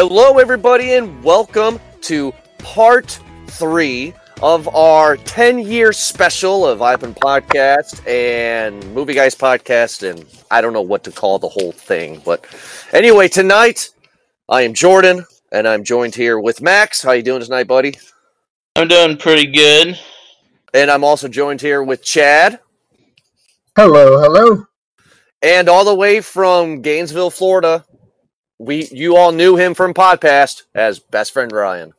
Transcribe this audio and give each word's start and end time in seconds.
Hello, 0.00 0.38
everybody, 0.38 0.92
and 0.92 1.24
welcome 1.24 1.80
to 2.02 2.32
part 2.58 3.18
three 3.48 4.14
of 4.40 4.68
our 4.68 5.16
10 5.16 5.58
year 5.58 5.92
special 5.92 6.64
of 6.64 6.78
Ipan 6.78 7.18
Podcast 7.18 8.06
and 8.06 8.94
Movie 8.94 9.14
Guys 9.14 9.34
Podcast. 9.34 10.08
And 10.08 10.24
I 10.52 10.60
don't 10.60 10.72
know 10.72 10.82
what 10.82 11.02
to 11.02 11.10
call 11.10 11.40
the 11.40 11.48
whole 11.48 11.72
thing. 11.72 12.22
But 12.24 12.46
anyway, 12.92 13.26
tonight 13.26 13.90
I 14.48 14.62
am 14.62 14.72
Jordan 14.72 15.24
and 15.50 15.66
I'm 15.66 15.82
joined 15.82 16.14
here 16.14 16.38
with 16.38 16.62
Max. 16.62 17.02
How 17.02 17.10
you 17.10 17.24
doing 17.24 17.42
tonight, 17.42 17.66
buddy? 17.66 17.98
I'm 18.76 18.86
doing 18.86 19.16
pretty 19.16 19.50
good. 19.50 19.98
And 20.74 20.92
I'm 20.92 21.02
also 21.02 21.26
joined 21.26 21.60
here 21.60 21.82
with 21.82 22.04
Chad. 22.04 22.60
Hello, 23.74 24.20
hello. 24.20 24.64
And 25.42 25.68
all 25.68 25.84
the 25.84 25.92
way 25.92 26.20
from 26.20 26.82
Gainesville, 26.82 27.30
Florida, 27.30 27.84
we 28.58 28.88
you 28.88 29.16
all 29.16 29.32
knew 29.32 29.56
him 29.56 29.74
from 29.74 29.94
Podcast 29.94 30.64
as 30.74 30.98
best 30.98 31.32
friend 31.32 31.52
Ryan. 31.52 31.94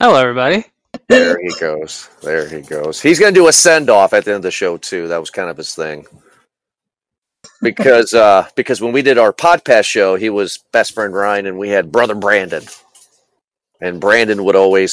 Hello, 0.00 0.16
everybody. 0.16 0.64
There 1.08 1.38
he 1.40 1.50
goes. 1.60 2.08
There 2.22 2.48
he 2.48 2.60
goes. 2.60 3.00
He's 3.00 3.18
going 3.18 3.34
to 3.34 3.40
do 3.40 3.48
a 3.48 3.52
send 3.52 3.90
off 3.90 4.12
at 4.12 4.24
the 4.24 4.30
end 4.30 4.36
of 4.36 4.42
the 4.42 4.50
show 4.50 4.76
too. 4.76 5.08
That 5.08 5.20
was 5.20 5.30
kind 5.30 5.50
of 5.50 5.56
his 5.56 5.74
thing. 5.74 6.06
Because 7.60 8.14
uh 8.14 8.48
because 8.56 8.80
when 8.80 8.92
we 8.92 9.02
did 9.02 9.18
our 9.18 9.32
podcast 9.32 9.84
show, 9.84 10.16
he 10.16 10.30
was 10.30 10.64
best 10.72 10.94
friend 10.94 11.14
Ryan 11.14 11.46
and 11.46 11.58
we 11.58 11.68
had 11.68 11.92
brother 11.92 12.14
Brandon. 12.14 12.64
And 13.80 14.00
Brandon 14.00 14.44
would 14.44 14.54
always 14.54 14.92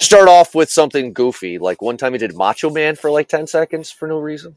start 0.00 0.28
off 0.28 0.54
with 0.54 0.70
something 0.70 1.12
goofy. 1.12 1.58
Like 1.58 1.82
one 1.82 1.96
time 1.96 2.12
he 2.12 2.18
did 2.18 2.36
Macho 2.36 2.70
Man 2.70 2.94
for 2.94 3.10
like 3.10 3.28
10 3.28 3.48
seconds 3.48 3.90
for 3.90 4.06
no 4.06 4.18
reason. 4.18 4.56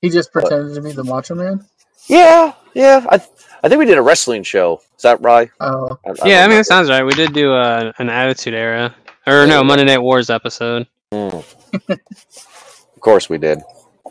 He 0.00 0.08
just 0.08 0.32
pretended 0.32 0.74
to 0.74 0.80
be 0.80 0.92
the 0.92 1.04
Macho 1.04 1.34
Man. 1.34 1.66
Yeah, 2.08 2.52
yeah. 2.74 3.04
I 3.08 3.20
I 3.62 3.68
think 3.68 3.78
we 3.78 3.86
did 3.86 3.98
a 3.98 4.02
wrestling 4.02 4.42
show. 4.42 4.80
Is 4.96 5.02
that 5.02 5.20
right? 5.20 5.50
Oh, 5.60 5.98
I, 6.06 6.28
Yeah, 6.28 6.40
I 6.40 6.42
mean, 6.42 6.50
know. 6.50 6.56
that 6.56 6.66
sounds 6.66 6.88
right. 6.90 7.04
We 7.04 7.12
did 7.12 7.32
do 7.32 7.52
uh, 7.52 7.92
an 7.98 8.08
Attitude 8.08 8.54
Era, 8.54 8.94
or 9.26 9.46
no, 9.46 9.62
Monday 9.64 9.84
Night 9.84 10.02
Wars 10.02 10.30
episode. 10.30 10.86
Mm. 11.12 11.44
of 11.90 13.00
course 13.00 13.28
we 13.28 13.38
did. 13.38 13.60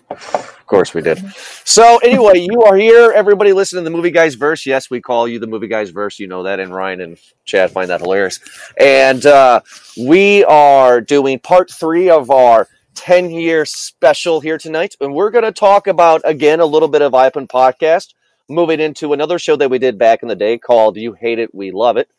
Of 0.09 0.66
course 0.68 0.94
we 0.94 1.02
did. 1.02 1.20
So 1.64 1.98
anyway, 1.98 2.40
you 2.40 2.64
are 2.64 2.75
here. 2.75 3.12
Everybody 3.12 3.53
listening 3.53 3.84
to 3.84 3.90
the 3.90 3.95
Movie 3.95 4.12
Guys 4.12 4.36
verse. 4.36 4.66
Yes, 4.66 4.90
we 4.90 5.02
call 5.02 5.28
you 5.28 5.40
the 5.40 5.48
Movie 5.48 5.68
Guys 5.68 5.90
verse. 5.90 6.20
You 6.20 6.28
know 6.28 6.44
that, 6.44 6.59
and 6.59 6.73
Ryan 6.73 7.02
and 7.02 7.18
Chad 7.45 7.72
find 7.72 7.90
that 7.90 8.02
hilarious. 8.02 8.40
And 8.80 9.25
uh, 9.25 9.62
we 9.98 10.44
are 10.45 11.02
doing 11.02 11.40
part 11.40 11.72
three 11.72 12.09
of 12.09 12.30
our 12.31 12.68
10 12.98 13.30
year 13.30 13.64
special 13.64 14.42
here 14.42 14.58
tonight. 14.58 14.95
And 15.00 15.14
we're 15.14 15.30
going 15.30 15.45
to 15.45 15.52
talk 15.52 15.88
about, 15.88 16.22
again, 16.26 16.59
a 16.59 16.66
little 16.66 16.88
bit 16.88 17.03
of 17.03 17.14
Ipan 17.14 17.48
Podcast, 17.48 18.14
moving 18.50 18.80
into 18.80 19.14
another 19.14 19.38
show 19.40 19.56
that 19.56 19.70
we 19.70 19.78
did 19.78 19.98
back 19.98 20.23
in 20.23 20.28
the 20.28 20.36
day 20.36 20.58
called 20.58 20.98
You 20.98 21.14
Hate 21.14 21.40
It, 21.40 21.53
We 21.53 21.72
Love 21.72 21.98
It. 21.98 22.09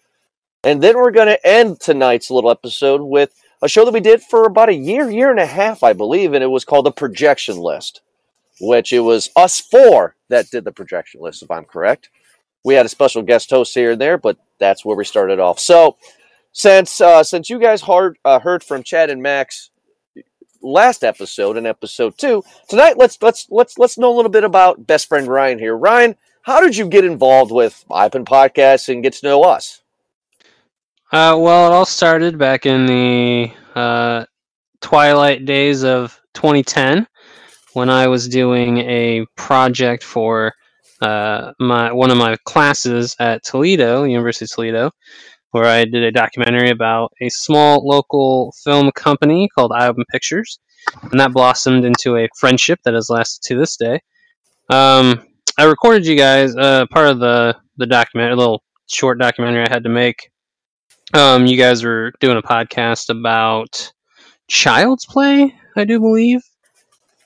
And 0.62 0.80
then 0.80 0.96
we're 0.96 1.10
going 1.10 1.28
to 1.28 1.46
end 1.46 1.80
tonight's 1.80 2.30
little 2.30 2.50
episode 2.50 3.02
with 3.02 3.34
a 3.60 3.68
show 3.68 3.84
that 3.84 3.94
we 3.94 4.00
did 4.00 4.22
for 4.22 4.44
about 4.44 4.68
a 4.68 4.74
year, 4.74 5.10
year 5.10 5.30
and 5.30 5.40
a 5.40 5.46
half, 5.46 5.82
I 5.82 5.92
believe, 5.92 6.32
and 6.32 6.44
it 6.44 6.48
was 6.48 6.64
called 6.64 6.86
the 6.86 6.92
Projection 6.92 7.56
List, 7.58 8.00
which 8.60 8.92
it 8.92 9.00
was 9.00 9.30
us 9.34 9.60
four 9.60 10.14
that 10.28 10.50
did 10.50 10.64
the 10.64 10.72
projection 10.72 11.20
list, 11.20 11.42
if 11.42 11.50
I'm 11.50 11.64
correct. 11.64 12.10
We 12.64 12.74
had 12.74 12.86
a 12.86 12.90
special 12.90 13.22
guest 13.22 13.50
host 13.50 13.74
here 13.74 13.92
and 13.92 14.00
there, 14.00 14.18
but 14.18 14.36
that's 14.58 14.84
where 14.84 14.96
we 14.96 15.04
started 15.04 15.40
off. 15.40 15.58
So, 15.58 15.96
since 16.52 17.00
uh, 17.00 17.22
since 17.22 17.50
you 17.50 17.58
guys 17.58 17.82
heard 17.82 18.18
uh, 18.24 18.40
heard 18.40 18.64
from 18.64 18.82
Chad 18.82 19.10
and 19.10 19.22
Max 19.22 19.70
last 20.62 21.04
episode 21.04 21.56
in 21.56 21.66
episode 21.66 22.16
two, 22.18 22.42
tonight 22.68 22.96
let's 22.98 23.20
let's 23.22 23.46
let's 23.50 23.78
let's 23.78 23.98
know 23.98 24.12
a 24.12 24.16
little 24.16 24.30
bit 24.30 24.44
about 24.44 24.86
best 24.86 25.08
friend 25.08 25.26
Ryan 25.26 25.58
here. 25.58 25.76
Ryan, 25.76 26.16
how 26.42 26.60
did 26.60 26.76
you 26.76 26.88
get 26.88 27.04
involved 27.04 27.52
with 27.52 27.84
Ipan 27.90 28.24
Podcasts 28.24 28.88
and 28.88 29.02
get 29.02 29.14
to 29.14 29.26
know 29.26 29.42
us? 29.42 29.82
Uh, 31.10 31.36
well, 31.38 31.66
it 31.66 31.74
all 31.74 31.86
started 31.86 32.38
back 32.38 32.66
in 32.66 32.86
the 32.86 33.50
uh, 33.74 34.26
twilight 34.80 35.44
days 35.46 35.82
of 35.82 36.20
2010 36.34 37.06
when 37.72 37.88
I 37.88 38.08
was 38.08 38.28
doing 38.28 38.78
a 38.78 39.24
project 39.36 40.04
for 40.04 40.52
uh, 41.00 41.52
my 41.58 41.92
one 41.92 42.10
of 42.10 42.18
my 42.18 42.36
classes 42.44 43.14
at 43.20 43.44
Toledo, 43.44 44.04
University 44.04 44.44
of 44.44 44.50
Toledo, 44.50 44.90
where 45.50 45.64
I 45.64 45.84
did 45.84 46.02
a 46.02 46.12
documentary 46.12 46.70
about 46.70 47.12
a 47.20 47.28
small 47.28 47.86
local 47.86 48.52
film 48.64 48.90
company 48.92 49.48
called 49.54 49.72
Iowa 49.74 50.04
Pictures, 50.10 50.58
and 51.10 51.18
that 51.20 51.32
blossomed 51.32 51.84
into 51.84 52.16
a 52.16 52.28
friendship 52.36 52.80
that 52.84 52.94
has 52.94 53.10
lasted 53.10 53.46
to 53.48 53.58
this 53.58 53.76
day. 53.76 54.00
Um, 54.70 55.26
I 55.58 55.64
recorded 55.64 56.06
you 56.06 56.16
guys 56.16 56.54
uh, 56.56 56.86
part 56.90 57.08
of 57.08 57.18
the 57.18 57.56
the 57.76 57.86
documentary, 57.86 58.34
a 58.34 58.36
little 58.36 58.62
short 58.86 59.18
documentary 59.18 59.64
I 59.66 59.72
had 59.72 59.84
to 59.84 59.90
make. 59.90 60.30
Um, 61.14 61.46
you 61.46 61.56
guys 61.56 61.82
were 61.82 62.12
doing 62.20 62.36
a 62.36 62.42
podcast 62.42 63.08
about 63.08 63.92
Child's 64.48 65.06
Play, 65.06 65.54
I 65.76 65.84
do 65.84 65.98
believe, 65.98 66.42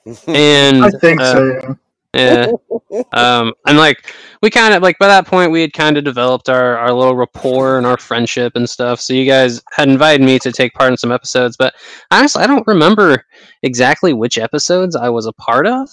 and 0.27 0.85
I 0.85 0.89
think 0.89 1.19
uh, 1.19 1.33
so. 1.33 1.45
yeah. 1.45 1.73
um, 3.13 3.53
and 3.65 3.77
like 3.77 4.13
we 4.41 4.49
kind 4.49 4.73
of 4.73 4.83
like 4.83 4.99
by 4.99 5.07
that 5.07 5.25
point 5.25 5.51
we 5.51 5.61
had 5.61 5.73
kind 5.73 5.97
of 5.97 6.03
developed 6.03 6.47
our 6.47 6.77
our 6.77 6.93
little 6.93 7.15
rapport 7.15 7.77
and 7.77 7.87
our 7.87 7.97
friendship 7.97 8.53
and 8.55 8.69
stuff. 8.69 8.99
So 9.01 9.13
you 9.13 9.25
guys 9.25 9.61
had 9.71 9.89
invited 9.89 10.23
me 10.23 10.37
to 10.39 10.51
take 10.51 10.73
part 10.73 10.91
in 10.91 10.97
some 10.97 11.11
episodes, 11.11 11.57
but 11.57 11.73
honestly, 12.11 12.43
I 12.43 12.47
don't 12.47 12.67
remember 12.67 13.25
exactly 13.63 14.13
which 14.13 14.37
episodes 14.37 14.95
I 14.95 15.09
was 15.09 15.25
a 15.25 15.33
part 15.33 15.65
of. 15.65 15.89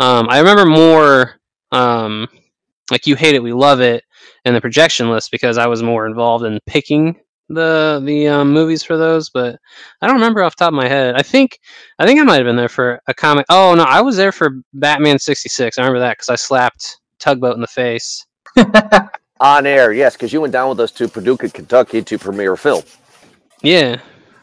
Um, 0.00 0.26
I 0.28 0.38
remember 0.38 0.66
more 0.66 1.40
um, 1.72 2.28
like 2.90 3.06
you 3.06 3.16
hate 3.16 3.34
it, 3.34 3.42
we 3.42 3.52
love 3.52 3.80
it, 3.80 4.04
and 4.44 4.54
the 4.54 4.60
projection 4.60 5.10
list 5.10 5.30
because 5.30 5.56
I 5.56 5.66
was 5.66 5.82
more 5.82 6.06
involved 6.06 6.44
in 6.44 6.58
picking 6.66 7.16
the 7.48 8.02
the 8.04 8.28
um, 8.28 8.52
movies 8.52 8.82
for 8.82 8.96
those. 8.96 9.30
But 9.30 9.58
I 10.00 10.06
don't 10.06 10.16
remember 10.16 10.42
off 10.42 10.56
the 10.56 10.64
top 10.64 10.72
of 10.72 10.76
my 10.76 10.88
head. 10.88 11.14
I 11.14 11.22
think 11.22 11.58
I 11.98 12.06
think 12.06 12.20
I 12.20 12.24
might 12.24 12.36
have 12.36 12.44
been 12.44 12.56
there 12.56 12.68
for 12.68 13.00
a 13.06 13.14
comic. 13.14 13.46
Oh 13.48 13.74
no, 13.74 13.84
I 13.84 14.00
was 14.00 14.16
there 14.16 14.32
for 14.32 14.60
Batman 14.72 15.18
sixty 15.18 15.48
six. 15.48 15.78
I 15.78 15.82
remember 15.82 16.00
that 16.00 16.18
because 16.18 16.28
I 16.28 16.36
slapped 16.36 16.98
Tugboat 17.18 17.54
in 17.54 17.60
the 17.60 17.66
face. 17.66 18.26
On 19.40 19.66
air, 19.66 19.92
yes, 19.92 20.14
because 20.14 20.32
you 20.32 20.40
went 20.40 20.52
down 20.52 20.68
with 20.68 20.80
us 20.80 20.92
to 20.92 21.08
Paducah, 21.08 21.50
Kentucky 21.50 22.02
to 22.02 22.18
premiere 22.18 22.56
film. 22.56 22.82
Yeah, 23.62 24.00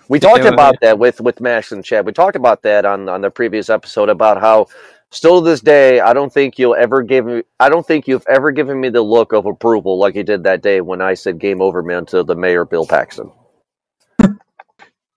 We 0.10 0.20
talked 0.20 0.44
about 0.44 0.76
that 0.82 1.00
with 1.00 1.22
with 1.22 1.40
Max 1.40 1.72
and 1.72 1.86
Chad. 1.86 2.06
We 2.06 2.12
talked 2.12 2.36
about 2.36 2.62
that 2.64 2.84
on 2.84 3.08
on 3.08 3.22
the 3.22 3.32
previous 3.32 3.70
episode 3.70 4.10
about 4.10 4.42
how 4.42 4.68
still 5.12 5.42
to 5.42 5.50
this 5.50 5.62
day 5.62 6.00
I 6.00 6.14
don't 6.14 6.34
think 6.34 6.58
you'll 6.58 6.76
ever 6.76 7.04
give 7.04 7.26
me 7.26 7.44
I 7.60 7.70
don't 7.70 7.86
think 7.86 8.08
you've 8.08 8.26
ever 8.28 8.52
given 8.52 8.80
me 8.80 8.90
the 8.90 9.02
look 9.02 9.34
of 9.34 9.46
approval 9.46 9.98
like 9.98 10.16
you 10.16 10.24
did 10.24 10.44
that 10.44 10.62
day 10.62 10.82
when 10.82 11.02
I 11.02 11.14
said 11.14 11.38
game 11.38 11.62
over 11.62 11.84
man 11.84 12.06
to 12.08 12.24
the 12.24 12.36
mayor 12.36 12.66
Bill 12.66 12.86
Paxton. 12.86 13.32
I 14.20 14.30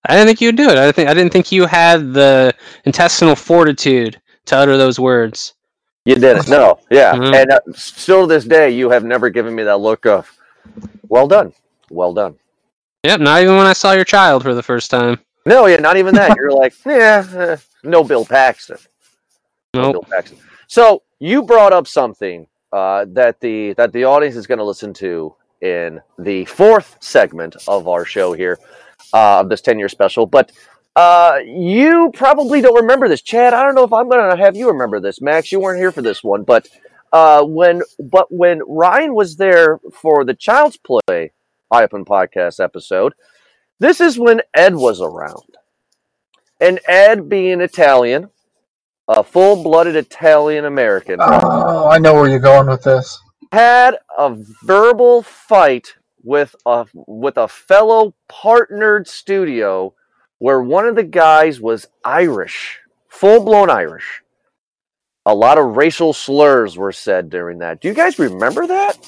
didn't 0.08 0.26
think 0.26 0.40
you'd 0.40 0.56
do 0.56 0.68
it. 0.68 0.76
I 0.76 0.92
think 0.92 1.08
I 1.08 1.14
didn't 1.14 1.32
think 1.32 1.50
you 1.50 1.66
had 1.66 2.12
the 2.12 2.52
intestinal 2.84 3.36
fortitude 3.36 4.20
to 4.46 4.56
utter 4.56 4.76
those 4.76 5.00
words. 5.00 5.54
You 6.04 6.16
did 6.16 6.36
it. 6.36 6.48
No, 6.48 6.78
yeah. 6.90 7.14
Mhm. 7.14 7.34
And 7.40 7.50
uh, 7.50 7.60
still 7.72 8.22
to 8.22 8.34
this 8.34 8.44
day 8.44 8.70
you 8.70 8.90
have 8.90 9.04
never 9.04 9.30
given 9.30 9.54
me 9.54 9.62
that 9.62 9.78
look 9.78 10.04
of 10.04 10.30
well 11.08 11.26
done. 11.26 11.52
Well 11.90 12.12
done. 12.12 12.36
Yep, 13.04 13.20
not 13.20 13.42
even 13.42 13.56
when 13.56 13.66
I 13.66 13.74
saw 13.74 13.92
your 13.92 14.04
child 14.04 14.42
for 14.42 14.54
the 14.54 14.62
first 14.62 14.90
time. 14.90 15.20
No, 15.46 15.66
yeah, 15.66 15.76
not 15.76 15.98
even 15.98 16.14
that. 16.14 16.34
You're 16.36 16.52
like, 16.52 16.74
yeah, 16.86 17.26
eh, 17.36 17.56
no 17.82 18.02
Bill 18.02 18.24
Paxton. 18.24 18.78
No 19.74 19.92
Nope. 19.92 20.06
So 20.66 21.02
you 21.18 21.42
brought 21.42 21.72
up 21.72 21.86
something 21.86 22.46
uh, 22.72 23.06
that 23.10 23.40
the 23.40 23.74
that 23.74 23.92
the 23.92 24.04
audience 24.04 24.36
is 24.36 24.46
going 24.46 24.58
to 24.58 24.64
listen 24.64 24.92
to 24.94 25.34
in 25.60 26.00
the 26.18 26.44
fourth 26.46 26.96
segment 27.00 27.56
of 27.68 27.88
our 27.88 28.04
show 28.04 28.32
here 28.32 28.58
uh, 29.12 29.40
of 29.40 29.48
this 29.48 29.60
ten 29.60 29.78
year 29.78 29.88
special. 29.88 30.26
But 30.26 30.52
uh, 30.96 31.38
you 31.44 32.10
probably 32.14 32.60
don't 32.60 32.80
remember 32.80 33.08
this, 33.08 33.22
Chad. 33.22 33.54
I 33.54 33.64
don't 33.64 33.74
know 33.74 33.84
if 33.84 33.92
I'm 33.92 34.08
going 34.08 34.30
to 34.30 34.36
have 34.36 34.56
you 34.56 34.68
remember 34.68 35.00
this, 35.00 35.20
Max. 35.20 35.50
You 35.50 35.60
weren't 35.60 35.78
here 35.78 35.92
for 35.92 36.02
this 36.02 36.22
one, 36.22 36.44
but 36.44 36.68
uh, 37.12 37.44
when 37.44 37.82
but 37.98 38.26
when 38.30 38.60
Ryan 38.66 39.14
was 39.14 39.36
there 39.36 39.78
for 39.92 40.24
the 40.24 40.34
Child's 40.34 40.76
Play 40.76 41.32
Open 41.70 42.04
podcast 42.04 42.62
episode, 42.62 43.14
this 43.78 44.00
is 44.00 44.18
when 44.18 44.42
Ed 44.54 44.74
was 44.74 45.00
around, 45.00 45.56
and 46.60 46.80
Ed 46.86 47.28
being 47.28 47.60
Italian 47.60 48.30
a 49.08 49.22
full-blooded 49.24 49.96
Italian 49.96 50.64
American, 50.64 51.18
Oh, 51.20 51.88
I 51.88 51.98
know 51.98 52.14
where 52.14 52.28
you're 52.28 52.38
going 52.38 52.68
with 52.68 52.82
this. 52.82 53.18
had 53.52 53.96
a 54.18 54.36
verbal 54.64 55.22
fight 55.22 55.94
with 56.22 56.54
a 56.66 56.86
with 56.94 57.36
a 57.36 57.48
fellow 57.48 58.14
partnered 58.28 59.06
studio 59.08 59.94
where 60.38 60.60
one 60.62 60.86
of 60.86 60.94
the 60.96 61.02
guys 61.04 61.60
was 61.60 61.86
Irish, 62.04 62.80
full-blown 63.08 63.70
Irish. 63.70 64.22
A 65.26 65.34
lot 65.34 65.58
of 65.58 65.76
racial 65.76 66.12
slurs 66.12 66.76
were 66.76 66.92
said 66.92 67.30
during 67.30 67.58
that. 67.58 67.80
Do 67.80 67.88
you 67.88 67.94
guys 67.94 68.18
remember 68.18 68.66
that? 68.66 68.98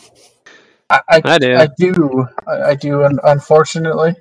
I, 0.89 1.01
I, 1.11 1.23
I 1.25 1.39
do. 1.39 1.57
I 1.57 1.69
do. 1.79 2.27
I, 2.47 2.53
I 2.71 2.75
do. 2.75 3.05
un- 3.05 3.19
Unfortunately, 3.25 4.15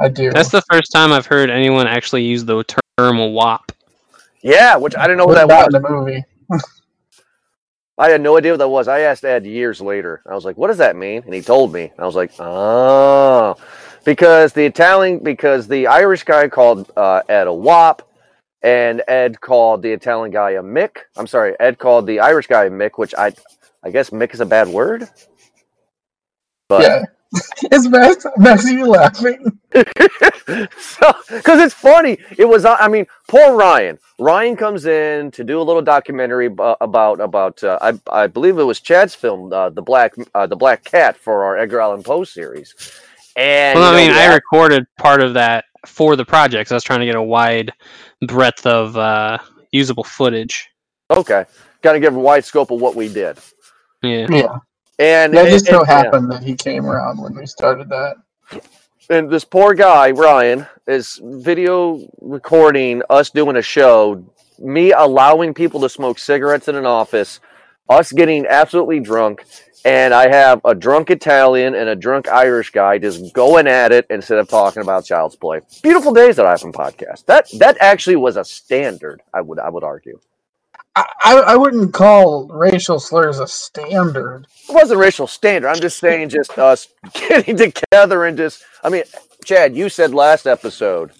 I 0.00 0.08
do. 0.08 0.30
That's 0.30 0.50
the 0.50 0.62
first 0.70 0.92
time 0.92 1.12
I've 1.12 1.26
heard 1.26 1.50
anyone 1.50 1.86
actually 1.86 2.24
use 2.24 2.44
the 2.44 2.64
term 2.98 3.18
"wop." 3.32 3.72
Yeah, 4.44 4.76
which 4.76 4.94
I 4.94 5.02
didn't 5.04 5.16
know 5.18 5.24
what 5.24 5.36
that 5.36 5.48
was. 5.48 5.74
in 5.74 5.82
the 5.82 5.88
movie. 5.88 6.22
I 7.98 8.10
had 8.10 8.20
no 8.20 8.36
idea 8.36 8.52
what 8.52 8.58
that 8.58 8.68
was. 8.68 8.88
I 8.88 9.00
asked 9.00 9.24
Ed 9.24 9.46
years 9.46 9.80
later. 9.80 10.22
I 10.28 10.34
was 10.34 10.44
like, 10.44 10.58
"What 10.58 10.66
does 10.68 10.78
that 10.78 10.96
mean?" 10.96 11.22
And 11.24 11.32
he 11.32 11.40
told 11.40 11.72
me. 11.72 11.92
I 11.98 12.04
was 12.04 12.14
like, 12.14 12.32
"Oh, 12.38 13.56
because 14.04 14.52
the 14.52 14.64
Italian, 14.66 15.20
because 15.20 15.66
the 15.66 15.86
Irish 15.86 16.24
guy 16.24 16.48
called 16.48 16.90
uh, 16.96 17.22
Ed 17.28 17.46
a 17.46 17.54
wop, 17.54 18.06
and 18.62 19.02
Ed 19.08 19.40
called 19.40 19.80
the 19.82 19.92
Italian 19.92 20.30
guy 20.32 20.52
a 20.52 20.62
Mick. 20.62 20.96
I'm 21.16 21.26
sorry, 21.26 21.54
Ed 21.58 21.78
called 21.78 22.06
the 22.06 22.20
Irish 22.20 22.48
guy 22.48 22.64
a 22.64 22.70
Mick, 22.70 22.92
which 22.96 23.14
I, 23.16 23.32
I 23.82 23.90
guess 23.90 24.10
Mick 24.10 24.34
is 24.34 24.40
a 24.40 24.46
bad 24.46 24.68
word. 24.68 25.08
But 26.68 26.82
yeah. 26.82 27.02
It's 27.72 27.88
Max, 27.88 28.26
Max, 28.36 28.64
are 28.66 28.72
you 28.72 28.86
laughing? 28.86 29.58
so 30.78 31.12
because 31.30 31.60
it's 31.60 31.74
funny 31.74 32.16
it 32.38 32.44
was 32.44 32.64
i 32.64 32.86
mean 32.86 33.04
poor 33.26 33.56
ryan 33.56 33.98
ryan 34.20 34.54
comes 34.56 34.86
in 34.86 35.30
to 35.32 35.42
do 35.42 35.60
a 35.60 35.64
little 35.64 35.82
documentary 35.82 36.46
about 36.46 37.18
about 37.20 37.64
uh, 37.64 37.76
I, 37.82 37.98
I 38.08 38.26
believe 38.28 38.58
it 38.58 38.62
was 38.62 38.78
chad's 38.80 39.16
film 39.16 39.52
uh, 39.52 39.70
the 39.70 39.82
black 39.82 40.14
uh, 40.34 40.46
the 40.46 40.54
black 40.56 40.84
cat 40.84 41.16
for 41.16 41.44
our 41.44 41.56
edgar 41.58 41.80
allan 41.80 42.04
poe 42.04 42.22
series 42.22 42.74
and 43.36 43.76
Well, 43.78 43.92
I 43.92 44.00
you 44.00 44.06
mean, 44.06 44.14
know, 44.14 44.22
I 44.22 44.32
recorded 44.34 44.86
part 45.00 45.20
of 45.20 45.34
that 45.34 45.64
for 45.86 46.14
the 46.14 46.24
project. 46.24 46.68
'cause 46.68 46.72
I 46.72 46.76
was 46.76 46.84
trying 46.84 47.00
to 47.00 47.06
get 47.06 47.16
a 47.16 47.22
wide 47.22 47.72
breadth 48.28 48.64
of 48.64 48.96
uh, 48.96 49.38
usable 49.72 50.04
footage. 50.04 50.68
okay 51.10 51.44
gotta 51.82 51.98
give 51.98 52.14
a 52.14 52.18
wide 52.18 52.44
scope 52.44 52.70
of 52.70 52.80
what 52.80 52.94
we 52.94 53.08
did 53.12 53.36
Yeah. 54.02 54.26
Yeah. 54.30 54.56
And 54.98 55.34
That 55.34 55.48
just 55.48 55.66
so 55.66 55.80
and- 55.80 55.88
yeah. 55.88 55.94
happened 56.02 56.30
that 56.32 56.42
he 56.42 56.54
came 56.54 56.86
around 56.86 57.20
when 57.20 57.34
we 57.34 57.46
started 57.46 57.88
that. 57.88 58.16
and 59.10 59.28
this 59.30 59.44
poor 59.44 59.74
guy 59.74 60.10
ryan 60.12 60.66
is 60.86 61.20
video 61.22 62.00
recording 62.20 63.02
us 63.10 63.30
doing 63.30 63.56
a 63.56 63.62
show 63.62 64.24
me 64.58 64.92
allowing 64.92 65.52
people 65.54 65.80
to 65.80 65.88
smoke 65.88 66.18
cigarettes 66.18 66.68
in 66.68 66.74
an 66.76 66.86
office 66.86 67.40
us 67.88 68.12
getting 68.12 68.46
absolutely 68.46 69.00
drunk 69.00 69.44
and 69.84 70.14
i 70.14 70.28
have 70.28 70.60
a 70.64 70.74
drunk 70.74 71.10
italian 71.10 71.74
and 71.74 71.88
a 71.88 71.96
drunk 71.96 72.28
irish 72.28 72.70
guy 72.70 72.96
just 72.98 73.32
going 73.34 73.66
at 73.66 73.92
it 73.92 74.06
instead 74.10 74.38
of 74.38 74.48
talking 74.48 74.80
about 74.82 75.04
child's 75.04 75.36
play 75.36 75.60
beautiful 75.82 76.12
days 76.14 76.36
that 76.36 76.46
i 76.46 76.50
have 76.50 76.62
on 76.64 76.72
podcast 76.72 77.24
that 77.26 77.46
that 77.58 77.76
actually 77.80 78.16
was 78.16 78.36
a 78.36 78.44
standard 78.44 79.20
i 79.34 79.40
would 79.40 79.58
i 79.58 79.68
would 79.68 79.84
argue 79.84 80.18
I, 80.96 81.04
I, 81.24 81.34
I 81.34 81.56
wouldn't 81.56 81.92
call 81.92 82.46
racial 82.48 83.00
slurs 83.00 83.40
a 83.40 83.46
standard. 83.48 84.46
it 84.68 84.74
wasn't 84.74 85.00
racial 85.00 85.26
standard 85.26 85.68
i'm 85.68 85.80
just 85.80 85.98
saying 85.98 86.28
just 86.28 86.58
us 86.58 86.88
getting 87.14 87.56
together 87.56 88.24
and 88.24 88.36
just 88.36 88.62
i 88.82 88.88
mean 88.88 89.02
chad 89.44 89.76
you 89.76 89.88
said 89.88 90.14
last 90.14 90.46
episode 90.46 91.12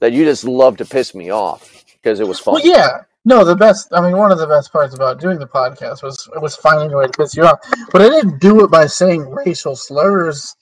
that 0.00 0.12
you 0.12 0.24
just 0.24 0.44
love 0.44 0.76
to 0.78 0.84
piss 0.84 1.14
me 1.14 1.30
off 1.30 1.84
because 2.02 2.20
it 2.20 2.26
was 2.28 2.40
fun 2.40 2.54
Well, 2.54 2.66
yeah. 2.66 3.02
No, 3.24 3.44
the 3.44 3.54
best. 3.54 3.88
I 3.92 4.00
mean, 4.00 4.16
one 4.16 4.32
of 4.32 4.38
the 4.38 4.48
best 4.48 4.72
parts 4.72 4.94
about 4.96 5.20
doing 5.20 5.38
the 5.38 5.46
podcast 5.46 6.02
was 6.02 6.28
was 6.40 6.56
finding 6.56 6.92
a 6.92 6.96
way 6.98 7.06
to 7.06 7.12
piss 7.12 7.36
you 7.36 7.44
off. 7.44 7.60
But 7.92 8.02
I 8.02 8.08
didn't 8.08 8.40
do 8.40 8.64
it 8.64 8.70
by 8.70 8.86
saying 8.86 9.30
racial 9.30 9.76
slurs. 9.76 10.56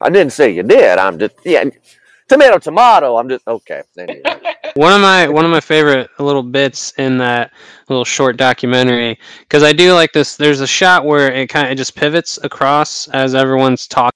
I 0.00 0.10
didn't 0.10 0.32
say 0.32 0.50
you 0.50 0.64
did. 0.64 0.98
I'm 0.98 1.18
just 1.20 1.34
yeah, 1.44 1.64
tomato 2.28 2.58
tomato. 2.58 3.16
I'm 3.16 3.28
just 3.28 3.46
okay. 3.46 3.82
Anyway. 3.96 4.22
One 4.76 4.92
of 4.92 5.00
my 5.00 5.26
one 5.26 5.46
of 5.46 5.50
my 5.50 5.60
favorite 5.60 6.10
little 6.18 6.42
bits 6.42 6.92
in 6.98 7.16
that 7.16 7.50
little 7.88 8.04
short 8.04 8.36
documentary 8.36 9.18
because 9.40 9.62
I 9.62 9.72
do 9.72 9.94
like 9.94 10.12
this. 10.12 10.36
There's 10.36 10.60
a 10.60 10.66
shot 10.66 11.06
where 11.06 11.32
it 11.32 11.48
kind 11.48 11.70
of 11.70 11.78
just 11.78 11.96
pivots 11.96 12.38
across 12.44 13.08
as 13.08 13.34
everyone's 13.34 13.86
talking 13.86 14.12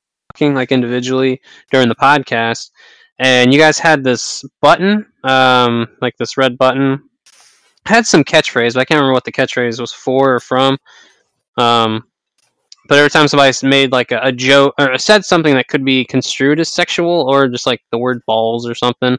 like 0.53 0.71
individually 0.71 1.41
during 1.71 1.89
the 1.89 1.95
podcast, 1.95 2.73
and 3.19 3.55
you 3.55 3.59
guys 3.59 3.79
had 3.79 4.05
this 4.05 4.45
button, 4.61 5.07
um, 5.25 5.89
like 6.03 6.15
this 6.19 6.37
red 6.37 6.59
button, 6.59 7.09
had 7.87 8.07
some 8.07 8.23
catchphrase, 8.23 8.75
but 8.75 8.81
I 8.81 8.85
can't 8.85 8.99
remember 8.99 9.15
what 9.15 9.25
the 9.25 9.33
catchphrase 9.33 9.81
was 9.81 9.95
for 9.95 10.35
or 10.35 10.41
from. 10.41 10.77
Um, 11.57 12.05
but 12.87 12.99
every 12.99 13.09
time 13.09 13.29
somebody 13.29 13.57
made 13.67 13.93
like 13.93 14.13
a, 14.13 14.21
a 14.25 14.33
joke 14.33 14.75
or 14.79 14.99
said 14.99 15.25
something 15.25 15.55
that 15.55 15.69
could 15.69 15.87
be 15.87 16.05
construed 16.05 16.61
as 16.61 16.69
sexual 16.69 17.31
or 17.31 17.49
just 17.49 17.65
like 17.65 17.81
the 17.91 17.99
word 17.99 18.21
balls 18.27 18.69
or 18.69 18.75
something, 18.75 19.17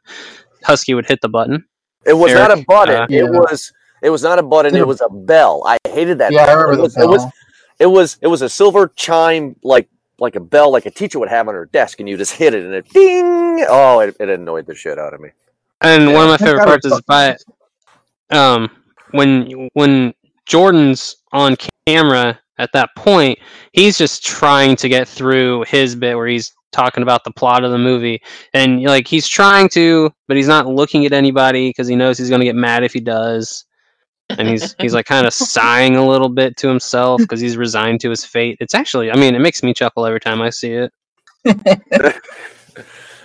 Husky 0.64 0.94
would 0.94 1.08
hit 1.08 1.20
the 1.22 1.30
button. 1.30 1.66
It 2.06 2.14
was 2.14 2.34
not 2.34 2.52
a 2.52 2.64
button. 2.68 2.96
uh, 2.96 3.08
it 3.10 3.24
Yeah. 3.24 3.30
was 3.30 3.72
it 4.02 4.10
was 4.10 4.24
not 4.24 4.40
a 4.40 4.44
button. 4.44 4.76
It 4.76 4.88
was 4.88 5.02
a 5.02 5.10
bell. 5.10 5.64
I 5.66 5.78
hated 5.88 6.18
that. 6.20 6.32
Yeah, 6.32 6.46
I 6.46 6.54
remember 6.54 6.74
it 6.74 6.78
the 6.78 6.82
was, 6.84 6.98
it 6.98 7.08
was 7.08 7.22
bell. 7.24 7.34
it 7.80 7.86
was 7.88 8.18
it 8.22 8.28
was 8.28 8.42
a 8.42 8.50
silver 8.50 8.92
chime 8.96 9.56
like 9.64 9.88
like 10.20 10.36
a 10.36 10.40
bell 10.40 10.72
like 10.72 10.86
a 10.86 10.92
teacher 10.92 11.20
would 11.20 11.30
have 11.30 11.48
on 11.48 11.54
her 11.56 11.66
desk, 11.66 12.00
and 12.00 12.08
you 12.10 12.18
just 12.18 12.34
hit 12.34 12.54
it 12.54 12.64
and 12.66 12.74
it 12.74 12.88
ding. 12.90 13.66
Oh, 13.70 14.00
it, 14.00 14.16
it 14.20 14.30
annoyed 14.30 14.66
the 14.66 14.76
shit 14.76 14.98
out 14.98 15.14
of 15.14 15.20
me. 15.20 15.30
And 15.82 16.14
one 16.14 16.24
of 16.30 16.30
my 16.30 16.38
favorite 16.38 16.64
parts 16.66 16.86
is 16.86 17.02
by 17.02 17.38
um 18.30 18.70
when 19.12 19.70
when 19.74 20.14
Jordan's 20.46 21.18
on 21.32 21.56
camera 21.88 22.40
at 22.58 22.72
that 22.74 22.90
point, 22.96 23.40
he's 23.74 23.98
just 23.98 24.24
trying 24.24 24.76
to 24.78 24.90
get 24.90 25.08
through 25.08 25.64
his 25.68 25.96
bit 25.96 26.16
where 26.16 26.28
he's 26.28 26.54
talking 26.72 27.04
about 27.04 27.24
the 27.24 27.32
plot 27.32 27.64
of 27.64 27.72
the 27.72 27.78
movie 27.78 28.22
and 28.54 28.84
like 28.84 29.08
he's 29.08 29.28
trying 29.28 29.68
to 29.70 30.12
but 30.28 30.38
he's 30.38 30.48
not 30.48 30.68
looking 30.68 31.06
at 31.06 31.14
anybody 31.14 31.70
because 31.70 31.88
he 31.88 31.96
knows 31.96 32.18
he's 32.18 32.30
going 32.30 32.42
to 32.42 32.46
get 32.46 32.56
mad 32.56 32.84
if 32.84 32.94
he 32.94 33.00
does 33.00 33.66
and 34.30 34.48
he's 34.48 34.76
he's 34.80 34.94
like 34.94 35.06
kind 35.06 35.28
of 35.28 35.34
sighing 35.34 35.96
a 35.96 36.06
little 36.08 36.30
bit 36.30 36.56
to 36.58 36.68
himself 36.68 37.20
because 37.20 37.40
he's 37.40 37.58
resigned 37.58 38.00
to 38.00 38.10
his 38.10 38.24
fate 38.24 38.58
it's 38.62 38.74
actually 38.76 39.12
i 39.12 39.16
mean 39.16 39.36
it 39.36 39.40
makes 39.40 39.64
me 39.64 39.74
chuckle 39.74 40.06
every 40.06 40.20
time 40.20 40.42
i 40.42 40.50
see 40.50 40.74
it 40.74 40.94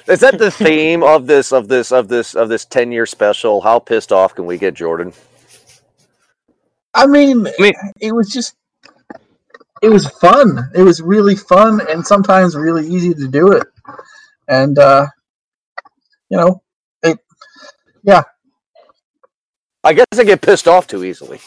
Is 0.08 0.20
that 0.20 0.38
the 0.38 0.52
theme 0.52 1.02
of 1.02 1.26
this 1.26 1.52
of 1.52 1.66
this 1.66 1.90
of 1.90 2.06
this 2.06 2.34
of 2.34 2.48
this 2.48 2.64
ten 2.64 2.92
year 2.92 3.06
special? 3.06 3.60
How 3.60 3.80
pissed 3.80 4.12
off 4.12 4.36
can 4.36 4.46
we 4.46 4.56
get 4.56 4.74
Jordan? 4.74 5.12
I 6.94 7.06
mean, 7.06 7.46
I 7.46 7.52
mean- 7.58 7.74
it 8.00 8.12
was 8.12 8.30
just. 8.30 8.54
It 9.82 9.88
was 9.90 10.06
fun. 10.20 10.70
It 10.74 10.82
was 10.82 11.00
really 11.02 11.36
fun, 11.36 11.80
and 11.88 12.06
sometimes 12.06 12.56
really 12.56 12.86
easy 12.86 13.12
to 13.14 13.28
do 13.28 13.52
it. 13.52 13.66
And 14.48 14.78
uh, 14.78 15.06
you 16.30 16.36
know, 16.38 16.62
it. 17.02 17.18
Yeah. 18.02 18.22
I 19.84 19.92
guess 19.92 20.06
I 20.18 20.24
get 20.24 20.40
pissed 20.42 20.66
off 20.66 20.86
too 20.86 21.04
easily. 21.04 21.38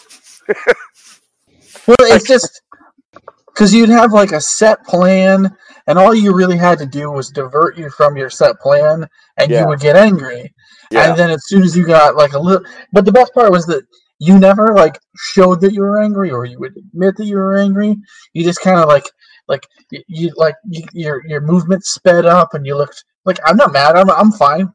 Well, 1.87 1.97
it's 2.01 2.27
just 2.27 2.61
because 3.47 3.73
you'd 3.73 3.89
have 3.89 4.13
like 4.13 4.31
a 4.31 4.39
set 4.39 4.85
plan, 4.85 5.53
and 5.87 5.99
all 5.99 6.13
you 6.13 6.33
really 6.33 6.57
had 6.57 6.77
to 6.79 6.85
do 6.85 7.11
was 7.11 7.29
divert 7.31 7.77
you 7.77 7.89
from 7.89 8.15
your 8.15 8.29
set 8.29 8.59
plan, 8.59 9.07
and 9.37 9.51
Yeah. 9.51 9.61
you 9.61 9.67
would 9.67 9.79
get 9.81 9.95
angry. 9.95 10.53
Yeah. 10.91 11.09
And 11.09 11.19
then 11.19 11.29
as 11.31 11.47
soon 11.47 11.63
as 11.63 11.75
you 11.75 11.85
got 11.85 12.15
like 12.15 12.33
a 12.33 12.39
little, 12.39 12.65
but 12.93 13.05
the 13.05 13.11
best 13.11 13.33
part 13.33 13.51
was 13.51 13.65
that 13.65 13.83
you 14.19 14.37
never 14.37 14.73
like 14.73 14.99
showed 15.17 15.61
that 15.61 15.73
you 15.73 15.81
were 15.81 16.01
angry, 16.01 16.31
or 16.31 16.45
you 16.45 16.59
would 16.59 16.75
admit 16.77 17.17
that 17.17 17.25
you 17.25 17.37
were 17.37 17.57
angry. 17.57 17.97
You 18.33 18.43
just 18.43 18.61
kind 18.61 18.79
of 18.79 18.87
like, 18.87 19.05
like 19.47 19.67
you, 19.91 20.03
you 20.07 20.33
like 20.35 20.55
you, 20.69 20.83
your 20.93 21.25
your 21.25 21.41
movement 21.41 21.85
sped 21.85 22.25
up, 22.25 22.53
and 22.53 22.65
you 22.65 22.75
looked 22.75 23.05
like 23.25 23.39
I'm 23.45 23.57
not 23.57 23.73
mad. 23.73 23.95
I'm 23.95 24.09
I'm 24.09 24.31
fine. 24.31 24.73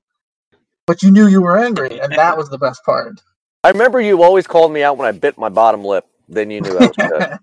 But 0.87 1.03
you 1.03 1.11
knew 1.11 1.29
you 1.29 1.41
were 1.41 1.59
angry, 1.59 2.01
and 2.01 2.13
that 2.13 2.37
was 2.37 2.51
the 2.51 2.59
best 2.59 2.85
part. 2.85 3.21
I 3.63 3.71
remember 3.71 4.01
you 4.01 4.23
always 4.23 4.47
called 4.47 4.73
me 4.73 4.83
out 4.83 4.99
when 4.99 5.09
I 5.09 5.13
bit 5.13 5.39
my 5.39 5.49
bottom 5.49 5.83
lip. 5.83 6.05
Then 6.29 6.51
you 6.51 6.61
knew 6.61 6.77
I 6.77 6.87
was 6.87 6.97
good. 6.97 7.39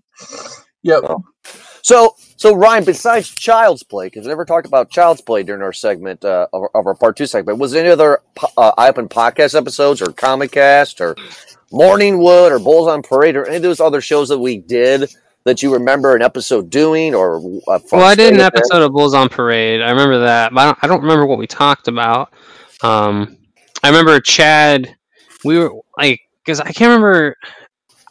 yep. 0.84 1.03
Oh. 1.03 1.24
So, 1.84 2.15
so 2.38 2.55
Ryan, 2.55 2.84
besides 2.84 3.27
Child's 3.27 3.81
Play, 3.81 4.08
because 4.08 4.25
we 4.25 4.29
never 4.29 4.46
talked 4.46 4.67
about 4.67 4.91
Child's 4.91 5.22
Play 5.22 5.41
during 5.41 5.63
our 5.63 5.74
segment 5.74 6.24
uh, 6.24 6.48
of, 6.53 6.65
of 6.75 6.86
our 6.86 6.93
part 6.93 7.17
two 7.17 7.25
segment, 7.25 7.58
was 7.58 7.72
there 7.72 7.81
any 7.84 7.91
other 7.91 8.20
uh, 8.55 8.72
Eye 8.77 8.89
Open 8.89 9.10
podcast 9.10 9.58
episodes 9.58 10.01
or 10.01 10.12
Comic 10.12 10.51
Cast 10.51 11.01
or 11.01 11.15
Morningwood 11.72 12.51
or 12.51 12.60
Bulls 12.60 12.88
on 12.88 13.01
Parade 13.01 13.36
or 13.36 13.46
any 13.46 13.58
of 13.58 13.62
those 13.63 13.80
other 13.80 14.01
shows 14.01 14.30
that 14.30 14.40
we 14.40 14.58
did 14.58 15.13
that 15.44 15.63
you 15.63 15.74
remember 15.74 16.16
an 16.16 16.22
episode 16.22 16.70
doing 16.70 17.16
or? 17.16 17.38
Uh, 17.68 17.80
Well, 17.92 18.04
I 18.04 18.16
did 18.16 18.34
an 18.34 18.40
episode 18.40 18.82
of 18.82 18.92
Bulls 18.92 19.13
on 19.13 19.30
Parade. 19.30 19.82
I 19.82 19.90
remember 19.90 20.20
that, 20.20 20.54
but 20.54 20.62
I 20.62 20.66
don't, 20.66 20.78
I 20.84 20.88
don't 20.88 21.01
remember 21.01 21.25
what 21.25 21.40
we 21.40 21.48
talked 21.48 21.88
about. 21.88 22.34
Um, 22.84 23.38
I 23.84 23.90
remember 23.90 24.20
Chad. 24.20 24.96
We 25.44 25.58
were 25.58 25.72
like, 25.98 26.20
because 26.44 26.60
I 26.60 26.72
can't 26.72 26.90
remember. 26.90 27.36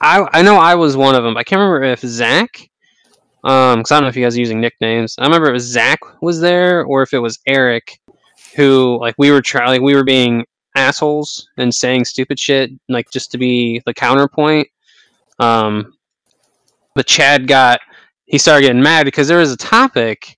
I 0.00 0.26
I 0.32 0.42
know 0.42 0.56
I 0.56 0.74
was 0.74 0.96
one 0.96 1.14
of 1.14 1.22
them. 1.22 1.34
But 1.34 1.40
I 1.40 1.44
can't 1.44 1.60
remember 1.60 1.84
if 1.84 2.00
Zach. 2.00 2.68
Um, 3.42 3.78
because 3.78 3.92
I 3.92 3.96
don't 3.96 4.02
know 4.02 4.08
if 4.08 4.16
you 4.16 4.24
guys 4.24 4.36
are 4.36 4.40
using 4.40 4.60
nicknames. 4.60 5.14
I 5.18 5.24
remember 5.24 5.54
if 5.54 5.62
Zach 5.62 6.00
was 6.20 6.40
there, 6.40 6.84
or 6.84 7.02
if 7.02 7.14
it 7.14 7.20
was 7.20 7.38
Eric, 7.46 8.00
who 8.56 8.98
like 9.00 9.14
we 9.18 9.30
were 9.30 9.42
trying, 9.42 9.68
like 9.68 9.80
we 9.80 9.94
were 9.94 10.04
being 10.04 10.44
assholes 10.74 11.48
and 11.56 11.74
saying 11.74 12.04
stupid 12.04 12.38
shit, 12.38 12.70
like 12.88 13.10
just 13.10 13.30
to 13.32 13.38
be 13.38 13.82
the 13.86 13.94
counterpoint. 13.94 14.68
Um, 15.38 15.94
but 16.94 17.06
Chad 17.06 17.46
got 17.46 17.80
he 18.26 18.38
started 18.38 18.66
getting 18.66 18.82
mad 18.82 19.04
because 19.04 19.28
there 19.28 19.38
was 19.38 19.52
a 19.52 19.56
topic 19.56 20.36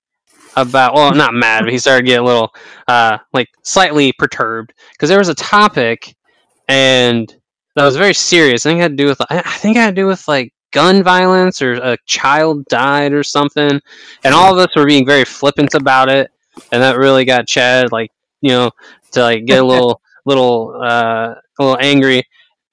about 0.55 0.93
well 0.93 1.13
not 1.13 1.33
mad 1.33 1.63
but 1.63 1.73
he 1.73 1.79
started 1.79 2.05
getting 2.05 2.23
a 2.23 2.27
little 2.27 2.53
uh 2.87 3.17
like 3.33 3.47
slightly 3.63 4.13
perturbed. 4.17 4.73
Because 4.91 5.09
there 5.09 5.19
was 5.19 5.29
a 5.29 5.35
topic 5.35 6.15
and 6.67 7.35
that 7.75 7.85
was 7.85 7.97
very 7.97 8.13
serious. 8.13 8.65
I 8.65 8.69
think 8.69 8.79
it 8.79 8.83
had 8.83 8.97
to 8.97 9.03
do 9.03 9.07
with 9.07 9.21
i 9.29 9.41
think 9.41 9.77
it 9.77 9.79
had 9.79 9.95
to 9.95 10.01
do 10.01 10.07
with 10.07 10.27
like 10.27 10.53
gun 10.71 11.03
violence 11.03 11.61
or 11.61 11.73
a 11.73 11.97
child 12.05 12.65
died 12.65 13.13
or 13.13 13.23
something. 13.23 13.79
And 14.23 14.33
all 14.33 14.53
of 14.53 14.59
us 14.59 14.75
were 14.75 14.85
being 14.85 15.05
very 15.05 15.25
flippant 15.25 15.73
about 15.73 16.09
it. 16.09 16.31
And 16.71 16.81
that 16.81 16.97
really 16.97 17.25
got 17.25 17.47
chad 17.47 17.91
like 17.91 18.11
you 18.41 18.49
know 18.49 18.71
to 19.11 19.21
like 19.21 19.45
get 19.45 19.61
a 19.61 19.65
little 19.65 20.01
little 20.25 20.79
uh 20.81 21.35
a 21.59 21.63
little 21.63 21.77
angry 21.81 22.23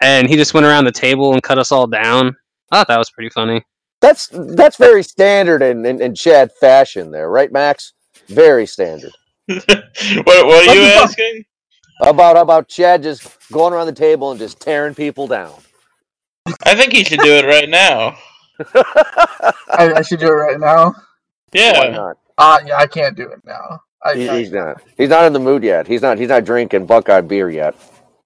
and 0.00 0.28
he 0.28 0.36
just 0.36 0.54
went 0.54 0.64
around 0.64 0.84
the 0.84 0.92
table 0.92 1.32
and 1.32 1.42
cut 1.42 1.58
us 1.58 1.72
all 1.72 1.86
down 1.86 2.34
I 2.70 2.76
thought 2.76 2.88
that 2.88 2.98
was 2.98 3.10
pretty 3.10 3.30
funny. 3.30 3.64
That's 4.00 4.28
that's 4.32 4.76
very 4.76 5.02
standard 5.02 5.62
in, 5.62 5.84
in, 5.84 6.00
in 6.00 6.14
Chad 6.14 6.52
fashion 6.60 7.10
there, 7.10 7.28
right, 7.28 7.52
Max? 7.52 7.92
Very 8.28 8.66
standard. 8.66 9.12
what, 9.46 9.66
what 9.66 10.68
are 10.68 10.74
you 10.74 10.80
What 10.82 11.02
asking? 11.02 11.44
About 12.00 12.36
about 12.36 12.68
Chad 12.68 13.02
just 13.02 13.36
going 13.50 13.74
around 13.74 13.86
the 13.86 13.92
table 13.92 14.30
and 14.30 14.40
just 14.40 14.60
tearing 14.60 14.94
people 14.94 15.26
down. 15.26 15.54
I 16.64 16.74
think 16.74 16.92
he 16.92 17.04
should 17.04 17.20
do 17.20 17.32
it 17.32 17.44
right 17.44 17.68
now. 17.68 18.16
I, 18.74 19.94
I 19.96 20.02
should 20.02 20.20
do 20.20 20.28
it 20.28 20.30
right 20.30 20.58
now. 20.58 20.94
Yeah. 21.52 21.78
Why 21.78 21.88
not? 21.88 22.16
Uh, 22.38 22.58
yeah, 22.64 22.76
I 22.78 22.86
can't 22.86 23.16
do 23.16 23.28
it 23.28 23.44
now. 23.44 23.82
I, 24.02 24.14
He, 24.14 24.28
I, 24.28 24.38
he's 24.38 24.52
not. 24.52 24.82
He's 24.96 25.08
not 25.08 25.24
in 25.26 25.32
the 25.32 25.40
mood 25.40 25.62
yet. 25.62 25.86
He's 25.86 26.02
not. 26.02 26.18
He's 26.18 26.28
not 26.28 26.44
drinking 26.44 26.86
Buckeye 26.86 27.20
beer 27.20 27.50
yet. 27.50 27.74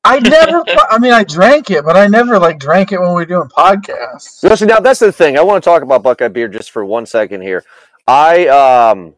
I 0.05 0.19
never. 0.21 0.63
I 0.91 0.99
mean, 0.99 1.13
I 1.13 1.25
drank 1.25 1.71
it, 1.71 1.85
but 1.85 1.97
I 1.97 2.07
never 2.07 2.39
like 2.39 2.59
drank 2.59 2.93
it 2.93 3.01
when 3.01 3.09
we 3.09 3.15
were 3.15 3.25
doing 3.25 3.49
podcasts. 3.49 4.43
Listen, 4.43 4.69
now 4.69 4.79
that's 4.79 5.01
the 5.01 5.11
thing. 5.11 5.39
I 5.39 5.43
want 5.43 5.65
to 5.65 5.69
talk 5.69 5.83
about 5.83 6.03
Buckeye 6.03 6.29
beer 6.29 6.47
just 6.47 6.71
for 6.71 6.85
one 6.85 7.07
second 7.07 7.41
here. 7.41 7.65
I 8.07 8.47
um, 8.49 9.15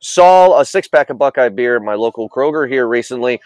saw 0.00 0.60
a 0.60 0.64
six 0.64 0.88
pack 0.88 1.10
of 1.10 1.18
Buckeye 1.18 1.50
beer 1.50 1.76
at 1.76 1.82
my 1.82 1.94
local 1.94 2.28
Kroger 2.28 2.68
here 2.68 2.88
recently, 2.88 3.40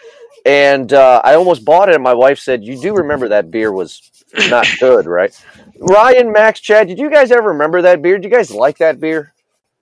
and 0.45 0.91
uh, 0.91 1.21
I 1.23 1.35
almost 1.35 1.63
bought 1.63 1.89
it. 1.89 1.95
And 1.95 2.03
my 2.03 2.15
wife 2.15 2.39
said, 2.39 2.63
"You 2.63 2.79
do 2.81 2.95
remember 2.95 3.29
that 3.29 3.51
beer 3.51 3.71
was 3.71 4.11
not 4.49 4.67
good, 4.79 5.05
right?" 5.05 5.31
Ryan, 5.79 6.31
Max, 6.31 6.59
Chad, 6.59 6.87
did 6.87 6.97
you 6.97 7.11
guys 7.11 7.31
ever 7.31 7.49
remember 7.49 7.83
that 7.83 8.01
beer? 8.01 8.17
Did 8.17 8.31
you 8.31 8.35
guys 8.35 8.51
like 8.51 8.79
that 8.79 8.99
beer? 8.99 9.33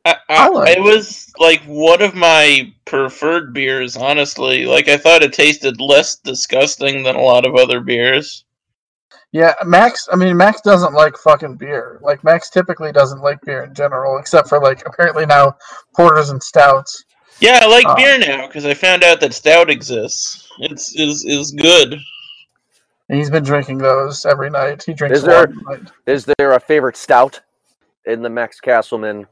I, 0.08 0.16
I 0.30 0.46
I, 0.46 0.48
like 0.50 0.78
it 0.78 0.82
was 0.82 1.32
like 1.40 1.62
one 1.64 2.02
of 2.02 2.16
my 2.16 2.74
preferred 2.86 3.54
beers, 3.54 3.98
honestly. 3.98 4.66
Like 4.66 4.88
I 4.88 4.98
thought 4.98 5.24
it 5.24 5.34
tasted 5.34 5.80
less 5.82 6.16
disgusting 6.18 7.04
than 7.04 7.16
a 7.16 7.22
lot 7.22 7.46
of 7.46 7.56
other 7.56 7.80
beers. 7.80 8.46
Yeah, 9.32 9.54
Max. 9.66 10.08
I 10.12 10.16
mean, 10.16 10.38
Max 10.38 10.62
doesn't 10.62 10.94
like 10.94 11.18
fucking 11.18 11.56
beer. 11.56 12.00
Like 12.02 12.24
Max 12.24 12.50
typically 12.50 12.92
doesn't 12.92 13.22
like 13.22 13.42
beer 13.42 13.64
in 13.64 13.74
general, 13.74 14.18
except 14.18 14.48
for 14.48 14.60
like 14.60 14.84
apparently 14.86 15.26
now 15.26 15.56
porters 15.96 16.30
and 16.30 16.42
stouts. 16.42 17.04
Yeah, 17.40 17.60
I 17.62 17.68
like 17.68 17.86
Uh. 17.86 17.96
beer 17.96 18.18
now 18.18 18.48
because 18.48 18.66
I 18.66 18.74
found 18.74 19.04
out 19.04 19.20
that 19.20 19.34
stout 19.34 19.70
exists. 19.70 20.48
It's 20.60 20.96
is 20.96 21.26
is 21.26 21.52
good. 21.52 22.00
And 23.10 23.18
he's 23.18 23.30
been 23.30 23.44
drinking 23.44 23.78
those 23.78 24.26
every 24.26 24.50
night. 24.50 24.84
He 24.84 24.94
drinks 24.94 25.20
Is 25.20 25.24
there- 25.24 25.48
one 25.48 25.64
night. 25.82 25.92
Is 26.06 26.26
there 26.38 26.54
a 26.54 26.60
favorite 26.60 26.98
stout 26.98 27.40
in 28.06 28.22
the 28.22 28.30
Max 28.30 28.60
Castleman 28.60 29.28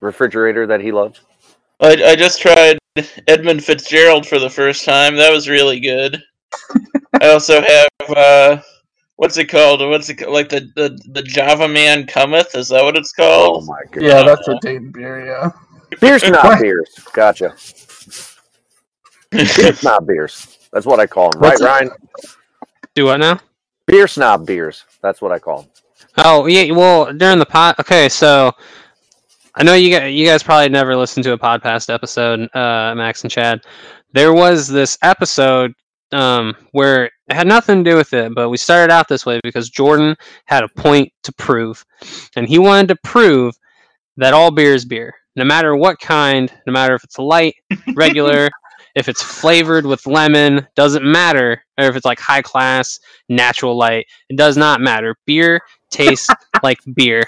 refrigerator 0.00 0.66
that 0.66 0.80
he 0.80 0.92
loves? 0.92 1.20
I 1.80 1.90
I 2.04 2.16
just 2.16 2.40
tried 2.40 2.78
Edmund 3.26 3.64
Fitzgerald 3.64 4.26
for 4.26 4.38
the 4.38 4.50
first 4.50 4.84
time. 4.84 5.16
That 5.16 5.32
was 5.32 5.48
really 5.48 5.80
good. 5.80 6.22
I 7.20 7.30
also 7.30 7.60
have 7.60 8.16
uh, 8.16 8.60
what's 9.16 9.36
it 9.38 9.46
called? 9.46 9.80
What's 9.80 10.08
it 10.08 10.28
like 10.28 10.48
the, 10.48 10.68
the 10.74 10.98
the 11.12 11.22
Java 11.22 11.68
Man 11.68 12.06
cometh? 12.06 12.54
Is 12.54 12.68
that 12.68 12.82
what 12.82 12.96
it's 12.96 13.12
called? 13.12 13.62
Oh 13.62 13.66
my 13.66 13.80
god! 13.92 14.02
Yeah, 14.02 14.22
that's 14.22 14.48
a 14.48 14.58
Dayton 14.60 14.90
beer. 14.90 15.26
Yeah. 15.26 15.50
Beers, 16.00 16.28
not 16.28 16.60
beers. 16.62 16.90
Gotcha. 17.12 17.54
Beer 19.30 19.74
snob 19.74 20.06
beers. 20.06 20.58
That's 20.72 20.86
what 20.86 21.00
I 21.00 21.06
call 21.06 21.30
them, 21.30 21.42
right, 21.42 21.60
it- 21.60 21.64
Ryan? 21.64 21.90
Do 22.94 23.04
what 23.06 23.18
now? 23.18 23.38
Beer 23.86 24.08
snob 24.08 24.46
beers. 24.46 24.84
That's 25.02 25.20
what 25.20 25.32
I 25.32 25.38
call 25.38 25.62
them. 25.62 25.70
Oh 26.18 26.46
yeah, 26.46 26.72
well 26.72 27.12
during 27.12 27.38
the 27.38 27.46
pot. 27.46 27.78
Okay, 27.78 28.08
so 28.08 28.52
I 29.58 29.64
know 29.64 29.74
you 29.74 29.90
guys, 29.90 30.14
you 30.14 30.24
guys 30.24 30.44
probably 30.44 30.68
never 30.68 30.94
listened 30.94 31.24
to 31.24 31.32
a 31.32 31.38
podcast 31.38 31.92
episode, 31.92 32.42
uh, 32.54 32.94
Max 32.94 33.24
and 33.24 33.30
Chad. 33.30 33.64
There 34.12 34.32
was 34.32 34.68
this 34.68 34.96
episode 35.02 35.74
um, 36.12 36.54
where 36.70 37.06
it 37.06 37.12
had 37.28 37.48
nothing 37.48 37.82
to 37.82 37.90
do 37.90 37.96
with 37.96 38.12
it, 38.12 38.32
but 38.36 38.50
we 38.50 38.56
started 38.56 38.92
out 38.92 39.08
this 39.08 39.26
way 39.26 39.40
because 39.42 39.68
Jordan 39.68 40.14
had 40.44 40.62
a 40.62 40.68
point 40.68 41.12
to 41.24 41.32
prove, 41.32 41.84
and 42.36 42.46
he 42.46 42.60
wanted 42.60 42.86
to 42.86 42.96
prove 43.02 43.58
that 44.16 44.32
all 44.32 44.52
beer 44.52 44.74
is 44.74 44.84
beer, 44.84 45.12
no 45.34 45.42
matter 45.44 45.74
what 45.74 45.98
kind, 45.98 46.52
no 46.64 46.72
matter 46.72 46.94
if 46.94 47.02
it's 47.02 47.18
light, 47.18 47.56
regular, 47.96 48.48
if 48.94 49.08
it's 49.08 49.22
flavored 49.22 49.86
with 49.86 50.06
lemon, 50.06 50.68
doesn't 50.76 51.04
matter, 51.04 51.64
or 51.76 51.86
if 51.86 51.96
it's 51.96 52.06
like 52.06 52.20
high 52.20 52.42
class, 52.42 53.00
natural 53.28 53.76
light, 53.76 54.06
it 54.28 54.36
does 54.36 54.56
not 54.56 54.80
matter. 54.80 55.16
Beer 55.26 55.60
tastes 55.90 56.28
like 56.62 56.78
beer. 56.94 57.24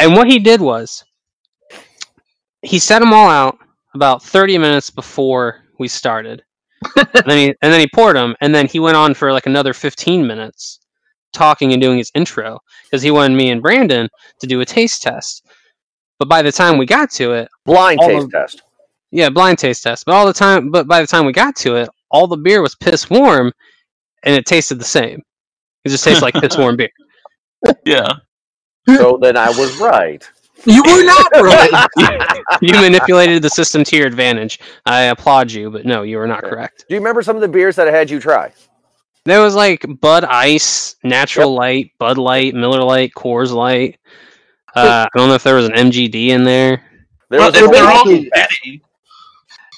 And 0.00 0.14
what 0.14 0.26
he 0.26 0.38
did 0.38 0.60
was 0.60 1.04
he 2.62 2.78
set 2.78 2.98
them 3.00 3.12
all 3.12 3.28
out 3.28 3.58
about 3.94 4.22
30 4.22 4.58
minutes 4.58 4.90
before 4.90 5.62
we 5.78 5.88
started. 5.88 6.42
and 6.96 7.24
then 7.26 7.38
he 7.38 7.46
and 7.62 7.72
then 7.72 7.80
he 7.80 7.86
poured 7.94 8.16
them 8.16 8.34
and 8.40 8.54
then 8.54 8.66
he 8.66 8.78
went 8.80 8.96
on 8.96 9.14
for 9.14 9.32
like 9.32 9.46
another 9.46 9.72
15 9.72 10.26
minutes 10.26 10.78
talking 11.32 11.72
and 11.72 11.80
doing 11.82 11.98
his 11.98 12.10
intro 12.14 12.58
because 12.84 13.02
he 13.02 13.10
wanted 13.10 13.34
me 13.36 13.50
and 13.50 13.62
Brandon 13.62 14.08
to 14.40 14.46
do 14.46 14.60
a 14.60 14.64
taste 14.64 15.02
test. 15.02 15.46
But 16.18 16.28
by 16.28 16.42
the 16.42 16.52
time 16.52 16.78
we 16.78 16.86
got 16.86 17.10
to 17.12 17.32
it, 17.32 17.48
Blind 17.64 18.00
taste 18.00 18.24
of- 18.24 18.30
test. 18.30 18.62
yeah, 19.10 19.28
blind 19.30 19.58
taste 19.58 19.82
test. 19.82 20.04
But 20.06 20.12
all 20.14 20.26
the 20.26 20.32
time, 20.32 20.70
but 20.70 20.86
by 20.86 21.00
the 21.00 21.06
time 21.06 21.26
we 21.26 21.32
got 21.32 21.56
to 21.56 21.76
it, 21.76 21.88
all 22.10 22.26
the 22.26 22.36
beer 22.36 22.62
was 22.62 22.74
piss 22.74 23.10
warm, 23.10 23.52
and 24.22 24.34
it 24.34 24.46
tasted 24.46 24.76
the 24.78 24.84
same. 24.84 25.20
It 25.84 25.90
just 25.90 26.04
tastes 26.04 26.22
like 26.22 26.34
piss 26.34 26.56
warm 26.56 26.76
beer. 26.76 26.88
Yeah. 27.84 28.12
So 28.88 29.18
then 29.20 29.36
I 29.36 29.48
was 29.50 29.76
right. 29.78 30.22
You 30.64 30.82
were 30.82 31.02
not 31.04 31.26
right. 31.34 31.88
You 32.60 32.72
manipulated 32.80 33.42
the 33.42 33.50
system 33.50 33.84
to 33.84 33.96
your 33.96 34.06
advantage. 34.06 34.58
I 34.84 35.02
applaud 35.02 35.50
you, 35.52 35.70
but 35.70 35.84
no, 35.84 36.02
you 36.02 36.18
were 36.18 36.26
not 36.26 36.40
Okay. 36.44 36.50
correct. 36.50 36.84
Do 36.88 36.94
you 36.94 37.00
remember 37.00 37.22
some 37.22 37.36
of 37.36 37.42
the 37.42 37.48
beers 37.48 37.76
that 37.76 37.88
I 37.88 37.90
had 37.92 38.10
you 38.10 38.18
try? 38.20 38.52
There 39.24 39.40
was 39.40 39.54
like 39.54 39.84
Bud 40.00 40.24
Ice, 40.24 40.96
Natural 41.02 41.52
Light, 41.52 41.90
Bud 41.98 42.16
Light, 42.18 42.54
Miller 42.54 42.82
Lite, 42.82 43.12
Coors 43.16 43.52
Light. 43.52 43.98
Uh, 44.74 45.06
I 45.12 45.18
don't 45.18 45.28
know 45.28 45.34
if 45.34 45.42
there 45.42 45.56
was 45.56 45.66
an 45.66 45.72
MGD 45.72 46.28
in 46.28 46.44
there. 46.44 46.82
There 47.30 47.40
Well, 47.40 47.50
was 47.50 47.58
so 47.58 47.66
they're 47.68 47.84
all 47.84 48.04
basically- 48.04 48.30
shitty. 48.30 48.80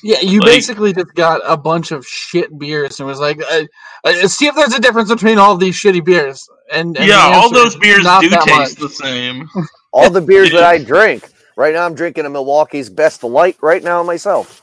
Yeah, 0.03 0.21
you 0.21 0.41
Like- 0.41 0.49
basically 0.51 0.93
just 0.93 1.15
got 1.15 1.41
a 1.45 1.57
bunch 1.57 1.91
of 1.91 2.07
shit 2.07 2.57
beers 2.59 3.01
and 3.01 3.09
was 3.09 3.19
like, 3.21 3.41
uh, 3.51 3.63
uh, 4.05 4.29
see 4.29 4.47
if 4.47 4.55
there's 4.55 4.75
a 4.75 4.81
difference 4.81 5.11
between 5.11 5.39
all 5.39 5.57
these 5.57 5.75
shitty 5.77 6.05
beers. 6.05 6.49
And, 6.73 6.97
and 6.97 7.07
Yeah, 7.07 7.17
all 7.35 7.51
those 7.51 7.75
beers 7.77 8.05
do 8.21 8.29
taste 8.31 8.47
much. 8.49 8.75
the 8.75 8.89
same. 8.89 9.49
all 9.93 10.11
the 10.11 10.21
beers 10.21 10.51
that 10.53 10.63
I 10.65 10.79
drink. 10.79 11.29
Right 11.57 11.75
now, 11.75 11.85
I'm 11.85 11.95
drinking 11.95 12.25
a 12.27 12.31
Milwaukee's 12.31 12.89
Best 12.89 13.25
Light 13.25 13.57
right 13.61 13.83
now 13.83 14.03
myself. 14.05 14.63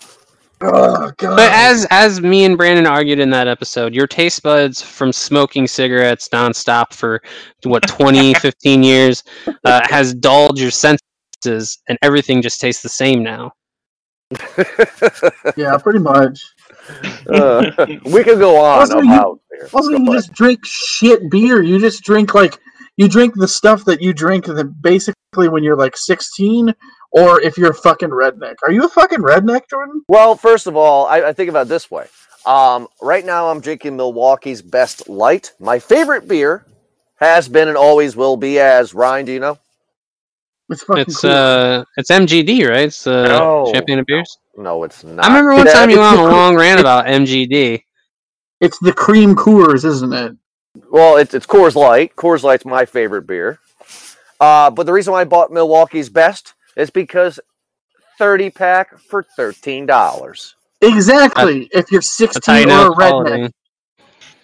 Oh, 0.62 1.12
God. 1.18 1.36
But 1.36 1.52
as 1.52 1.86
as 1.92 2.22
me 2.22 2.46
and 2.46 2.58
Brandon 2.58 2.88
argued 2.88 3.20
in 3.20 3.30
that 3.32 3.50
episode, 3.50 3.94
your 3.94 4.08
taste 4.08 4.42
buds 4.42 4.82
from 4.82 5.12
smoking 5.12 5.68
cigarettes 5.68 6.30
nonstop 6.30 6.94
for 6.94 7.22
what 7.64 7.84
20, 7.90 8.34
15 8.36 8.82
years 8.84 9.22
uh, 9.66 9.82
has 9.90 10.14
dulled 10.14 10.58
your 10.58 10.72
senses, 10.72 11.80
and 11.90 11.98
everything 12.02 12.42
just 12.42 12.62
tastes 12.62 12.82
the 12.82 12.88
same 12.88 13.22
now. 13.22 13.52
yeah, 15.58 15.78
pretty 15.78 16.00
much. 16.00 16.42
Uh, 17.28 17.72
we 18.06 18.24
could 18.24 18.40
go 18.40 18.58
on 18.58 18.80
Also, 18.80 19.02
you- 19.02 19.14
about 19.14 19.40
beer. 19.50 19.70
Also, 19.74 19.92
you 19.92 20.12
just 20.14 20.34
drink 20.34 20.60
shit 20.66 21.30
beer. 21.32 21.62
You 21.62 21.80
just 21.80 22.04
drink 22.04 22.34
like 22.36 22.58
you 22.98 23.08
drink 23.08 23.34
the 23.36 23.48
stuff 23.48 23.84
that 23.86 24.02
you 24.02 24.14
drink 24.14 24.46
the, 24.46 24.64
basically 24.64 25.50
when 25.50 25.64
you're 25.64 25.76
like 25.76 25.98
16, 25.98 26.74
or 27.12 27.42
if 27.42 27.58
you're 27.58 27.72
a 27.72 27.74
fucking 27.76 28.10
redneck. 28.10 28.56
Are 28.64 28.72
you 28.72 28.86
a 28.86 28.90
fucking 28.90 29.20
redneck, 29.20 29.62
Jordan? 29.70 30.04
Well, 30.08 30.36
first 30.36 30.68
of 30.68 30.76
all, 30.78 31.06
I, 31.08 31.22
I 31.30 31.34
think 31.34 31.50
about 31.50 31.66
it 31.66 31.70
this 31.70 31.90
way. 31.92 32.06
Um, 32.46 32.88
right 33.02 33.26
now, 33.26 33.50
I'm 33.50 33.60
drinking 33.60 33.98
Milwaukee's 33.98 34.62
Best 34.62 35.10
Light. 35.10 35.52
My 35.60 35.80
favorite 35.80 36.28
beer 36.28 36.66
has 37.16 37.50
been 37.50 37.68
and 37.68 37.76
always 37.78 38.16
will 38.16 38.38
be. 38.38 38.60
As 38.60 38.94
Ryan, 38.94 39.26
do 39.26 39.32
you 39.34 39.40
know? 39.40 39.58
It's 40.70 40.84
fucking 40.84 41.02
It's 41.04 41.22
cool. 41.22 41.32
uh, 41.32 41.84
it's 41.98 42.10
MGD, 42.10 42.68
right? 42.68 42.86
It's 42.86 43.06
uh, 43.06 43.28
No, 43.28 43.72
champagne 43.74 44.00
of 44.00 44.06
beers. 44.06 44.38
No, 44.58 44.84
it's 44.84 45.04
not. 45.04 45.24
I 45.24 45.28
remember 45.28 45.54
one 45.56 45.68
time 45.68 45.90
you 45.90 45.98
it's 45.98 46.02
went 46.02 46.18
on 46.20 46.26
a 46.26 46.28
the- 46.30 46.36
long 46.36 46.56
rant 46.58 46.80
about 46.80 47.06
MGD. 47.06 47.84
it's 48.62 48.80
the 48.80 48.94
cream 48.94 49.36
Coors, 49.36 49.86
isn't 49.86 50.14
it? 50.14 50.34
Well, 50.92 51.18
it's 51.18 51.34
it's 51.34 51.46
Coors 51.46 51.76
Light. 51.76 52.16
Coors 52.16 52.44
Light's 52.44 52.66
my 52.66 52.86
favorite 52.86 53.28
beer. 53.28 53.60
Uh, 54.40 54.70
but 54.72 54.86
the 54.86 54.92
reason 54.94 55.14
why 55.14 55.22
I 55.22 55.26
bought 55.26 55.52
Milwaukee's 55.52 56.10
Best 56.10 56.54
is 56.76 56.90
because 56.90 57.40
30 58.18 58.50
pack 58.50 58.98
for 59.00 59.24
thirteen 59.38 59.86
dollars. 59.86 60.56
Exactly. 60.82 61.70
if 61.72 61.92
you're 61.92 62.02
That's 62.02 62.20
how 62.20 62.56
16 62.56 62.56
you 62.58 62.66
know 62.66 62.88
or 62.88 62.88
a 62.88 62.92
it's 62.92 63.00
redneck. 63.00 63.52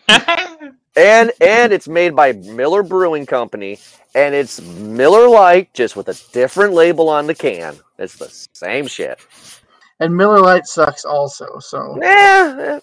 quality. 0.07 0.71
And 0.95 1.31
and 1.39 1.71
it's 1.71 1.87
made 1.87 2.15
by 2.15 2.33
Miller 2.33 2.83
Brewing 2.83 3.25
Company, 3.25 3.79
and 4.13 4.35
it's 4.35 4.61
Miller 4.61 5.29
Lite, 5.29 5.73
just 5.73 5.95
with 5.95 6.09
a 6.09 6.21
different 6.33 6.73
label 6.73 7.07
on 7.07 7.27
the 7.27 7.35
can. 7.35 7.75
It's 7.97 8.17
the 8.17 8.27
same 8.53 8.87
shit. 8.87 9.19
And 10.01 10.15
Miller 10.15 10.39
Lite 10.39 10.67
sucks 10.67 11.05
also. 11.05 11.59
So 11.59 11.97
Eh, 12.01 12.79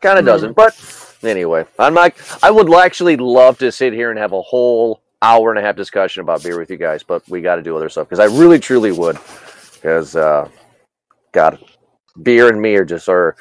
kind 0.00 0.18
of 0.18 0.24
doesn't. 0.24 0.54
But 0.54 0.74
anyway, 1.22 1.66
I'm 1.78 1.94
like, 1.94 2.16
I 2.42 2.50
would 2.50 2.72
actually 2.74 3.16
love 3.16 3.58
to 3.58 3.70
sit 3.70 3.92
here 3.92 4.10
and 4.10 4.18
have 4.18 4.32
a 4.32 4.42
whole 4.42 5.02
hour 5.20 5.50
and 5.50 5.58
a 5.58 5.62
half 5.62 5.76
discussion 5.76 6.22
about 6.22 6.42
beer 6.42 6.58
with 6.58 6.70
you 6.70 6.76
guys, 6.76 7.04
but 7.04 7.22
we 7.28 7.40
got 7.40 7.56
to 7.56 7.62
do 7.62 7.76
other 7.76 7.88
stuff 7.88 8.08
because 8.08 8.18
I 8.18 8.24
really 8.36 8.58
truly 8.58 8.90
would. 8.90 9.18
Because, 9.74 10.16
uh, 10.16 10.48
God, 11.30 11.58
beer 12.20 12.48
and 12.48 12.60
me 12.60 12.74
are 12.74 12.84
just 12.84 13.08
are 13.08 13.36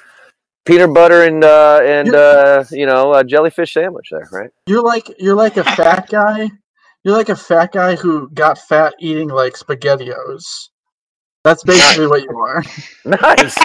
peanut 0.66 0.94
butter 0.94 1.24
and 1.24 1.44
uh, 1.44 1.80
and 1.84 2.14
uh, 2.16 2.64
you 2.72 2.86
know 2.86 3.14
a 3.14 3.24
jellyfish 3.24 3.74
sandwich 3.74 4.08
there, 4.12 4.28
right? 4.32 4.50
You're 4.68 4.84
like 4.84 5.08
you're 5.20 5.36
like 5.36 5.58
a 5.58 5.64
fat 5.64 6.10
guy. 6.10 6.50
You're 7.04 7.18
like 7.18 7.30
a 7.30 7.36
fat 7.36 7.72
guy 7.72 7.96
who 7.96 8.30
got 8.30 8.58
fat 8.60 8.94
eating 9.00 9.30
like 9.30 9.54
spaghettios. 9.54 10.44
That's 11.44 11.64
basically 11.64 12.08
what 12.08 12.24
you 12.24 12.38
are. 12.38 12.64
Nice. 13.06 13.58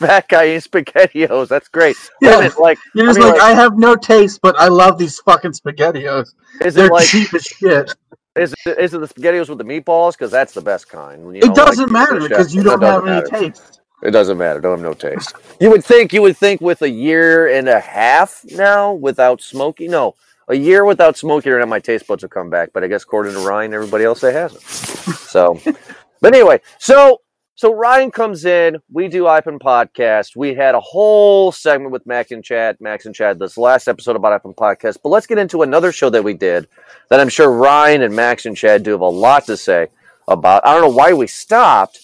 Fat 0.00 0.28
guy 0.28 0.46
eating 0.48 0.60
spaghettios. 0.60 1.46
That's 1.46 1.68
great. 1.68 1.96
Yeah. 2.20 2.40
Is 2.40 2.54
it 2.56 2.60
like 2.60 2.78
You're 2.96 3.10
I 3.10 3.12
mean, 3.12 3.22
like, 3.22 3.32
like- 3.34 3.42
I 3.42 3.50
have 3.54 3.78
no 3.78 3.94
taste, 3.94 4.40
but 4.42 4.58
I 4.58 4.66
love 4.66 4.98
these 4.98 5.20
fucking 5.20 5.52
spaghettios. 5.52 6.30
is 6.62 6.74
They're 6.74 6.86
it 6.86 6.92
like 6.92 7.06
cheap 7.06 7.32
as 7.32 7.44
shit. 7.44 7.94
is 8.34 8.52
it, 8.66 8.76
is 8.78 8.92
it 8.94 8.98
the 8.98 9.06
spaghettios 9.06 9.48
with 9.48 9.58
the 9.58 9.64
meatballs? 9.64 10.12
Because 10.14 10.32
that's 10.32 10.52
the 10.52 10.60
best 10.60 10.88
kind. 10.88 11.22
you 11.36 11.42
know, 11.42 11.46
it 11.46 11.54
doesn't 11.54 11.86
the 11.86 11.92
matter 11.92 12.18
because 12.18 12.52
you 12.52 12.64
don't 12.64 12.82
have 12.82 13.04
doesn't 13.04 13.08
any 13.08 13.22
matter. 13.22 13.52
taste. 13.52 13.80
It 14.04 14.10
doesn't 14.10 14.36
matter. 14.36 14.60
Don't 14.60 14.78
have 14.78 14.80
no 14.80 14.92
taste. 14.92 15.34
You 15.60 15.70
would 15.70 15.84
think 15.84 16.12
you 16.12 16.20
would 16.22 16.36
think 16.36 16.60
with 16.60 16.82
a 16.82 16.90
year 16.90 17.48
and 17.48 17.68
a 17.68 17.80
half 17.80 18.44
now 18.52 18.92
without 18.92 19.40
smoking. 19.40 19.90
No, 19.90 20.14
a 20.48 20.54
year 20.54 20.84
without 20.84 21.16
smoking, 21.16 21.52
and 21.52 21.70
my 21.70 21.80
taste 21.80 22.06
buds 22.06 22.22
will 22.22 22.28
come 22.28 22.50
back. 22.50 22.70
But 22.74 22.84
I 22.84 22.88
guess 22.88 23.04
according 23.04 23.32
to 23.32 23.40
Ryan, 23.40 23.72
everybody 23.72 24.04
else 24.04 24.20
they 24.20 24.32
hasn't. 24.32 24.62
So, 24.62 25.58
but 26.20 26.34
anyway, 26.34 26.60
so 26.78 27.22
so 27.56 27.72
Ryan 27.72 28.10
comes 28.10 28.44
in. 28.44 28.76
We 28.92 29.08
do 29.08 29.24
Ipen 29.24 29.58
podcast. 29.58 30.36
We 30.36 30.54
had 30.54 30.74
a 30.74 30.80
whole 30.80 31.50
segment 31.50 31.92
with 31.92 32.04
Mac 32.04 32.30
and 32.30 32.44
Chad, 32.44 32.76
Max 32.80 33.06
and 33.06 33.14
Chad. 33.14 33.38
This 33.38 33.56
last 33.56 33.88
episode 33.88 34.16
about 34.16 34.42
Ipen 34.42 34.54
podcast. 34.54 34.98
But 35.02 35.10
let's 35.10 35.26
get 35.26 35.38
into 35.38 35.62
another 35.62 35.92
show 35.92 36.10
that 36.10 36.22
we 36.22 36.34
did 36.34 36.68
that 37.08 37.20
I'm 37.20 37.30
sure 37.30 37.50
Ryan 37.50 38.02
and 38.02 38.14
Max 38.14 38.44
and 38.44 38.56
Chad 38.56 38.82
do 38.82 38.90
have 38.90 39.00
a 39.00 39.08
lot 39.08 39.46
to 39.46 39.56
say 39.56 39.86
about. 40.28 40.66
I 40.66 40.72
don't 40.72 40.82
know 40.82 40.96
why 40.96 41.14
we 41.14 41.26
stopped 41.26 42.03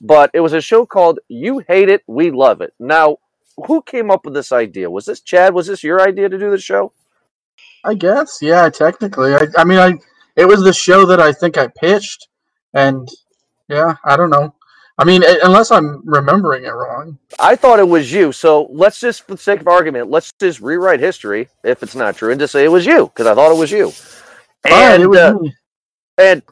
but 0.00 0.30
it 0.34 0.40
was 0.40 0.52
a 0.52 0.60
show 0.60 0.86
called 0.86 1.20
You 1.28 1.58
Hate 1.66 1.88
It, 1.88 2.02
We 2.06 2.30
Love 2.30 2.60
It. 2.60 2.72
Now, 2.78 3.18
who 3.66 3.82
came 3.82 4.10
up 4.10 4.24
with 4.24 4.34
this 4.34 4.52
idea? 4.52 4.90
Was 4.90 5.06
this 5.06 5.20
Chad? 5.20 5.54
Was 5.54 5.66
this 5.66 5.84
your 5.84 6.00
idea 6.00 6.28
to 6.28 6.38
do 6.38 6.50
the 6.50 6.58
show? 6.58 6.92
I 7.84 7.94
guess, 7.94 8.38
yeah, 8.40 8.68
technically. 8.68 9.34
I, 9.34 9.46
I 9.56 9.64
mean, 9.64 9.78
I 9.78 9.94
it 10.36 10.46
was 10.46 10.62
the 10.62 10.72
show 10.72 11.04
that 11.06 11.20
I 11.20 11.32
think 11.32 11.58
I 11.58 11.66
pitched, 11.68 12.28
and 12.74 13.08
yeah, 13.68 13.96
I 14.04 14.16
don't 14.16 14.30
know. 14.30 14.54
I 14.98 15.04
mean, 15.04 15.22
unless 15.42 15.70
I'm 15.70 16.02
remembering 16.04 16.64
it 16.64 16.74
wrong. 16.74 17.18
I 17.38 17.56
thought 17.56 17.78
it 17.78 17.88
was 17.88 18.12
you. 18.12 18.32
So 18.32 18.68
let's 18.70 19.00
just, 19.00 19.22
for 19.22 19.32
the 19.32 19.40
sake 19.40 19.60
of 19.60 19.66
argument, 19.66 20.10
let's 20.10 20.30
just 20.38 20.60
rewrite 20.60 21.00
history 21.00 21.48
if 21.64 21.82
it's 21.82 21.94
not 21.94 22.16
true 22.16 22.30
and 22.30 22.38
just 22.38 22.52
say 22.52 22.64
it 22.64 22.68
was 22.68 22.84
you 22.84 23.06
because 23.06 23.26
I 23.26 23.34
thought 23.34 23.50
it 23.50 23.58
was 23.58 23.70
you. 23.70 23.92
Right, 24.62 24.74
And 24.74 25.02
it 25.02 25.06
was 25.06 25.18
uh, 25.18 25.38
and 26.18 26.42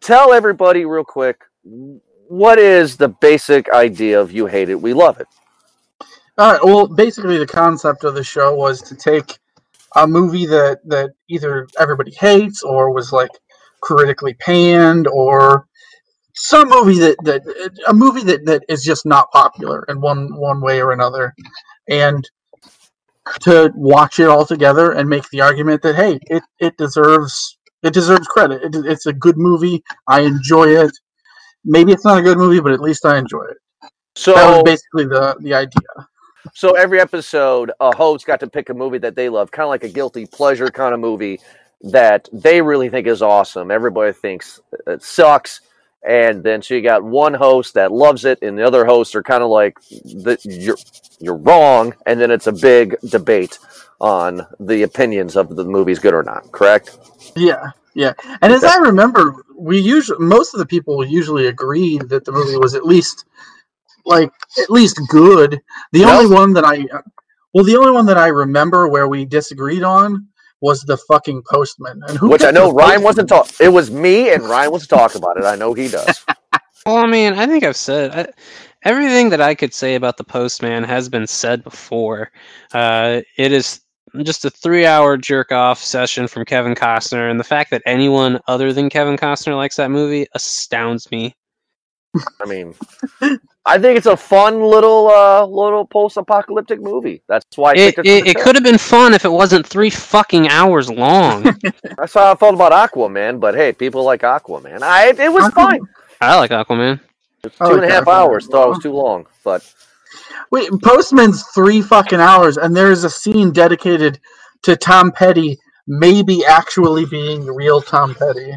tell 0.00 0.32
everybody 0.32 0.84
real 0.84 1.04
quick 1.04 1.40
what 2.28 2.58
is 2.58 2.96
the 2.96 3.08
basic 3.08 3.70
idea 3.72 4.20
of 4.20 4.32
You 4.32 4.46
Hate 4.46 4.68
It, 4.68 4.80
We 4.80 4.92
Love 4.92 5.20
It. 5.20 5.26
All 6.38 6.52
right. 6.52 6.64
Well, 6.64 6.86
basically, 6.86 7.38
the 7.38 7.46
concept 7.46 8.04
of 8.04 8.14
the 8.14 8.24
show 8.24 8.54
was 8.54 8.82
to 8.82 8.94
take 8.94 9.38
a 9.94 10.06
movie 10.06 10.46
that 10.46 10.80
that 10.86 11.10
either 11.28 11.66
everybody 11.78 12.12
hates 12.12 12.62
or 12.62 12.92
was 12.92 13.12
like 13.12 13.30
critically 13.80 14.34
panned, 14.34 15.06
or 15.08 15.66
some 16.34 16.68
movie 16.68 16.98
that 16.98 17.16
that 17.22 17.42
a 17.88 17.94
movie 17.94 18.22
that 18.24 18.44
that 18.44 18.62
is 18.68 18.84
just 18.84 19.06
not 19.06 19.30
popular 19.32 19.84
in 19.88 20.00
one 20.00 20.28
one 20.36 20.60
way 20.60 20.82
or 20.82 20.92
another, 20.92 21.34
and 21.88 22.28
to 23.40 23.72
watch 23.74 24.20
it 24.20 24.28
all 24.28 24.44
together 24.44 24.92
and 24.92 25.08
make 25.08 25.28
the 25.30 25.40
argument 25.40 25.82
that 25.82 25.96
hey, 25.96 26.18
it 26.26 26.42
it 26.60 26.76
deserves 26.76 27.56
it 27.82 27.94
deserves 27.94 28.26
credit. 28.28 28.62
It, 28.62 28.84
it's 28.84 29.06
a 29.06 29.12
good 29.12 29.38
movie. 29.38 29.82
I 30.06 30.20
enjoy 30.20 30.68
it. 30.68 30.92
Maybe 31.66 31.92
it's 31.92 32.04
not 32.04 32.18
a 32.18 32.22
good 32.22 32.38
movie, 32.38 32.60
but 32.60 32.72
at 32.72 32.80
least 32.80 33.04
I 33.04 33.18
enjoy 33.18 33.44
it. 33.44 33.58
So 34.14 34.32
That 34.32 34.50
was 34.50 34.62
basically 34.62 35.04
the 35.04 35.36
the 35.40 35.52
idea. 35.52 36.08
So 36.54 36.72
every 36.72 37.00
episode, 37.00 37.72
a 37.80 37.94
host 37.94 38.24
got 38.24 38.40
to 38.40 38.48
pick 38.48 38.70
a 38.70 38.74
movie 38.74 38.98
that 38.98 39.16
they 39.16 39.28
love, 39.28 39.50
kind 39.50 39.64
of 39.64 39.70
like 39.70 39.84
a 39.84 39.88
guilty 39.88 40.26
pleasure 40.26 40.70
kind 40.70 40.94
of 40.94 41.00
movie 41.00 41.40
that 41.82 42.28
they 42.32 42.62
really 42.62 42.88
think 42.88 43.06
is 43.06 43.20
awesome. 43.20 43.70
Everybody 43.70 44.12
thinks 44.12 44.60
it 44.86 45.02
sucks, 45.02 45.60
and 46.06 46.42
then 46.42 46.62
so 46.62 46.74
you 46.74 46.82
got 46.82 47.02
one 47.02 47.34
host 47.34 47.74
that 47.74 47.92
loves 47.92 48.24
it, 48.24 48.38
and 48.42 48.56
the 48.56 48.66
other 48.66 48.84
hosts 48.86 49.14
are 49.14 49.22
kind 49.22 49.42
of 49.42 49.50
like, 49.50 49.78
the, 49.90 50.38
"You're 50.44 50.78
you're 51.18 51.36
wrong," 51.36 51.94
and 52.06 52.20
then 52.20 52.30
it's 52.30 52.46
a 52.46 52.52
big 52.52 52.96
debate 53.00 53.58
on 54.00 54.46
the 54.60 54.82
opinions 54.82 55.36
of 55.36 55.56
the 55.56 55.64
movie's 55.64 55.98
good 55.98 56.14
or 56.14 56.22
not. 56.22 56.50
Correct? 56.52 56.96
Yeah, 57.34 57.70
yeah. 57.96 58.12
And 58.42 58.52
as 58.52 58.62
I 58.62 58.76
remember, 58.76 59.34
we 59.58 59.80
usually 59.80 60.18
most 60.24 60.54
of 60.54 60.58
the 60.60 60.66
people 60.66 61.04
usually 61.04 61.46
agreed 61.48 62.08
that 62.10 62.24
the 62.24 62.32
movie 62.32 62.58
was 62.58 62.74
at 62.74 62.84
least 62.84 63.24
like 64.04 64.30
at 64.62 64.70
least 64.70 65.00
good. 65.08 65.60
The 65.92 66.02
No. 66.02 66.18
only 66.18 66.32
one 66.34 66.52
that 66.52 66.64
I 66.64 66.84
well, 67.54 67.64
the 67.64 67.76
only 67.76 67.92
one 67.92 68.06
that 68.06 68.18
I 68.18 68.28
remember 68.28 68.88
where 68.88 69.08
we 69.08 69.24
disagreed 69.24 69.82
on 69.82 70.28
was 70.60 70.82
the 70.82 70.96
fucking 70.98 71.42
postman. 71.50 72.02
And 72.08 72.18
who 72.18 72.28
Which 72.30 72.44
I 72.44 72.50
know 72.50 72.70
Ryan 72.72 73.02
Postman? 73.02 73.02
wasn't 73.04 73.28
talking. 73.30 73.56
It 73.60 73.70
was 73.70 73.90
me 73.90 74.32
and 74.32 74.42
Ryan 74.44 74.72
was 74.72 74.86
talking 74.86 75.20
about 75.22 75.38
it. 75.38 75.44
I 75.44 75.56
know 75.56 75.72
he 75.74 75.88
does. 75.88 76.24
Well, 76.86 76.98
I 76.98 77.06
mean, 77.06 77.32
I 77.32 77.46
think 77.46 77.64
I've 77.64 77.76
said 77.76 78.12
I, 78.14 78.32
everything 78.88 79.30
that 79.30 79.40
I 79.40 79.56
could 79.56 79.74
say 79.74 79.96
about 79.96 80.16
the 80.18 80.22
Postman 80.24 80.84
has 80.84 81.08
been 81.08 81.26
said 81.26 81.64
before. 81.64 82.30
Uh, 82.72 83.22
it 83.36 83.50
is 83.50 83.80
just 84.24 84.44
a 84.44 84.50
three-hour 84.50 85.16
jerk-off 85.18 85.82
session 85.82 86.26
from 86.28 86.44
Kevin 86.44 86.74
Costner, 86.74 87.30
and 87.30 87.38
the 87.40 87.44
fact 87.44 87.70
that 87.70 87.82
anyone 87.86 88.40
other 88.48 88.72
than 88.72 88.88
Kevin 88.88 89.16
Costner 89.16 89.56
likes 89.56 89.76
that 89.76 89.90
movie 89.90 90.26
astounds 90.34 91.10
me. 91.10 91.34
I 92.40 92.46
mean, 92.46 92.74
I 93.66 93.78
think 93.78 93.98
it's 93.98 94.06
a 94.06 94.16
fun 94.16 94.62
little 94.62 95.08
uh, 95.08 95.44
little 95.44 95.84
post-apocalyptic 95.84 96.80
movie. 96.80 97.22
That's 97.28 97.44
why 97.56 97.72
I 97.72 97.74
It, 97.74 97.98
it. 97.98 98.06
it, 98.06 98.26
it 98.28 98.36
could 98.38 98.54
have 98.54 98.64
been 98.64 98.78
fun 98.78 99.12
if 99.12 99.24
it 99.24 99.32
wasn't 99.32 99.66
three 99.66 99.90
fucking 99.90 100.48
hours 100.48 100.88
long. 100.90 101.42
That's 101.98 102.14
how 102.14 102.32
I 102.32 102.34
felt 102.36 102.54
about 102.54 102.72
Aquaman. 102.72 103.38
But 103.40 103.54
hey, 103.54 103.72
people 103.72 104.02
like 104.04 104.22
Aquaman. 104.22 104.82
I 104.82 105.08
it 105.08 105.30
was 105.32 105.44
Aquaman- 105.44 105.52
fine. 105.52 105.80
I 106.20 106.36
like 106.38 106.50
Aquaman. 106.52 107.00
I 107.44 107.48
Two 107.48 107.74
and 107.74 107.84
a 107.84 107.88
half 107.90 108.04
Aquaman 108.04 108.12
hours. 108.14 108.46
Thought 108.46 108.66
it 108.66 108.70
was 108.70 108.78
too 108.82 108.92
long. 108.92 109.26
But 109.44 109.70
Wait, 110.50 110.70
Postman's 110.82 111.44
three 111.54 111.82
fucking 111.82 112.20
hours, 112.20 112.56
and 112.56 112.76
there 112.76 112.92
is 112.92 113.04
a 113.04 113.10
scene 113.10 113.52
dedicated 113.52 114.20
to 114.62 114.76
Tom 114.76 115.12
Petty 115.12 115.58
maybe 115.86 116.44
actually 116.44 117.04
being 117.06 117.46
real 117.46 117.80
Tom 117.80 118.14
Petty. 118.14 118.54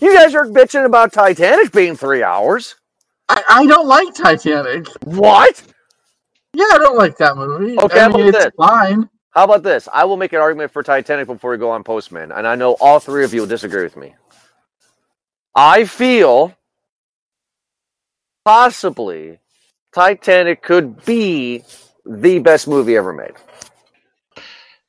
you 0.00 0.14
guys 0.14 0.34
are 0.34 0.46
bitching 0.46 0.84
about 0.84 1.12
Titanic 1.12 1.72
being 1.72 1.96
three 1.96 2.22
hours. 2.22 2.76
I, 3.28 3.42
I 3.50 3.66
don't 3.66 3.86
like 3.86 4.14
Titanic. 4.14 4.86
What? 5.04 5.62
Yeah, 6.54 6.64
I 6.72 6.78
don't 6.78 6.96
like 6.96 7.16
that 7.18 7.36
movie. 7.36 7.78
Okay, 7.78 8.00
I 8.00 8.08
mean, 8.08 8.28
it's 8.28 8.38
this? 8.38 8.52
fine. 8.56 9.08
How 9.30 9.44
about 9.44 9.62
this? 9.62 9.88
I 9.92 10.04
will 10.04 10.16
make 10.16 10.32
an 10.32 10.40
argument 10.40 10.72
for 10.72 10.82
Titanic 10.82 11.26
before 11.26 11.50
we 11.52 11.58
go 11.58 11.70
on 11.70 11.84
Postman, 11.84 12.32
and 12.32 12.46
I 12.46 12.54
know 12.54 12.76
all 12.80 12.98
three 12.98 13.24
of 13.24 13.34
you 13.34 13.42
will 13.42 13.48
disagree 13.48 13.82
with 13.82 13.96
me. 13.96 14.14
I 15.54 15.84
feel 15.84 16.56
possibly 18.44 19.38
Titanic 19.94 20.62
could 20.62 21.04
be 21.04 21.62
the 22.04 22.38
best 22.38 22.68
movie 22.68 22.96
ever 22.96 23.12
made. 23.12 23.32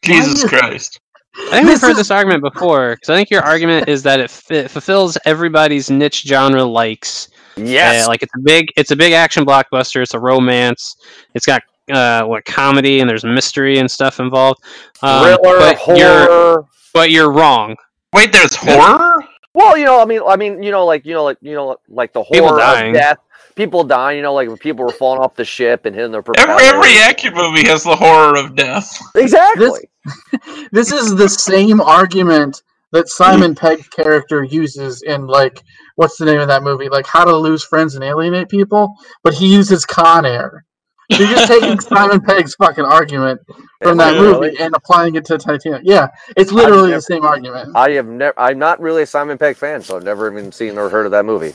Jesus 0.03 0.47
Christ. 0.47 0.99
I 1.38 1.51
think 1.51 1.67
we've 1.67 1.81
heard 1.81 1.95
this 1.95 2.12
argument 2.12 2.41
before, 2.41 2.95
because 2.95 3.09
I 3.09 3.15
think 3.15 3.29
your 3.29 3.41
argument 3.41 3.88
is 3.88 4.03
that 4.03 4.19
it, 4.19 4.23
f- 4.25 4.51
it 4.51 4.71
fulfills 4.71 5.17
everybody's 5.25 5.89
niche 5.89 6.23
genre 6.23 6.63
likes. 6.63 7.29
Yes. 7.55 8.05
Uh, 8.05 8.09
like 8.09 8.23
it's 8.23 8.33
a 8.35 8.39
big, 8.39 8.67
it's 8.75 8.91
a 8.91 8.95
big 8.95 9.13
action 9.13 9.45
blockbuster. 9.45 10.01
It's 10.01 10.13
a 10.13 10.19
romance. 10.19 10.95
It's 11.35 11.45
got 11.45 11.62
uh, 11.89 12.23
what 12.23 12.45
comedy 12.45 12.99
and 12.99 13.09
there's 13.09 13.23
mystery 13.23 13.79
and 13.79 13.89
stuff 13.89 14.19
involved. 14.19 14.62
Um, 15.01 15.23
Thriller, 15.23 15.59
but 15.59 15.97
you're, 15.97 16.25
horror. 16.27 16.65
but 16.93 17.12
you're 17.12 17.31
wrong. 17.31 17.75
Wait, 18.13 18.31
there's 18.31 18.55
horror? 18.55 19.23
Well, 19.53 19.77
you 19.77 19.85
know, 19.85 20.01
I 20.01 20.05
mean, 20.05 20.21
I 20.27 20.35
mean, 20.35 20.62
you 20.63 20.71
know, 20.71 20.85
like 20.85 21.05
you 21.05 21.13
know, 21.13 21.23
like 21.23 21.38
you 21.41 21.53
know, 21.53 21.77
like 21.88 22.13
the 22.13 22.23
People 22.23 22.49
horror 22.49 22.59
dying. 22.59 22.95
of 22.95 23.01
death, 23.01 23.17
people 23.55 23.83
dying. 23.83 24.17
You 24.17 24.23
know, 24.23 24.33
like 24.33 24.47
when 24.47 24.57
people 24.57 24.85
were 24.85 24.91
falling 24.91 25.19
off 25.21 25.35
the 25.35 25.45
ship 25.45 25.85
and 25.85 25.95
hitting 25.95 26.12
their 26.12 26.21
propeller. 26.21 26.51
Every, 26.59 26.65
every 26.65 26.97
action 26.99 27.33
movie 27.33 27.67
has 27.67 27.83
the 27.83 27.95
horror 27.95 28.38
of 28.38 28.55
death. 28.55 28.97
exactly. 29.15 29.89
This 30.71 30.91
is 30.91 31.15
the 31.15 31.27
same 31.29 31.81
argument 31.81 32.63
that 32.91 33.07
Simon 33.09 33.53
Pegg's 33.53 33.88
character 33.89 34.43
uses 34.43 35.01
in 35.03 35.27
like 35.27 35.62
what's 35.95 36.17
the 36.17 36.25
name 36.25 36.39
of 36.39 36.47
that 36.47 36.63
movie? 36.63 36.89
Like 36.89 37.05
How 37.05 37.25
to 37.25 37.35
Lose 37.35 37.63
Friends 37.63 37.95
and 37.95 38.03
Alienate 38.03 38.49
People, 38.49 38.95
but 39.23 39.33
he 39.33 39.53
uses 39.53 39.85
Con 39.85 40.25
Air. 40.25 40.65
You're 41.09 41.27
just 41.27 41.47
taking 41.51 41.79
Simon 41.79 42.21
Pegg's 42.21 42.55
fucking 42.55 42.85
argument 42.85 43.41
from 43.81 43.97
that 43.97 44.15
I 44.15 44.19
movie 44.19 44.55
and 44.59 44.73
applying 44.75 45.15
it 45.15 45.25
to 45.25 45.38
Titanic. 45.38 45.81
Yeah, 45.83 46.07
it's 46.38 46.51
literally 46.51 46.89
never- 46.89 46.97
the 46.97 47.01
same 47.01 47.25
argument. 47.25 47.75
I 47.75 47.91
have 47.91 48.07
never. 48.07 48.39
I'm 48.39 48.57
not 48.59 48.79
really 48.79 49.03
a 49.03 49.07
Simon 49.07 49.38
Pegg 49.38 49.57
fan, 49.57 49.81
so 49.81 49.97
I've 49.97 50.03
never 50.03 50.31
even 50.31 50.51
seen 50.51 50.77
or 50.77 50.89
heard 50.89 51.05
of 51.05 51.12
that 51.12 51.25
movie. 51.25 51.53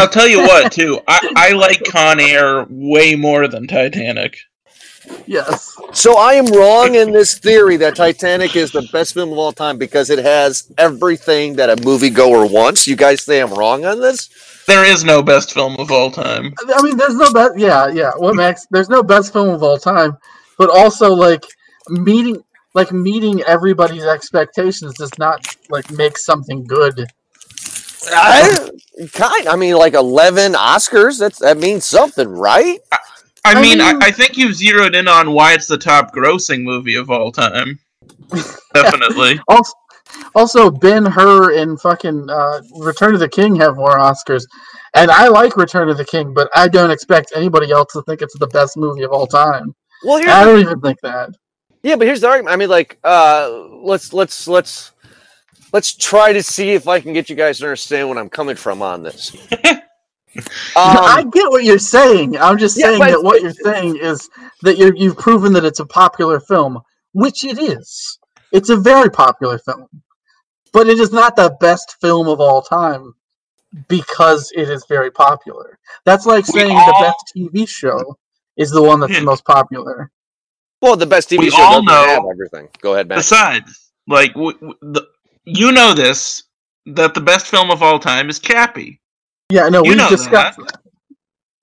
I'll 0.00 0.08
tell 0.08 0.28
you 0.28 0.40
what, 0.40 0.72
too. 0.80 1.00
I, 1.06 1.32
I 1.36 1.52
like 1.52 1.84
Con 1.84 2.20
Air 2.20 2.66
way 2.68 3.14
more 3.14 3.48
than 3.48 3.66
Titanic. 3.66 4.38
Yes. 5.26 5.76
So 5.92 6.16
I 6.16 6.34
am 6.34 6.46
wrong 6.46 6.94
in 6.94 7.12
this 7.12 7.38
theory 7.38 7.76
that 7.78 7.96
Titanic 7.96 8.56
is 8.56 8.70
the 8.70 8.88
best 8.92 9.14
film 9.14 9.32
of 9.32 9.38
all 9.38 9.52
time 9.52 9.78
because 9.78 10.10
it 10.10 10.18
has 10.18 10.72
everything 10.78 11.56
that 11.56 11.70
a 11.70 11.76
moviegoer 11.76 12.50
wants. 12.50 12.86
You 12.86 12.96
guys 12.96 13.22
say 13.22 13.40
I'm 13.40 13.52
wrong 13.52 13.84
on 13.84 14.00
this? 14.00 14.28
There 14.66 14.84
is 14.84 15.04
no 15.04 15.22
best 15.22 15.52
film 15.52 15.76
of 15.76 15.90
all 15.90 16.10
time. 16.10 16.54
I 16.74 16.82
mean, 16.82 16.96
there's 16.96 17.16
no 17.16 17.32
best. 17.32 17.58
Yeah, 17.58 17.88
yeah. 17.88 18.12
What 18.16 18.36
Max? 18.36 18.66
There's 18.70 18.88
no 18.88 19.02
best 19.02 19.32
film 19.32 19.48
of 19.48 19.62
all 19.62 19.78
time, 19.78 20.16
but 20.58 20.70
also 20.70 21.12
like 21.12 21.44
meeting, 21.88 22.42
like 22.74 22.92
meeting 22.92 23.42
everybody's 23.42 24.04
expectations 24.04 24.94
does 24.94 25.10
not 25.18 25.44
like 25.70 25.90
make 25.90 26.18
something 26.18 26.64
good. 26.64 27.06
I, 28.08 28.70
kind. 29.12 29.48
I 29.48 29.56
mean, 29.56 29.76
like 29.76 29.94
eleven 29.94 30.52
Oscars. 30.52 31.18
That's 31.18 31.38
that 31.40 31.58
means 31.58 31.84
something, 31.84 32.28
right? 32.28 32.78
I, 32.92 32.98
I 33.44 33.54
mean, 33.54 33.78
mean- 33.78 33.80
I, 33.80 34.06
I 34.06 34.10
think 34.10 34.36
you've 34.36 34.54
zeroed 34.54 34.94
in 34.94 35.08
on 35.08 35.32
why 35.32 35.54
it's 35.54 35.66
the 35.66 35.78
top 35.78 36.14
grossing 36.14 36.62
movie 36.62 36.94
of 36.94 37.10
all 37.10 37.32
time. 37.32 37.78
Definitely. 38.74 39.40
Also, 39.48 39.72
also 40.34 40.70
Ben 40.70 41.04
Hur 41.04 41.54
and 41.58 41.80
fucking 41.80 42.28
uh, 42.30 42.60
Return 42.78 43.14
of 43.14 43.20
the 43.20 43.28
King 43.28 43.56
have 43.56 43.76
more 43.76 43.98
Oscars, 43.98 44.44
and 44.94 45.10
I 45.10 45.28
like 45.28 45.56
Return 45.56 45.88
of 45.88 45.96
the 45.96 46.04
King, 46.04 46.34
but 46.34 46.48
I 46.54 46.68
don't 46.68 46.90
expect 46.90 47.32
anybody 47.34 47.70
else 47.70 47.92
to 47.92 48.02
think 48.02 48.22
it's 48.22 48.38
the 48.38 48.46
best 48.48 48.76
movie 48.76 49.02
of 49.02 49.12
all 49.12 49.26
time. 49.26 49.74
Well, 50.04 50.22
I 50.28 50.44
don't 50.44 50.60
even 50.60 50.80
think 50.80 50.98
that. 51.02 51.30
Yeah, 51.82 51.96
but 51.96 52.06
here's 52.06 52.20
the 52.20 52.28
argument. 52.28 52.52
I 52.52 52.56
mean, 52.56 52.68
like, 52.68 52.98
uh, 53.04 53.50
let's 53.82 54.12
let's 54.12 54.46
let's 54.46 54.92
let's 55.72 55.94
try 55.94 56.32
to 56.32 56.42
see 56.42 56.70
if 56.72 56.88
I 56.88 57.00
can 57.00 57.12
get 57.12 57.28
you 57.30 57.36
guys 57.36 57.58
to 57.58 57.64
understand 57.66 58.08
what 58.08 58.18
I'm 58.18 58.28
coming 58.28 58.56
from 58.56 58.82
on 58.82 59.02
this. 59.02 59.36
I 60.76 61.20
Um, 61.22 61.30
get 61.30 61.50
what 61.50 61.64
you're 61.64 61.78
saying. 61.78 62.36
I'm 62.38 62.56
just 62.58 62.78
Yeah, 62.78 62.86
saying 62.86 63.00
that 63.00 63.22
what 63.22 63.42
you're 63.42 63.52
saying 63.52 63.96
is 63.96 64.28
that 64.62 64.78
you're, 64.78 64.94
you've 64.94 65.18
proven 65.18 65.52
that 65.54 65.64
it's 65.64 65.80
a 65.80 65.86
popular 65.86 66.38
film, 66.40 66.80
which 67.12 67.44
it 67.44 67.58
is. 67.58 68.18
It's 68.52 68.70
a 68.70 68.76
very 68.76 69.10
popular 69.10 69.58
film, 69.58 69.88
but 70.72 70.88
it 70.88 70.98
is 71.00 71.12
not 71.12 71.34
the 71.36 71.56
best 71.60 71.96
film 72.00 72.28
of 72.28 72.40
all 72.40 72.62
time 72.62 73.12
because 73.88 74.52
it 74.56 74.68
is 74.68 74.84
very 74.88 75.10
popular. 75.10 75.78
That's 76.04 76.26
like 76.26 76.46
We 76.48 76.60
saying 76.60 76.76
all- 76.76 76.86
the 76.86 77.04
best 77.06 77.32
TV 77.36 77.68
show 77.68 78.16
is 78.56 78.70
the 78.70 78.82
one 78.82 79.00
that's 79.00 79.12
Yeah. 79.12 79.20
the 79.20 79.26
most 79.26 79.44
popular. 79.44 80.10
well, 80.82 80.96
the 80.96 81.06
best 81.06 81.28
TV 81.28 81.40
We 81.40 81.50
show 81.50 81.60
all 81.62 81.70
doesn't 81.82 81.84
know- 81.86 82.06
have 82.06 82.22
everything. 82.32 82.68
Go 82.80 82.94
ahead, 82.94 83.06
Matt. 83.08 83.18
Besides, 83.18 83.90
like, 84.08 84.32
w- 84.34 84.54
w- 84.54 84.74
the, 84.80 85.06
you 85.44 85.72
know 85.72 85.94
this 85.94 86.42
that 86.86 87.14
the 87.14 87.20
best 87.20 87.46
film 87.46 87.70
of 87.70 87.82
all 87.82 87.98
time 87.98 88.28
is 88.30 88.38
Chappie. 88.38 89.00
Yeah, 89.50 89.68
no, 89.68 89.84
You 89.84 89.90
we've 89.96 90.08
discussed 90.08 90.58
that. 90.58 90.80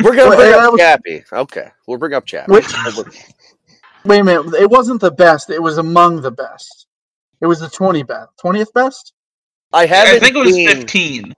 We're 0.03 0.15
gonna 0.15 0.29
Well, 0.29 0.37
bring 0.37 0.53
up 0.53 0.71
was- 0.73 0.81
Chappie. 0.81 1.23
Okay, 1.31 1.67
we'll 1.87 1.97
bring 1.97 2.13
up 2.13 2.25
Chappie. 2.25 2.51
Which- 2.51 2.73
Wait 4.05 4.19
a 4.19 4.23
minute, 4.23 4.53
it 4.53 4.69
wasn't 4.69 5.01
the 5.01 5.11
best. 5.11 5.49
It 5.49 5.61
was 5.61 5.79
among 5.79 6.21
the 6.21 6.31
best. 6.31 6.87
It 7.41 7.45
was 7.45 7.59
the 7.59 7.69
twenty 7.69 8.03
best, 8.03 8.29
twentieth 8.39 8.73
best. 8.73 9.13
I 9.73 9.85
haven't. 9.85 10.15
I 10.15 10.19
think 10.19 10.35
it 10.35 10.39
was 10.39 10.53
seen, 10.53 10.67
15. 10.69 11.33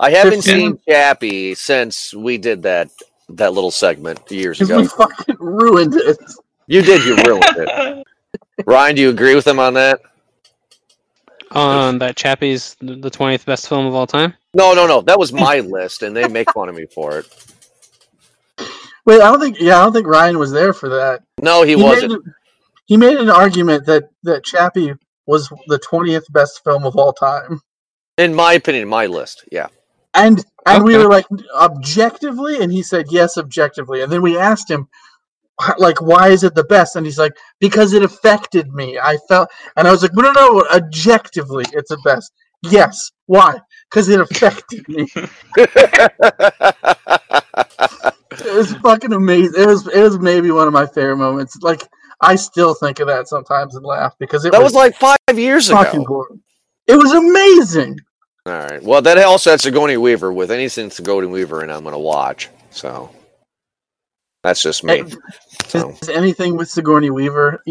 I 0.00 0.10
haven't 0.10 0.42
15? 0.42 0.42
seen 0.54 0.78
Chappie 0.88 1.54
since 1.54 2.12
we 2.14 2.36
did 2.38 2.62
that 2.62 2.88
that 3.28 3.52
little 3.52 3.70
segment 3.70 4.20
years 4.30 4.60
ago. 4.60 4.80
we 4.80 4.88
fucking 4.88 5.36
ruined 5.38 5.94
it. 5.94 6.18
You 6.66 6.82
did. 6.82 7.04
You 7.04 7.16
ruined 7.24 7.44
it. 7.56 8.06
Ryan, 8.66 8.96
do 8.96 9.02
you 9.02 9.10
agree 9.10 9.34
with 9.36 9.46
him 9.46 9.60
on 9.60 9.74
that? 9.74 10.00
On 11.52 11.98
that 11.98 12.16
Chappie's 12.16 12.76
the 12.80 12.94
the 12.96 13.10
twentieth 13.10 13.44
best 13.44 13.68
film 13.68 13.86
of 13.86 13.94
all 13.94 14.06
time. 14.06 14.34
No, 14.54 14.72
no, 14.72 14.86
no. 14.86 15.00
That 15.00 15.18
was 15.18 15.32
my 15.32 15.60
list, 15.60 16.02
and 16.02 16.14
they 16.16 16.28
make 16.28 16.50
fun 16.52 16.68
of 16.68 16.74
me 16.76 16.86
for 16.86 17.18
it. 17.18 17.26
Wait, 19.06 19.20
I 19.20 19.30
don't 19.30 19.40
think. 19.40 19.58
Yeah, 19.58 19.78
I 19.80 19.84
don't 19.84 19.92
think 19.92 20.06
Ryan 20.06 20.38
was 20.38 20.52
there 20.52 20.72
for 20.72 20.88
that. 20.90 21.22
No, 21.40 21.62
he, 21.62 21.74
made 21.74 21.82
wasn't. 21.82 22.12
an- 22.12 22.34
he 22.86 22.96
made 22.96 23.16
an 23.18 23.30
argument 23.30 23.86
that 23.86 24.04
that 24.22 24.44
Chappie 24.44 24.94
was 25.26 25.48
the 25.66 25.78
twentieth 25.78 26.26
best 26.32 26.62
film 26.62 26.84
of 26.84 26.96
all 26.96 27.12
time, 27.12 27.60
In 28.18 28.34
my 28.34 28.52
opinion, 28.54 28.88
my 28.88 29.06
list. 29.06 29.44
Yeah. 29.50 29.68
and 30.14 30.44
and 30.66 30.84
we 30.84 30.96
were 30.96 31.08
like 31.08 31.26
objectively, 31.54 32.62
and 32.62 32.70
he 32.72 32.82
said 32.82 33.06
yes, 33.10 33.36
objectively, 33.38 34.02
and 34.02 34.12
then 34.12 34.22
we 34.22 34.38
asked 34.38 34.70
him. 34.70 34.88
"Wh- 35.60 35.78
Like, 35.78 36.00
why 36.00 36.28
is 36.28 36.42
it 36.44 36.54
the 36.54 36.64
best? 36.64 36.96
And 36.96 37.04
he's 37.06 37.18
like, 37.18 37.32
because 37.60 37.92
it 37.92 38.02
affected 38.02 38.72
me. 38.72 38.98
I 38.98 39.18
felt, 39.28 39.48
and 39.76 39.86
I 39.86 39.90
was 39.90 40.02
like, 40.02 40.12
no, 40.14 40.22
no, 40.22 40.32
no, 40.32 40.64
objectively, 40.74 41.64
it's 41.72 41.90
the 41.90 41.98
best. 42.04 42.32
Yes. 42.62 43.10
Why? 43.26 43.58
Because 43.90 44.08
it 44.08 44.20
affected 44.20 44.86
me. 44.88 45.06
It 48.32 48.54
was 48.56 48.72
fucking 48.74 49.12
amazing. 49.12 49.60
It 49.60 49.66
was 49.66 49.86
it 49.88 50.00
was 50.00 50.18
maybe 50.18 50.50
one 50.50 50.66
of 50.66 50.72
my 50.72 50.86
favorite 50.86 51.16
moments. 51.16 51.56
Like 51.62 51.82
I 52.20 52.36
still 52.36 52.74
think 52.74 53.00
of 53.00 53.06
that 53.08 53.28
sometimes 53.28 53.74
and 53.74 53.84
laugh 53.84 54.14
because 54.18 54.44
it 54.44 54.52
that 54.52 54.62
was, 54.62 54.72
was 54.72 54.74
like 54.74 54.94
five 54.96 55.38
years 55.38 55.68
fucking 55.68 56.02
ago. 56.02 56.06
cool. 56.06 56.26
It 56.86 56.96
was 56.96 57.12
amazing. 57.12 57.98
All 58.46 58.52
right. 58.52 58.82
Well, 58.82 59.02
that 59.02 59.18
also 59.18 59.50
had 59.50 59.60
Sigourney 59.60 59.96
Weaver. 59.96 60.32
With 60.32 60.50
anything 60.50 60.90
Sigourney 60.90 61.26
Weaver 61.26 61.62
and 61.62 61.70
I'm 61.72 61.82
going 61.82 61.92
to 61.92 61.98
watch. 61.98 62.48
So 62.70 63.10
that's 64.42 64.62
just 64.62 64.82
me. 64.84 64.98
Hey, 64.98 65.04
So. 65.66 65.92
Does 66.00 66.08
anything 66.08 66.56
with 66.56 66.68
Sigourney 66.68 67.10
Weaver 67.10 67.62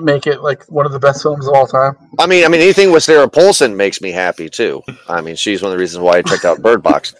make 0.00 0.26
it 0.26 0.42
like 0.42 0.64
one 0.64 0.86
of 0.86 0.92
the 0.92 0.98
best 0.98 1.22
films 1.22 1.46
of 1.46 1.54
all 1.54 1.66
time? 1.66 1.96
I 2.18 2.26
mean, 2.26 2.44
I 2.44 2.48
mean, 2.48 2.60
anything 2.60 2.90
with 2.90 3.02
Sarah 3.02 3.28
Paulson 3.28 3.76
makes 3.76 4.00
me 4.00 4.10
happy 4.10 4.48
too. 4.48 4.82
I 5.08 5.20
mean, 5.20 5.36
she's 5.36 5.62
one 5.62 5.70
of 5.70 5.76
the 5.76 5.80
reasons 5.80 6.02
why 6.02 6.18
I 6.18 6.22
checked 6.22 6.44
out 6.44 6.62
Bird 6.62 6.82
Box. 6.82 7.14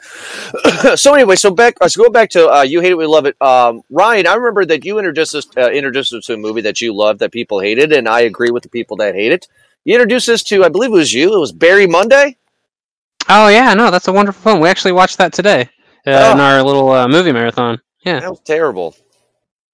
so 1.01 1.15
anyway, 1.15 1.37
so 1.37 1.51
back, 1.51 1.75
let's 1.81 1.95
go 1.97 2.09
back 2.11 2.31
to 2.31 2.49
uh, 2.49 2.63
you 2.63 2.81
hate 2.81 2.93
it, 2.93 2.99
we 2.99 3.07
love 3.07 3.27
it. 3.27 3.41
Um, 3.43 3.83
Ryan, 3.91 4.27
I 4.27 4.35
remember 4.35 4.65
that 4.67 4.85
you 4.85 4.99
introduced 4.99 5.35
us, 5.35 5.47
uh, 5.57 5.71
introduced 5.71 6.13
us 6.15 6.25
to 6.27 6.35
a 6.35 6.37
movie 6.39 6.63
that 6.63 6.81
you 6.81 6.95
loved 6.95 7.21
that 7.21 7.31
people 7.33 7.61
hated, 7.61 7.93
and 7.93 8.09
I 8.09 8.21
agree 8.23 8.51
with 8.51 8.63
the 8.63 8.69
people 8.71 8.97
that 8.99 9.15
hate 9.15 9.33
it. 9.33 9.47
You 9.85 9.95
introduced 9.95 10.29
us 10.29 10.43
to, 10.45 10.65
I 10.65 10.69
believe 10.69 10.91
it 10.91 10.95
was 10.95 11.13
you. 11.13 11.35
It 11.35 11.39
was 11.39 11.53
Barry 11.53 11.87
Munday. 11.87 12.37
Oh 13.29 13.49
yeah, 13.49 13.75
no, 13.75 13.91
that's 13.91 14.09
a 14.09 14.13
wonderful 14.13 14.43
film. 14.43 14.61
We 14.61 14.69
actually 14.69 14.93
watched 14.93 15.19
that 15.19 15.33
today 15.33 15.69
uh, 16.07 16.11
in 16.33 16.41
Oh. 16.41 16.43
our 16.43 16.63
little 16.63 16.91
uh, 16.91 17.07
movie 17.07 17.33
marathon. 17.33 17.81
Yeah. 18.03 18.21
That 18.21 18.31
was 18.31 18.41
terrible. 18.41 18.95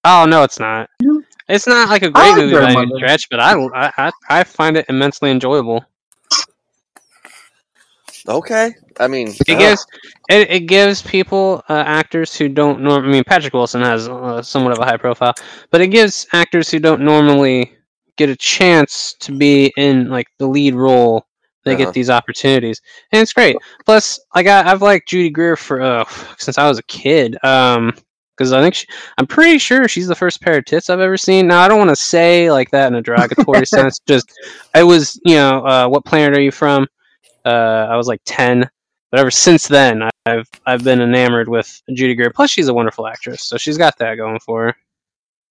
Oh 0.05 0.25
no, 0.27 0.43
it's 0.43 0.59
not. 0.59 0.89
It's 1.49 1.67
not 1.67 1.89
like 1.89 2.03
a 2.03 2.11
great 2.11 2.31
like 2.33 2.37
movie 2.37 2.55
by 2.55 2.73
any 2.73 2.91
stretch, 2.97 3.29
but 3.31 3.41
I, 3.41 3.55
I 3.55 3.93
I 3.99 4.13
I 4.29 4.45
find 4.45 4.77
it 4.77 4.87
immensely 4.89 5.31
enjoyable. 5.31 5.85
Okay. 8.29 8.75
I 8.99 9.07
mean, 9.09 9.29
It 9.29 9.51
uh, 9.55 9.59
gives 9.59 9.87
it, 10.29 10.51
it 10.51 10.61
gives 10.67 11.03
people 11.03 11.63
uh, 11.69 11.83
actors 11.87 12.35
who 12.35 12.49
don't 12.49 12.81
norm. 12.83 13.05
I 13.05 13.09
mean, 13.09 13.25
Patrick 13.25 13.55
Wilson 13.55 13.83
has 13.83 14.09
uh, 14.09 14.43
somewhat 14.43 14.73
of 14.73 14.79
a 14.79 14.85
high 14.85 14.97
profile, 14.97 15.35
but 15.71 15.81
it 15.81 15.89
gives 15.89 16.27
actors 16.33 16.71
who 16.71 16.79
don't 16.79 17.03
normally 17.03 17.77
get 18.17 18.29
a 18.31 18.37
chance 18.37 19.15
to 19.21 19.33
be 19.33 19.73
in 19.77 20.09
like 20.09 20.27
the 20.39 20.47
lead 20.47 20.75
role. 20.75 21.27
They 21.65 21.73
Uh-huh. 21.75 21.85
get 21.87 21.95
these 21.95 22.11
opportunities, 22.11 22.81
and 23.13 23.21
it's 23.21 23.33
great. 23.33 23.57
Plus, 23.85 24.21
like 24.35 24.47
I, 24.47 24.71
I've 24.71 24.83
liked 24.83 25.09
Judy 25.09 25.31
Greer 25.31 25.57
for 25.57 25.81
uh, 25.83 26.05
since 26.39 26.59
I 26.59 26.69
was 26.69 26.79
a 26.79 26.83
kid. 26.85 27.37
Um, 27.45 27.93
because 28.37 28.53
I 28.53 28.61
think 28.63 28.75
she, 28.75 28.87
I'm 29.19 29.27
pretty 29.27 29.59
sure 29.59 29.89
she's 29.89 30.07
the 30.07 30.15
first 30.15 30.41
pair 30.41 30.59
of 30.59 30.65
tits 30.65 30.91
I've 30.91 31.01
ever 31.01 31.17
seen. 31.17 31.47
Now 31.47 31.63
I 31.63 31.69
don't 31.69 31.79
want 31.79 31.91
to 31.91 31.97
say 31.97 32.51
like 32.51 32.71
that 32.71 32.89
in 32.89 32.95
a 32.95 33.03
derogatory 33.03 33.67
sense. 33.67 33.99
Just 34.07 34.33
I 34.75 34.83
was, 34.83 35.21
you 35.25 35.35
know, 35.37 35.67
uh, 35.67 35.89
what 35.89 36.05
planet 36.05 36.37
are 36.37 36.43
you 36.43 36.51
from? 36.53 36.87
Uh, 37.45 37.87
I 37.91 37.97
was 37.97 38.07
like 38.09 38.21
ten, 38.25 38.69
but 39.11 39.21
ever 39.21 39.31
since 39.31 39.69
then, 39.69 40.03
I- 40.03 40.11
I've 40.27 40.49
I've 40.67 40.83
been 40.83 41.01
enamored 41.01 41.49
with 41.49 41.81
Judy 41.95 42.15
Greer. 42.17 42.31
Plus, 42.31 42.51
she's 42.51 42.67
a 42.67 42.75
wonderful 42.75 43.07
actress, 43.07 43.45
so 43.45 43.57
she's 43.57 43.79
got 43.79 43.97
that 43.99 44.17
going 44.17 44.41
for 44.41 44.67
her. 44.67 44.77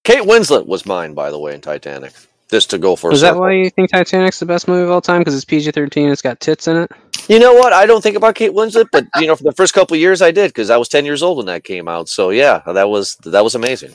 Kate 0.04 0.22
Winslet 0.24 0.68
was 0.68 0.86
mine, 0.86 1.14
by 1.14 1.32
the 1.32 1.40
way, 1.40 1.56
in 1.56 1.62
Titanic. 1.62 2.12
Just 2.52 2.70
to 2.72 2.78
go 2.78 2.96
for 2.96 3.10
a 3.10 3.14
Is 3.14 3.22
that 3.22 3.38
why 3.38 3.54
you 3.54 3.70
think 3.72 3.90
Titanic's 3.90 4.40
the 4.40 4.46
best 4.46 4.68
movie 4.68 4.84
of 4.84 4.92
all 4.92 5.02
time? 5.02 5.22
Because 5.22 5.34
it's 5.34 5.46
PG-13, 5.46 6.12
it's 6.12 6.22
got 6.22 6.40
tits 6.40 6.68
in 6.68 6.78
it. 6.78 6.92
You 7.28 7.40
know 7.40 7.54
what? 7.54 7.74
I 7.74 7.86
don't 7.86 8.02
think 8.02 8.16
about 8.16 8.36
Kate 8.36 8.52
Winslet, 8.52 8.88
but 8.92 9.06
you 9.18 9.28
know, 9.28 9.36
for 9.36 9.44
the 9.44 9.52
first 9.52 9.74
couple 9.74 9.96
of 9.96 10.00
years, 10.00 10.22
I 10.22 10.32
did 10.32 10.50
because 10.50 10.70
I 10.70 10.78
was 10.78 10.90
ten 10.90 11.06
years 11.06 11.24
old 11.24 11.38
when 11.38 11.48
that 11.48 11.64
came 11.64 11.88
out. 11.88 12.08
So 12.08 12.30
yeah, 12.30 12.62
that 12.66 12.90
was 12.90 13.16
that 13.24 13.44
was 13.44 13.56
amazing. 13.56 13.94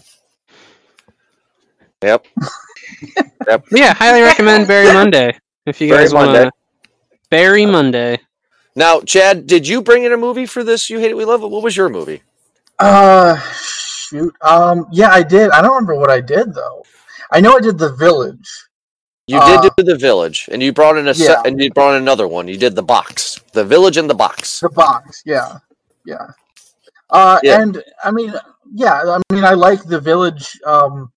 Yep. 2.02 2.26
yep. 3.46 3.64
yeah, 3.70 3.94
highly 3.94 4.22
recommend 4.22 4.66
Barry 4.66 4.86
Munday 4.92 5.38
if 5.66 5.80
you 5.80 5.90
Barry 5.90 6.04
guys 6.04 6.14
want 6.14 6.34
to. 6.34 6.50
Barry 7.30 7.66
Munday. 7.66 8.18
Now, 8.74 9.00
Chad, 9.00 9.46
did 9.46 9.66
you 9.68 9.82
bring 9.82 10.04
in 10.04 10.12
a 10.12 10.16
movie 10.16 10.46
for 10.46 10.64
this? 10.64 10.88
You 10.88 10.98
hate 10.98 11.10
it, 11.10 11.16
we 11.16 11.24
love 11.24 11.42
it. 11.42 11.50
What 11.50 11.62
was 11.62 11.76
your 11.76 11.88
movie? 11.88 12.22
Uh, 12.78 13.38
shoot. 13.52 14.34
Um, 14.40 14.86
yeah, 14.90 15.10
I 15.10 15.22
did. 15.22 15.50
I 15.50 15.60
don't 15.60 15.74
remember 15.74 15.96
what 15.96 16.10
I 16.10 16.20
did 16.20 16.54
though. 16.54 16.84
I 17.30 17.40
know 17.40 17.56
I 17.56 17.60
did 17.60 17.78
The 17.78 17.92
Village. 17.92 18.48
You 19.30 19.38
Uh, 19.38 19.60
did 19.62 19.72
do 19.76 19.82
the 19.84 19.96
Village, 19.96 20.48
and 20.52 20.58
you 20.62 20.72
brought 20.72 20.96
in 21.00 21.06
a 21.06 21.12
yeah. 21.12 21.26
set, 21.26 21.46
and 21.46 21.60
you 21.60 21.70
brought 21.78 21.94
in 21.94 22.02
another 22.02 22.26
one. 22.36 22.48
You 22.48 22.56
did 22.66 22.74
the 22.74 22.82
box, 22.82 23.40
the 23.52 23.64
Village 23.64 23.96
and 23.96 24.08
the 24.12 24.14
box. 24.26 24.60
The 24.60 24.68
box, 24.70 25.22
yeah, 25.24 25.58
yeah. 26.04 26.26
Uh, 27.10 27.38
Yeah. 27.42 27.60
and 27.60 27.82
I 28.02 28.10
mean, 28.10 28.32
yeah, 28.84 28.96
I 29.16 29.34
mean, 29.34 29.44
I 29.44 29.54
like 29.54 29.82
the 29.84 30.00
village. 30.00 30.46
Um, 30.64 31.12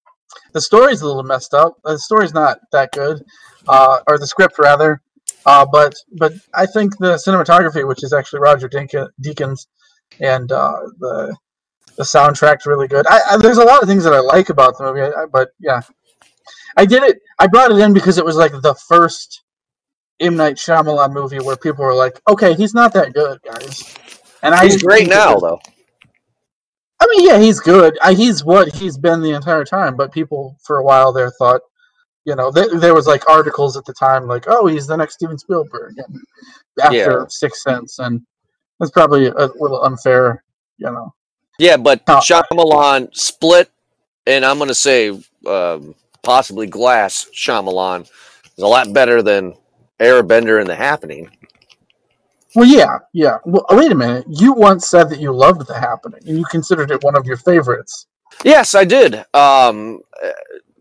the 0.55 0.61
story's 0.61 1.01
a 1.01 1.07
little 1.07 1.23
messed 1.33 1.53
up. 1.53 1.71
The 1.83 1.97
story's 1.97 2.33
not 2.33 2.59
that 2.71 2.91
good, 2.91 3.17
uh, 3.67 3.99
or 4.07 4.17
the 4.17 4.27
script 4.27 4.57
rather. 4.59 5.01
Uh, 5.45 5.65
but 5.77 5.93
but 6.21 6.33
I 6.55 6.65
think 6.65 6.97
the 6.97 7.13
cinematography, 7.25 7.87
which 7.87 8.03
is 8.03 8.13
actually 8.13 8.39
Roger 8.41 8.67
Dinkin, 8.69 9.07
Deakins, 9.25 9.67
and 10.19 10.51
uh, 10.51 10.79
the 10.99 11.35
The 11.95 12.03
soundtrack's 12.03 12.65
really 12.65 12.87
good. 12.87 13.05
I, 13.07 13.19
I, 13.31 13.37
there's 13.37 13.59
a 13.59 13.63
lot 13.71 13.83
of 13.83 13.87
things 13.87 14.03
that 14.03 14.13
I 14.13 14.19
like 14.35 14.49
about 14.49 14.77
the 14.77 14.83
movie, 14.85 15.01
I, 15.01 15.25
but 15.37 15.49
yeah, 15.59 15.81
I 16.77 16.85
did 16.85 17.03
it. 17.03 17.19
I 17.39 17.47
brought 17.47 17.71
it 17.71 17.77
in 17.77 17.93
because 17.93 18.17
it 18.17 18.25
was 18.25 18.35
like 18.35 18.51
the 18.51 18.75
first 18.87 19.43
M 20.19 20.35
Night 20.35 20.55
Shyamalan 20.55 21.13
movie 21.13 21.39
where 21.39 21.57
people 21.57 21.85
were 21.85 21.93
like, 21.95 22.19
"Okay, 22.27 22.53
he's 22.53 22.73
not 22.73 22.93
that 22.93 23.13
good, 23.13 23.41
guys." 23.43 23.95
And 24.41 24.53
I 24.53 24.63
He's 24.63 24.73
didn't 24.75 24.87
great 24.87 25.09
now, 25.09 25.35
though. 25.37 25.59
I 26.99 27.07
mean, 27.09 27.27
yeah, 27.27 27.39
he's 27.39 27.59
good. 27.59 27.97
I, 28.01 28.13
he's 28.13 28.43
what 28.43 28.73
he's 28.73 28.97
been 28.97 29.21
the 29.21 29.31
entire 29.35 29.65
time. 29.65 29.95
But 29.95 30.11
people 30.11 30.57
for 30.63 30.77
a 30.77 30.83
while 30.83 31.11
there 31.11 31.31
thought, 31.31 31.61
you 32.25 32.35
know, 32.35 32.51
th- 32.51 32.71
there 32.75 32.93
was 32.93 33.07
like 33.07 33.29
articles 33.29 33.75
at 33.77 33.85
the 33.85 33.93
time 33.93 34.27
like, 34.27 34.45
"Oh, 34.47 34.67
he's 34.67 34.87
the 34.87 34.95
next 34.95 35.15
Steven 35.15 35.37
Spielberg," 35.37 35.95
and 35.97 36.19
after 36.81 36.95
Yeah. 36.95 37.25
Sixth 37.27 37.61
Sense, 37.61 37.99
and 37.99 38.21
that's 38.79 38.91
probably 38.91 39.27
a 39.27 39.49
little 39.59 39.83
unfair, 39.83 40.43
you 40.77 40.89
know. 40.91 41.13
Yeah, 41.59 41.77
but. 41.77 42.05
Shyamalan 42.05 43.15
split, 43.15 43.69
and 44.25 44.43
I'm 44.43 44.57
going 44.57 44.69
to 44.69 44.75
say 44.75 45.09
um, 45.47 45.95
possibly 46.23 46.65
Glass 46.65 47.27
Shyamalan 47.33 48.01
is 48.01 48.63
a 48.63 48.67
lot 48.67 48.91
better 48.93 49.21
than 49.21 49.53
Airbender 49.99 50.59
and 50.59 50.69
The 50.69 50.75
Happening. 50.75 51.29
Well, 52.55 52.65
yeah, 52.65 52.99
yeah. 53.13 53.37
Well, 53.45 53.65
wait 53.71 53.91
a 53.91 53.95
minute. 53.95 54.25
You 54.29 54.53
once 54.53 54.87
said 54.87 55.09
that 55.09 55.19
you 55.19 55.31
loved 55.31 55.67
The 55.67 55.79
Happening, 55.79 56.21
and 56.25 56.37
you 56.37 56.45
considered 56.45 56.91
it 56.91 57.03
one 57.03 57.15
of 57.15 57.25
your 57.25 57.37
favorites. 57.37 58.07
Yes, 58.43 58.75
I 58.75 58.85
did. 58.85 59.23
Um, 59.33 60.01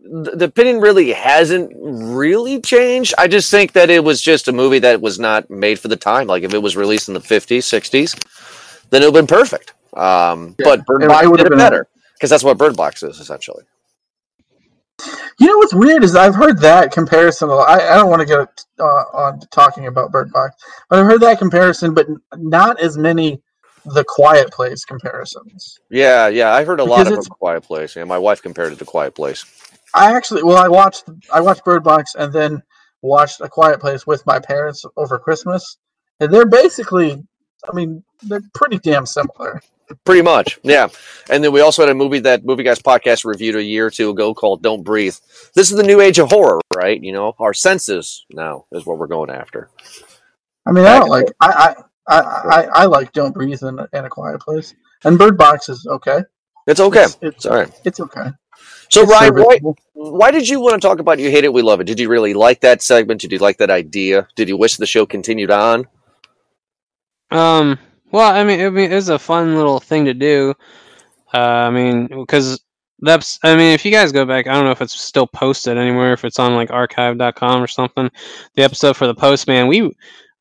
the 0.03 0.45
opinion 0.45 0.81
really 0.81 1.11
hasn't 1.13 1.71
really 1.75 2.59
changed. 2.61 3.13
I 3.17 3.27
just 3.27 3.49
think 3.49 3.71
that 3.73 3.89
it 3.89 4.03
was 4.03 4.21
just 4.21 4.47
a 4.47 4.51
movie 4.51 4.79
that 4.79 5.01
was 5.01 5.19
not 5.19 5.49
made 5.49 5.79
for 5.79 5.87
the 5.87 5.95
time. 5.95 6.27
Like 6.27 6.43
if 6.43 6.53
it 6.53 6.61
was 6.61 6.75
released 6.75 7.07
in 7.07 7.13
the 7.13 7.19
50s, 7.19 7.59
60s, 7.59 8.89
then 8.89 9.01
it 9.01 9.05
would 9.05 9.15
have 9.15 9.27
been 9.27 9.35
perfect. 9.35 9.73
Um, 9.95 10.55
Yeah, 10.59 10.65
but 10.65 10.85
Bird 10.85 11.07
Box 11.07 11.27
would 11.27 11.37
did 11.37 11.47
it 11.47 11.57
better 11.57 11.87
because 12.15 12.29
that's 12.29 12.43
what 12.43 12.57
Bird 12.57 12.75
Box 12.75 13.01
is 13.01 13.19
essentially. 13.19 13.63
You 15.39 15.47
know 15.47 15.57
what's 15.57 15.73
weird 15.73 16.03
is 16.03 16.15
I've 16.15 16.35
heard 16.35 16.59
that 16.59 16.91
comparison. 16.91 17.49
a 17.49 17.55
lot. 17.55 17.69
I, 17.69 17.93
I 17.93 17.95
don't 17.97 18.09
want 18.09 18.21
to 18.21 18.25
get 18.25 18.65
uh, 18.79 18.83
on 18.83 19.39
to 19.39 19.47
talking 19.47 19.87
about 19.87 20.11
Bird 20.11 20.31
Box, 20.31 20.55
but 20.89 20.99
I've 20.99 21.05
heard 21.05 21.21
that 21.21 21.39
comparison, 21.39 21.93
but 21.93 22.07
not 22.37 22.79
as 22.79 22.97
many 22.97 23.41
the 23.85 24.03
Quiet 24.03 24.51
Place 24.51 24.85
comparisons. 24.85 25.79
Yeah, 25.89 26.27
yeah, 26.27 26.53
I 26.53 26.63
heard 26.63 26.79
a 26.79 26.83
lot 26.83 27.11
of 27.11 27.29
Quiet 27.29 27.63
Place. 27.63 27.95
Yeah, 27.95 28.03
my 28.05 28.17
wife 28.17 28.41
compared 28.41 28.73
it 28.73 28.79
to 28.79 28.85
Quiet 28.85 29.15
Place. 29.15 29.45
I 29.93 30.15
actually, 30.15 30.43
well, 30.43 30.57
I 30.57 30.67
watched 30.67 31.05
I 31.31 31.41
watched 31.41 31.63
Bird 31.65 31.83
Box 31.83 32.15
and 32.15 32.31
then 32.31 32.63
watched 33.01 33.41
A 33.41 33.49
Quiet 33.49 33.79
Place 33.79 34.07
with 34.07 34.25
my 34.25 34.39
parents 34.39 34.85
over 34.97 35.19
Christmas, 35.19 35.77
and 36.19 36.33
they're 36.33 36.45
basically, 36.45 37.23
I 37.69 37.75
mean, 37.75 38.03
they're 38.23 38.41
pretty 38.53 38.79
damn 38.79 39.05
similar. 39.05 39.61
Pretty 40.05 40.21
much, 40.21 40.59
yeah. 40.63 40.87
And 41.29 41.43
then 41.43 41.51
we 41.51 41.61
also 41.61 41.81
had 41.81 41.89
a 41.89 41.93
movie 41.93 42.19
that 42.19 42.45
Movie 42.45 42.63
Guys 42.63 42.79
podcast 42.79 43.25
reviewed 43.25 43.55
a 43.55 43.63
year 43.63 43.87
or 43.87 43.89
two 43.91 44.09
ago 44.09 44.33
called 44.33 44.63
"Don't 44.63 44.83
Breathe." 44.83 45.15
This 45.55 45.71
is 45.71 45.77
the 45.77 45.83
new 45.83 45.99
age 46.01 46.19
of 46.19 46.29
horror, 46.31 46.61
right? 46.75 47.01
You 47.01 47.11
know, 47.11 47.35
our 47.39 47.53
senses 47.53 48.25
now 48.31 48.65
is 48.71 48.85
what 48.85 48.97
we're 48.97 49.07
going 49.07 49.29
after. 49.29 49.69
I 50.65 50.71
mean, 50.71 50.85
I 50.85 50.99
don't 50.99 51.09
like 51.09 51.27
I 51.41 51.75
I, 52.07 52.17
I, 52.17 52.21
I, 52.21 52.67
I 52.81 52.85
like 52.85 53.11
Don't 53.11 53.33
Breathe 53.33 53.61
in, 53.61 53.77
a- 53.79 53.89
in 53.93 54.05
A 54.05 54.09
Quiet 54.09 54.39
Place, 54.41 54.73
and 55.03 55.17
Bird 55.17 55.37
Box 55.37 55.69
is 55.69 55.85
okay. 55.85 56.19
It's 56.65 56.79
okay. 56.79 57.03
It's, 57.03 57.17
it's, 57.21 57.35
It's 57.35 57.45
all 57.45 57.57
right. 57.57 57.71
it's 57.83 57.99
okay. 57.99 58.29
So, 58.89 59.01
It's 59.01 59.11
Ryan, 59.11 59.35
why, 59.35 59.59
why 59.93 60.31
did 60.31 60.47
you 60.47 60.59
want 60.61 60.81
to 60.81 60.87
talk 60.87 60.99
about 60.99 61.19
"You 61.19 61.29
Hate 61.29 61.43
It, 61.43 61.53
We 61.53 61.61
Love 61.61 61.81
It"? 61.81 61.87
Did 61.87 61.99
you 61.99 62.07
really 62.09 62.33
like 62.33 62.61
that 62.61 62.81
segment? 62.81 63.21
Did 63.21 63.31
you 63.33 63.39
like 63.39 63.57
that 63.57 63.69
idea? 63.69 64.27
Did 64.35 64.47
you 64.49 64.55
wish 64.57 64.77
the 64.77 64.85
show 64.85 65.05
continued 65.05 65.51
on? 65.51 65.87
Um. 67.31 67.77
Well, 68.13 68.31
I 68.31 68.43
mean, 68.43 68.61
I 68.61 68.69
mean, 68.69 68.91
it 68.91 68.95
was 68.95 69.09
a 69.09 69.17
fun 69.17 69.55
little 69.55 69.79
thing 69.79 70.05
to 70.05 70.13
do. 70.13 70.53
Uh, 71.33 71.39
I 71.39 71.71
mean, 71.71 72.07
because 72.07 72.63
that's. 72.99 73.39
I 73.43 73.55
mean, 73.55 73.73
if 73.73 73.83
you 73.83 73.91
guys 73.91 74.11
go 74.11 74.23
back, 74.23 74.45
I 74.45 74.53
don't 74.53 74.65
know 74.65 74.71
if 74.71 74.83
it's 74.83 75.01
still 75.01 75.25
posted 75.25 75.79
anywhere, 75.79 76.13
if 76.13 76.23
it's 76.23 76.37
on 76.37 76.53
like 76.53 76.69
archive.com 76.69 77.63
or 77.63 77.65
something. 77.65 78.11
The 78.53 78.61
episode 78.61 78.95
for 78.97 79.07
the 79.07 79.15
Postman, 79.15 79.67
we 79.67 79.91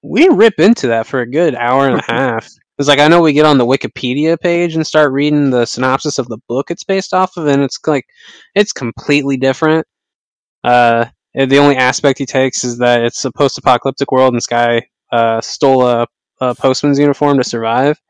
we 0.03 0.29
rip 0.29 0.61
into 0.61 0.87
that 0.89 1.07
for 1.07 1.23
a 1.23 1.27
good 1.27 1.55
hour 1.55 1.89
and 1.89 1.99
a 1.99 2.03
half. 2.13 2.47
It's 2.79 2.89
like 2.89 2.99
I 2.99 3.09
know 3.09 3.23
we 3.23 3.33
get 3.33 3.47
on 3.47 3.57
the 3.57 3.65
Wikipedia 3.65 4.39
page 4.39 4.75
and 4.75 4.87
start 4.87 5.11
reading 5.11 5.49
the 5.49 5.65
synopsis 5.65 6.19
of 6.19 6.29
the 6.29 6.39
book 6.49 6.71
it's 6.71 6.85
based 6.85 7.15
off 7.15 7.39
of, 7.39 7.47
and 7.47 7.63
it's 7.63 7.79
like 7.87 8.05
it's 8.55 8.75
completely 8.75 9.39
different. 9.39 9.87
Uh, 10.63 11.07
the 11.35 11.59
only 11.59 11.77
aspect 11.77 12.19
he 12.19 12.27
takes 12.27 12.65
is 12.65 12.77
that 12.79 13.01
it's 13.01 13.25
a 13.25 13.33
post-apocalyptic 13.33 14.13
world, 14.13 14.35
and 14.35 14.37
this 14.37 14.47
guy 14.47 14.87
uh, 15.11 15.41
stole 15.41 15.87
a 15.87 16.07
a 16.51 16.55
postman's 16.55 16.99
uniform 16.99 17.39
to 17.39 17.45
survive. 17.45 18.01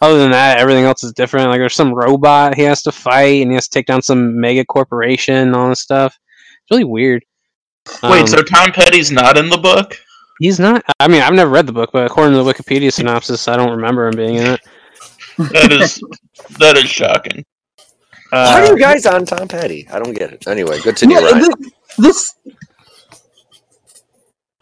Other 0.00 0.18
than 0.18 0.30
that, 0.30 0.58
everything 0.58 0.84
else 0.84 1.04
is 1.04 1.12
different. 1.12 1.48
Like 1.50 1.58
there's 1.58 1.74
some 1.74 1.92
robot 1.92 2.54
he 2.54 2.62
has 2.62 2.82
to 2.82 2.92
fight, 2.92 3.42
and 3.42 3.50
he 3.50 3.54
has 3.56 3.68
to 3.68 3.74
take 3.78 3.86
down 3.86 4.02
some 4.02 4.40
mega 4.40 4.64
corporation 4.64 5.34
and 5.36 5.54
all 5.56 5.68
this 5.68 5.80
stuff. 5.80 6.18
It's 6.62 6.70
really 6.70 6.84
weird. 6.84 7.24
Wait, 8.02 8.20
Um, 8.22 8.26
so 8.26 8.42
Tom 8.42 8.72
Petty's 8.72 9.10
not 9.10 9.36
in 9.36 9.48
the 9.48 9.58
book? 9.58 9.98
he's 10.38 10.58
not. 10.60 10.82
I 11.00 11.08
mean, 11.08 11.20
I've 11.22 11.34
never 11.34 11.50
read 11.50 11.66
the 11.66 11.72
book, 11.72 11.90
but 11.92 12.06
according 12.06 12.34
to 12.34 12.42
the 12.42 12.50
Wikipedia 12.52 12.92
synopsis, 12.92 13.46
I 13.48 13.56
don't 13.56 13.70
remember 13.72 14.06
him 14.08 14.16
being 14.16 14.36
in 14.36 14.46
it. 14.46 14.60
That 15.52 15.72
is 15.72 16.02
that 16.58 16.76
is 16.76 16.88
shocking. 16.88 17.44
Why 18.30 18.60
are 18.60 18.64
Uh, 18.64 18.70
you 18.70 18.78
guys 18.78 19.06
on 19.06 19.24
Tom 19.26 19.48
Petty? 19.48 19.88
I 19.92 19.98
don't 19.98 20.12
get 20.14 20.32
it. 20.32 20.46
Anyway, 20.46 20.78
continue, 20.80 21.18
Yeah, 21.18 21.30
Ryan. 21.30 21.52
thi- 21.52 21.72
this 21.98 22.34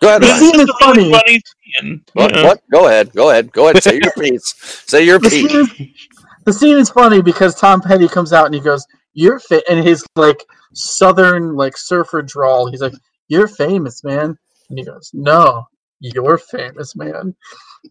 Go 0.00 0.09
ahead. 0.09 0.22
The 0.22 0.26
Ryan. 0.28 0.42
is 0.44 0.52
just 0.52 0.54
a 0.54 0.59
really 0.59 0.72
funny. 0.81 1.12
funny 1.12 1.42
scene. 1.81 2.04
What, 2.14 2.35
Yeah. 2.35 2.44
what? 2.44 2.62
Go 2.70 2.87
ahead. 2.87 3.12
Go 3.12 3.31
ahead. 3.31 3.52
Go 3.52 3.68
ahead. 3.68 3.83
Say 3.83 4.00
your 4.02 4.12
piece. 4.18 4.54
Say 4.87 5.04
your 5.04 5.18
the 5.18 5.28
piece. 5.31 5.50
scene, 5.50 5.61
is, 5.61 5.88
the 6.44 6.52
scene 6.52 6.76
is 6.78 6.90
funny 6.90 7.22
because 7.22 7.54
Tom 7.54 7.81
Petty 7.81 8.09
comes 8.09 8.33
out 8.33 8.46
and 8.46 8.54
he 8.54 8.61
goes, 8.61 8.87
"You're 9.14 9.38
fit," 9.38 9.64
and 9.68 9.87
his 9.87 10.04
like 10.16 10.44
southern 10.74 11.54
like 11.57 11.76
surfer 11.76 12.22
drawl. 12.22 12.70
He's 12.70 12.81
like, 12.81 12.94
"You're 13.28 13.48
famous, 13.48 14.02
man," 14.04 14.37
and 14.70 14.78
he 14.78 14.85
goes, 14.85 15.11
"No, 15.12 15.64
you're 16.00 16.38
famous, 16.38 16.94
man." 16.96 17.35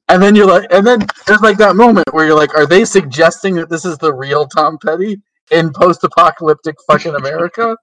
And 0.10 0.22
then 0.22 0.36
you're 0.36 0.48
like, 0.48 0.68
and 0.72 0.86
then 0.86 1.00
there's 1.26 1.40
like 1.42 1.58
that 1.58 1.76
moment 1.78 2.12
where 2.14 2.26
you're 2.26 2.36
like, 2.38 2.56
"Are 2.56 2.66
they 2.66 2.84
suggesting 2.86 3.56
that 3.56 3.70
this 3.70 3.86
is 3.86 3.98
the 3.98 4.14
real 4.14 4.46
Tom 4.48 4.78
Petty 4.84 5.22
in 5.52 5.72
post-apocalyptic 5.72 6.76
fucking 6.90 7.16
America?" 7.16 7.76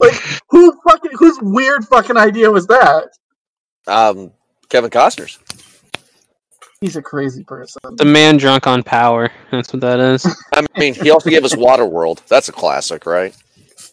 Like, 0.00 0.14
who 0.50 0.78
fucking 0.88 1.10
whose 1.14 1.38
weird 1.42 1.84
fucking 1.86 2.16
idea 2.16 2.48
was 2.50 2.68
that? 2.68 3.08
Um, 3.88 4.32
Kevin 4.68 4.90
Costner's. 4.90 5.38
He's 6.80 6.96
a 6.96 7.02
crazy 7.02 7.42
person. 7.42 7.80
the 7.96 8.04
man 8.04 8.36
drunk 8.36 8.66
on 8.66 8.82
power. 8.84 9.30
That's 9.50 9.72
what 9.72 9.80
that 9.80 9.98
is. 9.98 10.24
I 10.52 10.64
mean, 10.78 10.94
he 10.94 11.10
also 11.10 11.28
gave 11.28 11.44
us 11.44 11.54
Waterworld. 11.54 12.24
That's 12.26 12.48
a 12.48 12.52
classic, 12.52 13.04
right? 13.04 13.36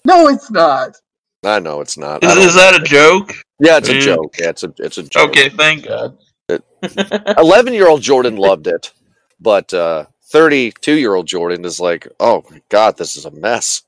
No, 0.05 0.27
it's 0.27 0.51
not. 0.51 0.95
I 1.43 1.59
know 1.59 1.81
it's 1.81 1.97
not. 1.97 2.23
Is, 2.23 2.35
is 2.37 2.55
that 2.55 2.79
a 2.79 2.83
joke? 2.83 3.31
yeah, 3.59 3.77
it's 3.77 3.89
a 3.89 3.99
joke. 3.99 4.35
Yeah, 4.39 4.49
it's 4.49 4.63
a 4.63 4.73
it's 4.79 4.97
a 4.97 5.03
joke. 5.03 5.29
Okay, 5.29 5.49
thank 5.49 5.85
God. 5.85 6.17
Eleven 7.37 7.73
year 7.73 7.87
old 7.87 8.01
Jordan 8.01 8.35
loved 8.35 8.67
it, 8.67 8.91
but 9.39 9.73
uh, 9.73 10.05
thirty 10.23 10.71
two 10.81 10.95
year 10.95 11.15
old 11.15 11.27
Jordan 11.27 11.65
is 11.65 11.79
like, 11.79 12.07
oh 12.19 12.43
my 12.49 12.61
god, 12.69 12.97
this 12.97 13.15
is 13.15 13.25
a 13.25 13.31
mess. 13.31 13.83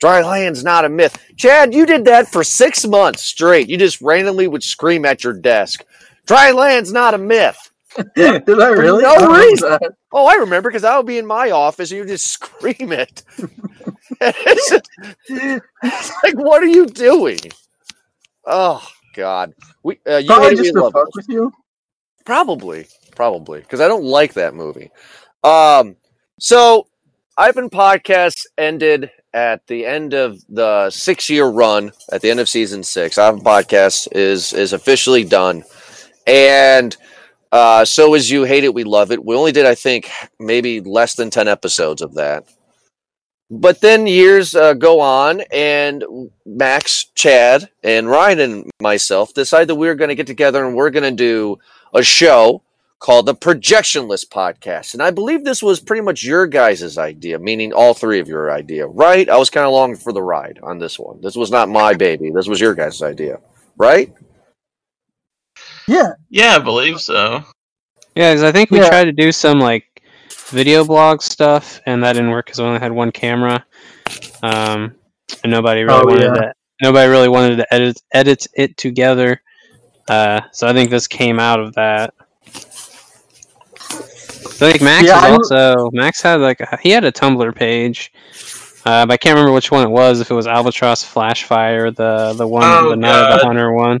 Dry 0.00 0.22
land's 0.22 0.64
not 0.64 0.84
a 0.84 0.88
myth. 0.88 1.18
Chad, 1.36 1.72
you 1.72 1.86
did 1.86 2.04
that 2.06 2.28
for 2.28 2.44
six 2.44 2.86
months 2.86 3.22
straight. 3.22 3.68
You 3.68 3.76
just 3.78 4.00
randomly 4.00 4.48
would 4.48 4.62
scream 4.62 5.04
at 5.04 5.24
your 5.24 5.32
desk. 5.32 5.84
Dry 6.26 6.50
land's 6.50 6.92
not 6.92 7.14
a 7.14 7.18
myth. 7.18 7.56
Did 8.16 8.48
I 8.60 8.68
really? 8.70 9.04
no 9.04 9.10
I 9.14 9.18
don't 9.18 9.32
know 9.32 9.38
reason. 9.38 9.78
Oh, 10.12 10.26
I 10.26 10.34
remember 10.34 10.68
because 10.68 10.82
I 10.82 10.96
would 10.96 11.06
be 11.06 11.18
in 11.18 11.26
my 11.26 11.52
office 11.52 11.92
and 11.92 11.98
you 11.98 12.04
just 12.06 12.26
scream 12.32 12.90
it. 12.90 13.22
it's, 14.20 14.68
just- 14.70 14.90
it's 15.28 16.12
like, 16.24 16.34
what 16.34 16.60
are 16.60 16.66
you 16.66 16.86
doing? 16.86 17.38
Oh 18.46 18.84
God, 19.14 19.54
we 19.84 20.00
uh, 20.08 20.16
you 20.16 20.26
Probably 20.26 20.56
just 20.56 20.74
to 20.74 20.90
fuck 20.90 21.14
with 21.14 21.28
you. 21.28 21.52
Probably, 22.24 22.86
probably, 23.14 23.60
because 23.60 23.80
I 23.80 23.86
don't 23.86 24.04
like 24.04 24.34
that 24.34 24.54
movie. 24.54 24.90
Um, 25.44 25.94
so 26.40 26.88
Ivan 27.36 27.70
podcast 27.70 28.40
ended 28.58 29.10
at 29.34 29.66
the 29.66 29.84
end 29.84 30.14
of 30.14 30.38
the 30.48 30.88
six 30.88 31.28
year 31.28 31.46
run. 31.46 31.92
At 32.10 32.22
the 32.22 32.30
end 32.30 32.40
of 32.40 32.48
season 32.48 32.82
six, 32.82 33.18
our 33.18 33.34
podcast 33.34 34.08
is 34.12 34.54
is 34.54 34.72
officially 34.72 35.24
done, 35.24 35.64
and 36.26 36.96
uh, 37.52 37.84
so 37.84 38.14
is 38.14 38.30
you 38.30 38.44
hate 38.44 38.64
it, 38.64 38.72
we 38.72 38.84
love 38.84 39.12
it. 39.12 39.24
We 39.24 39.36
only 39.36 39.52
did, 39.52 39.66
I 39.66 39.74
think, 39.74 40.10
maybe 40.40 40.80
less 40.80 41.14
than 41.14 41.30
ten 41.30 41.48
episodes 41.48 42.00
of 42.00 42.14
that. 42.14 42.46
But 43.50 43.80
then 43.80 44.06
years 44.06 44.54
uh, 44.54 44.72
go 44.72 45.00
on, 45.00 45.42
and 45.52 46.02
Max, 46.46 47.06
Chad, 47.14 47.68
and 47.82 48.08
Ryan 48.08 48.40
and 48.40 48.70
myself 48.80 49.34
decide 49.34 49.68
that 49.68 49.74
we're 49.74 49.94
going 49.94 50.08
to 50.08 50.14
get 50.14 50.26
together 50.26 50.64
and 50.64 50.74
we're 50.74 50.90
going 50.90 51.04
to 51.04 51.10
do 51.10 51.58
a 51.92 52.02
show 52.02 52.63
called 53.04 53.26
the 53.26 53.34
Projection 53.34 54.08
List 54.08 54.30
Podcast. 54.30 54.94
And 54.94 55.02
I 55.02 55.10
believe 55.10 55.44
this 55.44 55.62
was 55.62 55.78
pretty 55.78 56.00
much 56.00 56.24
your 56.24 56.46
guys' 56.46 56.96
idea, 56.96 57.38
meaning 57.38 57.70
all 57.70 57.92
three 57.92 58.18
of 58.18 58.28
your 58.28 58.50
idea, 58.50 58.86
right? 58.86 59.28
I 59.28 59.36
was 59.36 59.50
kind 59.50 59.66
of 59.66 59.72
along 59.72 59.96
for 59.96 60.10
the 60.10 60.22
ride 60.22 60.58
on 60.62 60.78
this 60.78 60.98
one. 60.98 61.20
This 61.20 61.36
was 61.36 61.50
not 61.50 61.68
my 61.68 61.92
baby. 61.92 62.30
This 62.34 62.48
was 62.48 62.58
your 62.62 62.74
guys' 62.74 63.02
idea, 63.02 63.40
right? 63.76 64.10
Yeah, 65.86 66.12
Yeah, 66.30 66.56
I 66.56 66.60
believe 66.60 66.98
so. 66.98 67.44
Yeah, 68.14 68.32
because 68.32 68.42
I 68.42 68.52
think 68.52 68.70
we 68.70 68.78
Yeah. 68.78 68.88
tried 68.88 69.04
to 69.04 69.12
do 69.12 69.32
some 69.32 69.60
like 69.60 69.84
video 70.48 70.82
blog 70.82 71.20
stuff, 71.20 71.82
and 71.84 72.02
that 72.02 72.14
didn't 72.14 72.30
work 72.30 72.46
because 72.46 72.58
I 72.58 72.64
only 72.64 72.80
had 72.80 72.92
one 72.92 73.12
camera, 73.12 73.66
um, 74.42 74.94
and 75.42 75.52
nobody 75.52 75.82
really 75.82 76.00
Oh, 76.00 76.06
wanted 76.06 76.22
yeah. 76.22 76.32
to. 76.40 76.52
Nobody 76.80 77.10
really 77.10 77.28
wanted 77.28 77.56
to 77.56 77.74
edit 77.74 78.00
edit 78.14 78.46
it 78.54 78.78
together. 78.78 79.42
Uh, 80.08 80.40
so 80.52 80.66
I 80.66 80.72
think 80.72 80.88
this 80.88 81.06
came 81.06 81.38
out 81.38 81.60
of 81.60 81.74
that. 81.74 82.13
So 84.50 84.68
I 84.68 84.72
think 84.72 84.82
Max 84.82 85.06
Yeah, 85.06 85.30
was 85.30 85.50
also 85.50 85.90
Max 85.92 86.22
had 86.22 86.40
like 86.40 86.60
a, 86.60 86.78
he 86.82 86.90
had 86.90 87.04
a 87.04 87.12
Tumblr 87.12 87.54
page, 87.56 88.12
uh, 88.86 89.04
but 89.06 89.12
I 89.12 89.16
can't 89.16 89.34
remember 89.34 89.52
which 89.52 89.70
one 89.70 89.84
it 89.84 89.90
was. 89.90 90.20
If 90.20 90.30
it 90.30 90.34
was 90.34 90.46
Albatross 90.46 91.04
Flashfire, 91.04 91.94
the 91.94 92.34
the 92.36 92.46
one 92.46 92.62
Oh, 92.64 92.90
the 92.90 92.96
Night 92.96 93.32
of 93.32 93.40
the 93.40 93.46
Hunter 93.46 93.72
one. 93.72 94.00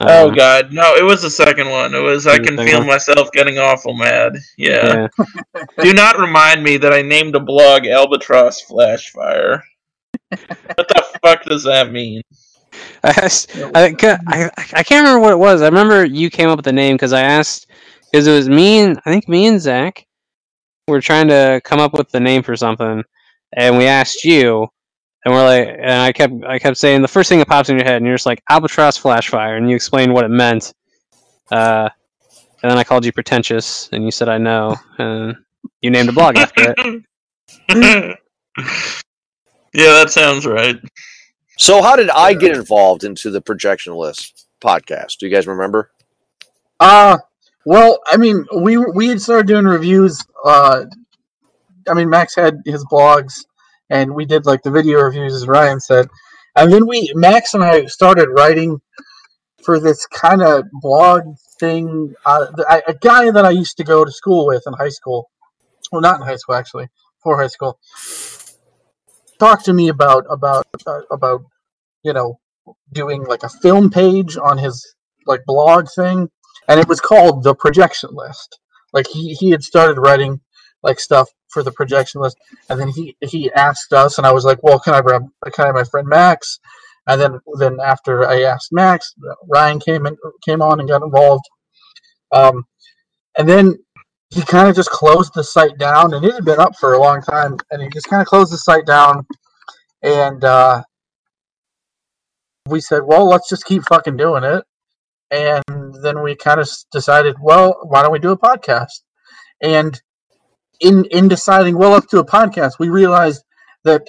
Oh 0.00 0.30
Uh, 0.30 0.34
god, 0.34 0.72
no! 0.72 0.96
It 0.96 1.02
was 1.04 1.22
the 1.22 1.30
second 1.30 1.70
one. 1.70 1.94
It 1.94 2.00
was 2.00 2.26
I 2.26 2.38
can 2.38 2.56
feel 2.56 2.78
one? 2.78 2.86
myself 2.88 3.30
getting 3.32 3.58
awful 3.58 3.94
mad. 3.94 4.36
Yeah. 4.56 5.08
yeah. 5.54 5.64
Do 5.80 5.92
not 5.92 6.18
remind 6.18 6.62
me 6.64 6.76
that 6.78 6.92
I 6.92 7.02
named 7.02 7.36
a 7.36 7.40
blog 7.40 7.86
Albatross 7.86 8.64
Flashfire. 8.68 9.60
what 10.30 10.88
the 10.88 11.04
fuck 11.22 11.44
does 11.44 11.62
that 11.64 11.92
mean? 11.92 12.22
I, 13.04 13.10
asked, 13.10 13.54
I, 13.74 13.94
I, 14.26 14.50
I 14.56 14.82
can't 14.82 15.04
remember 15.04 15.20
what 15.20 15.32
it 15.32 15.38
was. 15.38 15.60
I 15.62 15.66
remember 15.66 16.04
you 16.04 16.30
came 16.30 16.48
up 16.48 16.56
with 16.56 16.64
the 16.64 16.72
name 16.72 16.96
because 16.96 17.12
I 17.12 17.20
asked, 17.20 17.66
because 18.12 18.26
it 18.26 18.32
was 18.32 18.48
me 18.48 18.80
and 18.80 19.00
I 19.06 19.10
think 19.10 19.28
me 19.28 19.46
and 19.46 19.60
Zach 19.60 20.06
were 20.86 21.00
trying 21.00 21.28
to 21.28 21.60
come 21.64 21.80
up 21.80 21.94
with 21.94 22.10
the 22.10 22.20
name 22.20 22.42
for 22.42 22.56
something, 22.56 23.02
and 23.54 23.78
we 23.78 23.86
asked 23.86 24.24
you, 24.24 24.68
and 25.24 25.32
we're 25.32 25.44
like, 25.44 25.68
and 25.68 25.90
I 25.90 26.12
kept 26.12 26.34
I 26.46 26.58
kept 26.58 26.76
saying 26.76 27.02
the 27.02 27.08
first 27.08 27.28
thing 27.28 27.38
that 27.38 27.48
pops 27.48 27.68
in 27.68 27.76
your 27.76 27.86
head, 27.86 27.96
and 27.96 28.06
you're 28.06 28.16
just 28.16 28.26
like 28.26 28.42
Albatross 28.50 29.00
Flashfire, 29.00 29.56
and 29.56 29.70
you 29.70 29.76
explained 29.76 30.12
what 30.12 30.24
it 30.24 30.30
meant. 30.30 30.74
Uh, 31.50 31.88
and 32.62 32.70
then 32.70 32.78
I 32.78 32.84
called 32.84 33.04
you 33.04 33.12
pretentious, 33.12 33.88
and 33.92 34.04
you 34.04 34.10
said 34.10 34.28
I 34.28 34.38
know, 34.38 34.76
and 34.98 35.36
you 35.80 35.90
named 35.90 36.08
a 36.08 36.12
blog 36.12 36.36
after 36.36 36.74
it. 36.76 37.06
yeah, 39.74 39.92
that 39.92 40.10
sounds 40.10 40.46
right. 40.46 40.76
So, 41.58 41.82
how 41.82 41.96
did 41.96 42.10
I 42.10 42.34
get 42.34 42.56
involved 42.56 43.04
into 43.04 43.30
the 43.30 43.40
projection 43.40 43.94
list 43.94 44.46
podcast? 44.60 45.18
Do 45.18 45.26
you 45.26 45.34
guys 45.34 45.46
remember? 45.46 45.90
Uh 46.80 47.18
well, 47.64 48.00
I 48.06 48.16
mean, 48.16 48.44
we 48.54 48.76
we 48.76 49.08
had 49.08 49.20
started 49.20 49.46
doing 49.46 49.64
reviews. 49.64 50.24
Uh, 50.44 50.84
I 51.88 51.94
mean, 51.94 52.10
Max 52.10 52.34
had 52.34 52.60
his 52.64 52.84
blogs, 52.84 53.44
and 53.90 54.14
we 54.14 54.24
did 54.24 54.46
like 54.46 54.62
the 54.62 54.70
video 54.70 55.00
reviews, 55.00 55.34
as 55.34 55.46
Ryan 55.46 55.80
said, 55.80 56.08
and 56.56 56.72
then 56.72 56.86
we 56.86 57.12
Max 57.14 57.54
and 57.54 57.62
I 57.62 57.86
started 57.86 58.28
writing 58.30 58.80
for 59.64 59.78
this 59.78 60.06
kind 60.06 60.42
of 60.42 60.64
blog 60.72 61.36
thing. 61.60 62.14
Uh, 62.26 62.46
I, 62.68 62.82
a 62.88 62.94
guy 62.94 63.30
that 63.30 63.44
I 63.44 63.50
used 63.50 63.76
to 63.76 63.84
go 63.84 64.04
to 64.04 64.10
school 64.10 64.46
with 64.46 64.64
in 64.66 64.72
high 64.72 64.88
school, 64.88 65.30
well, 65.92 66.00
not 66.00 66.20
in 66.20 66.26
high 66.26 66.36
school 66.36 66.56
actually, 66.56 66.88
before 67.18 67.40
high 67.40 67.46
school, 67.46 67.78
talked 69.38 69.64
to 69.66 69.72
me 69.72 69.88
about 69.88 70.24
about 70.28 70.66
uh, 70.86 71.02
about 71.12 71.42
you 72.02 72.12
know 72.12 72.40
doing 72.92 73.24
like 73.24 73.44
a 73.44 73.48
film 73.48 73.88
page 73.88 74.36
on 74.36 74.58
his 74.58 74.94
like 75.26 75.44
blog 75.46 75.88
thing 75.94 76.28
and 76.72 76.80
it 76.80 76.88
was 76.88 77.00
called 77.00 77.42
the 77.42 77.54
projection 77.54 78.08
list. 78.14 78.58
Like 78.94 79.06
he, 79.06 79.34
he 79.34 79.50
had 79.50 79.62
started 79.62 80.00
writing 80.00 80.40
like 80.82 80.98
stuff 80.98 81.28
for 81.50 81.62
the 81.62 81.70
projection 81.70 82.22
list 82.22 82.38
and 82.70 82.80
then 82.80 82.88
he 82.88 83.14
he 83.20 83.52
asked 83.52 83.92
us 83.92 84.16
and 84.16 84.26
i 84.26 84.32
was 84.32 84.42
like 84.44 84.60
well 84.62 84.80
can 84.80 84.94
i 84.94 85.02
grab 85.02 85.22
can 85.52 85.64
i 85.64 85.66
have 85.66 85.74
my 85.74 85.84
friend 85.84 86.08
max? 86.08 86.58
And 87.06 87.20
then 87.20 87.40
then 87.58 87.78
after 87.78 88.26
i 88.26 88.40
asked 88.42 88.72
max 88.72 89.14
ryan 89.46 89.78
came 89.78 90.06
in 90.06 90.16
came 90.46 90.62
on 90.62 90.80
and 90.80 90.88
got 90.88 91.02
involved. 91.02 91.44
Um 92.32 92.64
and 93.36 93.46
then 93.46 93.78
he 94.30 94.40
kind 94.40 94.66
of 94.68 94.74
just 94.74 94.90
closed 94.90 95.34
the 95.34 95.44
site 95.44 95.76
down 95.76 96.14
and 96.14 96.24
it 96.24 96.32
had 96.32 96.46
been 96.46 96.58
up 96.58 96.74
for 96.76 96.94
a 96.94 96.98
long 96.98 97.20
time 97.20 97.58
and 97.70 97.82
he 97.82 97.88
just 97.90 98.08
kind 98.08 98.22
of 98.22 98.26
closed 98.26 98.50
the 98.50 98.56
site 98.56 98.86
down 98.86 99.26
and 100.02 100.42
uh 100.42 100.82
we 102.66 102.80
said 102.80 103.02
well 103.04 103.28
let's 103.28 103.50
just 103.50 103.66
keep 103.66 103.82
fucking 103.84 104.16
doing 104.16 104.42
it 104.42 104.64
and 105.32 105.94
then 106.02 106.22
we 106.22 106.36
kind 106.36 106.60
of 106.60 106.68
decided, 106.92 107.36
well, 107.40 107.78
why 107.84 108.02
don't 108.02 108.12
we 108.12 108.18
do 108.18 108.32
a 108.32 108.38
podcast? 108.38 109.00
And 109.62 110.00
in 110.80 111.06
in 111.06 111.28
deciding, 111.28 111.78
well, 111.78 111.90
let's 111.90 112.06
do 112.06 112.18
a 112.18 112.26
podcast, 112.26 112.78
we 112.78 112.90
realized 112.90 113.42
that 113.84 114.02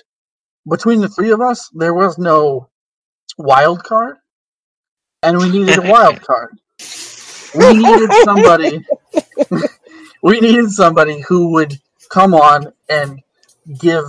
between 0.69 1.01
the 1.01 1.09
three 1.09 1.31
of 1.31 1.41
us, 1.41 1.69
there 1.73 1.93
was 1.93 2.17
no 2.17 2.69
wild 3.37 3.83
card, 3.83 4.17
and 5.21 5.37
we 5.37 5.49
needed 5.49 5.77
a 5.77 5.89
wild 5.89 6.21
card. 6.27 6.57
We 7.55 7.73
needed 7.73 8.11
somebody. 8.25 8.85
we 10.23 10.39
needed 10.39 10.71
somebody 10.71 11.21
who 11.21 11.51
would 11.53 11.79
come 12.09 12.33
on 12.33 12.73
and 12.89 13.21
give 13.79 14.05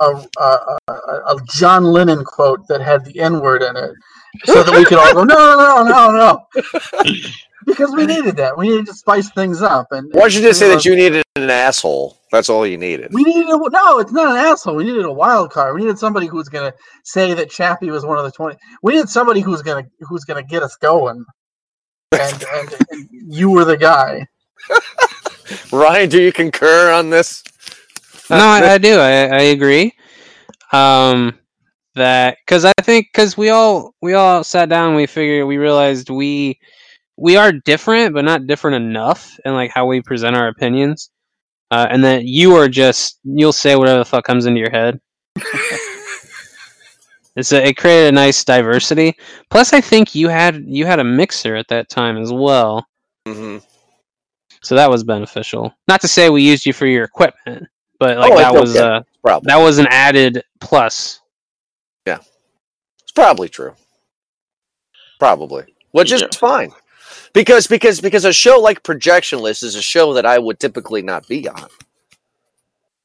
a, 0.00 0.24
a, 0.38 0.78
a, 0.88 0.92
a 0.92 1.36
John 1.52 1.84
Lennon 1.84 2.24
quote 2.24 2.66
that 2.68 2.80
had 2.80 3.04
the 3.04 3.20
N 3.20 3.40
word 3.40 3.62
in 3.62 3.76
it, 3.76 3.92
so 4.44 4.62
that 4.62 4.76
we 4.76 4.84
could 4.84 4.98
all 4.98 5.14
go, 5.14 5.24
no, 5.24 5.34
no, 5.34 5.84
no, 5.84 6.10
no, 6.10 6.10
no, 6.12 7.12
because 7.66 7.92
we 7.94 8.06
needed 8.06 8.36
that. 8.36 8.56
We 8.56 8.68
needed 8.68 8.86
to 8.86 8.94
spice 8.94 9.30
things 9.30 9.62
up. 9.62 9.88
And 9.90 10.12
Why 10.12 10.22
don't 10.22 10.34
you 10.34 10.42
just 10.42 10.58
say 10.58 10.68
that 10.68 10.84
you 10.84 10.96
needed 10.96 11.22
an 11.36 11.50
asshole? 11.50 12.18
That's 12.30 12.48
all 12.48 12.66
you 12.66 12.76
needed. 12.76 13.12
We 13.12 13.22
needed 13.22 13.48
a, 13.48 13.58
no, 13.70 13.98
it's 13.98 14.12
not 14.12 14.32
an 14.32 14.36
asshole. 14.36 14.74
We 14.74 14.84
needed 14.84 15.04
a 15.04 15.12
wild 15.12 15.52
card. 15.52 15.74
We 15.74 15.82
needed 15.82 15.98
somebody 15.98 16.26
who 16.26 16.36
was 16.36 16.48
going 16.48 16.70
to 16.70 16.76
say 17.04 17.32
that 17.34 17.50
Chappie 17.50 17.90
was 17.90 18.04
one 18.04 18.18
of 18.18 18.24
the 18.24 18.32
twenty. 18.32 18.56
We 18.82 18.94
needed 18.94 19.08
somebody 19.08 19.40
who 19.40 19.50
was 19.50 19.62
going 19.62 19.84
to 19.84 19.90
who's 20.00 20.24
going 20.24 20.42
to 20.42 20.48
get 20.48 20.62
us 20.62 20.76
going. 20.76 21.24
And, 22.12 22.44
and, 22.54 22.74
and 22.90 23.08
you 23.10 23.50
were 23.50 23.64
the 23.64 23.76
guy. 23.76 24.26
Ryan, 25.72 26.08
do 26.08 26.20
you 26.20 26.32
concur 26.32 26.92
on 26.92 27.10
this? 27.10 27.42
no, 28.30 28.36
I, 28.36 28.74
I 28.74 28.78
do. 28.78 28.96
I, 28.98 29.26
I 29.26 29.40
agree. 29.42 29.92
Um, 30.72 31.38
that 31.94 32.38
because 32.44 32.64
I 32.64 32.72
think 32.82 33.08
because 33.12 33.36
we 33.36 33.50
all 33.50 33.94
we 34.02 34.14
all 34.14 34.42
sat 34.44 34.68
down, 34.68 34.94
we 34.94 35.06
figured 35.06 35.46
we 35.46 35.58
realized 35.58 36.10
we 36.10 36.58
we 37.16 37.36
are 37.36 37.52
different, 37.52 38.14
but 38.14 38.24
not 38.24 38.46
different 38.46 38.76
enough 38.84 39.38
in 39.44 39.52
like 39.54 39.70
how 39.70 39.86
we 39.86 40.00
present 40.02 40.36
our 40.36 40.48
opinions. 40.48 41.10
Uh, 41.70 41.86
and 41.90 42.04
that 42.04 42.24
you 42.24 42.54
are 42.54 42.68
just 42.68 43.18
you'll 43.24 43.52
say 43.52 43.74
whatever 43.74 43.98
the 43.98 44.04
fuck 44.04 44.24
comes 44.24 44.46
into 44.46 44.60
your 44.60 44.70
head. 44.70 45.00
it's 47.36 47.52
a, 47.52 47.66
it 47.66 47.76
created 47.76 48.08
a 48.08 48.12
nice 48.12 48.44
diversity. 48.44 49.14
Plus, 49.50 49.72
I 49.72 49.80
think 49.80 50.14
you 50.14 50.28
had 50.28 50.62
you 50.66 50.86
had 50.86 51.00
a 51.00 51.04
mixer 51.04 51.56
at 51.56 51.68
that 51.68 51.88
time 51.88 52.16
as 52.18 52.32
well, 52.32 52.86
Mm-hmm. 53.26 53.58
so 54.62 54.74
that 54.74 54.90
was 54.90 55.02
beneficial. 55.02 55.72
Not 55.88 56.00
to 56.02 56.08
say 56.08 56.28
we 56.30 56.42
used 56.42 56.66
you 56.66 56.72
for 56.74 56.86
your 56.86 57.04
equipment, 57.04 57.66
but 57.98 58.18
like 58.18 58.32
Oh, 58.32 58.38
that 58.38 58.52
was 58.54 58.76
okay. 58.76 59.02
uh 59.26 59.40
that 59.44 59.56
was 59.56 59.78
an 59.78 59.86
added 59.90 60.42
plus. 60.60 61.20
Yeah, 62.06 62.18
it's 63.02 63.12
probably 63.12 63.48
true. 63.48 63.74
Probably, 65.18 65.64
which 65.92 66.12
is 66.12 66.22
Yeah. 66.22 66.28
fine, 66.38 66.72
because 67.32 67.66
because 67.66 68.00
because 68.00 68.24
a 68.24 68.32
show 68.32 68.58
like 68.60 68.82
Projection 68.82 69.38
List 69.40 69.62
is 69.62 69.74
a 69.76 69.82
show 69.82 70.14
that 70.14 70.26
I 70.26 70.38
would 70.38 70.58
typically 70.60 71.02
not 71.02 71.26
be 71.28 71.48
on. 71.48 71.68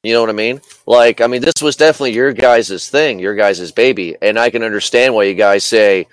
You 0.02 0.14
know 0.14 0.20
what 0.22 0.30
I 0.30 0.34
mean? 0.34 0.60
Like, 0.86 1.20
I 1.20 1.26
mean, 1.26 1.42
this 1.42 1.60
was 1.62 1.76
definitely 1.76 2.14
your 2.14 2.32
guys' 2.32 2.88
thing, 2.88 3.18
your 3.18 3.34
guys' 3.34 3.70
baby, 3.70 4.16
and 4.22 4.38
I 4.38 4.48
can 4.50 4.62
understand 4.62 5.14
why 5.14 5.24
you 5.24 5.34
guys 5.34 5.62
say 5.62 6.06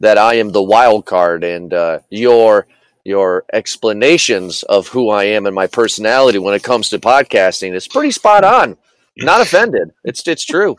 that 0.00 0.18
I 0.18 0.34
am 0.34 0.50
the 0.50 0.62
wild 0.62 1.06
card, 1.06 1.44
and 1.44 1.72
uh, 1.72 2.00
your 2.10 2.66
your 3.04 3.44
explanations 3.52 4.62
of 4.64 4.88
who 4.88 5.10
I 5.10 5.24
am 5.24 5.46
and 5.46 5.54
my 5.54 5.66
personality 5.66 6.38
when 6.38 6.54
it 6.54 6.62
comes 6.62 6.90
to 6.90 6.98
podcasting 6.98 7.74
is 7.74 7.88
pretty 7.88 8.10
spot 8.10 8.44
on. 8.44 8.76
Not 9.16 9.40
offended. 9.40 9.90
It's 10.04 10.26
it's 10.28 10.44
true. 10.44 10.76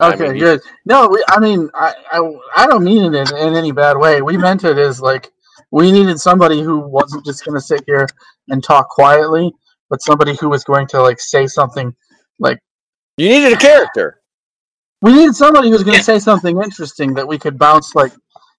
I 0.00 0.14
Okay, 0.14 0.24
mean, 0.28 0.38
good. 0.38 0.60
No, 0.86 1.08
we, 1.08 1.24
I 1.28 1.40
mean, 1.40 1.70
I, 1.74 1.94
I, 2.12 2.20
I 2.56 2.66
don't 2.66 2.84
mean 2.84 3.14
it 3.14 3.16
in, 3.30 3.36
in 3.36 3.54
any 3.56 3.72
bad 3.72 3.96
way. 3.98 4.22
We 4.22 4.36
meant 4.36 4.64
it 4.64 4.78
as 4.78 5.00
like 5.00 5.30
we 5.72 5.92
needed 5.92 6.20
somebody 6.20 6.62
who 6.62 6.80
wasn't 6.80 7.24
just 7.24 7.44
going 7.44 7.54
to 7.56 7.60
sit 7.64 7.84
here 7.86 8.08
and 8.48 8.62
talk 8.62 8.88
quietly, 8.90 9.52
but 9.90 10.02
somebody 10.02 10.36
who 10.36 10.48
was 10.50 10.64
going 10.64 10.86
to 10.88 11.02
like 11.02 11.20
say 11.20 11.46
something. 11.46 11.94
Like 12.38 12.58
You 13.16 13.28
needed 13.28 13.52
a 13.52 13.56
character. 13.56 14.20
we 15.02 15.12
needed 15.14 15.34
somebody 15.36 15.68
who 15.68 15.74
was 15.74 15.84
going 15.84 15.96
to 15.98 15.98
Yeah. 15.98 16.02
say 16.02 16.18
something 16.18 16.60
interesting 16.62 17.14
that 17.14 17.28
we 17.28 17.38
could 17.38 17.58
bounce 17.58 17.94
like 17.94 18.12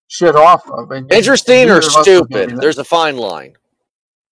shit 0.10 0.36
off 0.36 0.70
of. 0.70 0.92
And, 0.92 1.12
Interesting 1.12 1.70
or 1.70 1.78
of 1.80 1.96
us 1.96 1.98
was 1.98 2.04
stupid? 2.04 2.50
There's 2.62 2.80
a 2.80 2.84
fine 2.86 3.18
line. 3.18 3.56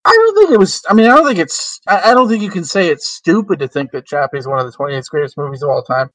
I 0.06 0.12
don't 0.12 0.36
think 0.38 0.52
it 0.52 0.60
was. 0.60 0.82
I 0.90 0.94
mean, 0.96 1.10
I 1.12 1.16
don't 1.16 1.28
think 1.28 1.40
it's. 1.40 1.80
I, 1.88 2.12
I 2.12 2.14
don't 2.14 2.28
think 2.28 2.42
you 2.42 2.50
can 2.50 2.64
say 2.66 2.88
it's 2.90 3.10
stupid 3.10 3.60
to 3.60 3.68
think 3.68 3.92
that 3.92 4.06
Chappie 4.06 4.38
is 4.40 4.48
one 4.48 4.60
of 4.60 4.66
the 4.66 4.72
28 4.72 5.04
greatest 5.12 5.38
movies 5.38 5.62
of 5.64 5.70
all 5.70 5.84
time, 5.84 6.10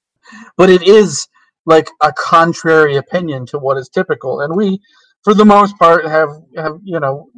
but 0.57 0.71
it 0.71 0.83
is 0.83 1.27
like 1.65 1.89
a 2.03 2.13
contrary 2.13 2.97
opinion 2.97 3.47
to 3.47 3.59
what 3.59 3.77
is 3.77 3.89
typical, 3.89 4.41
and 4.41 4.55
we, 4.55 4.81
for 5.25 5.35
the 5.35 5.45
most 5.45 5.77
part, 5.79 6.07
have 6.07 6.31
have 6.57 6.79
you 6.85 7.01
know, 7.01 7.29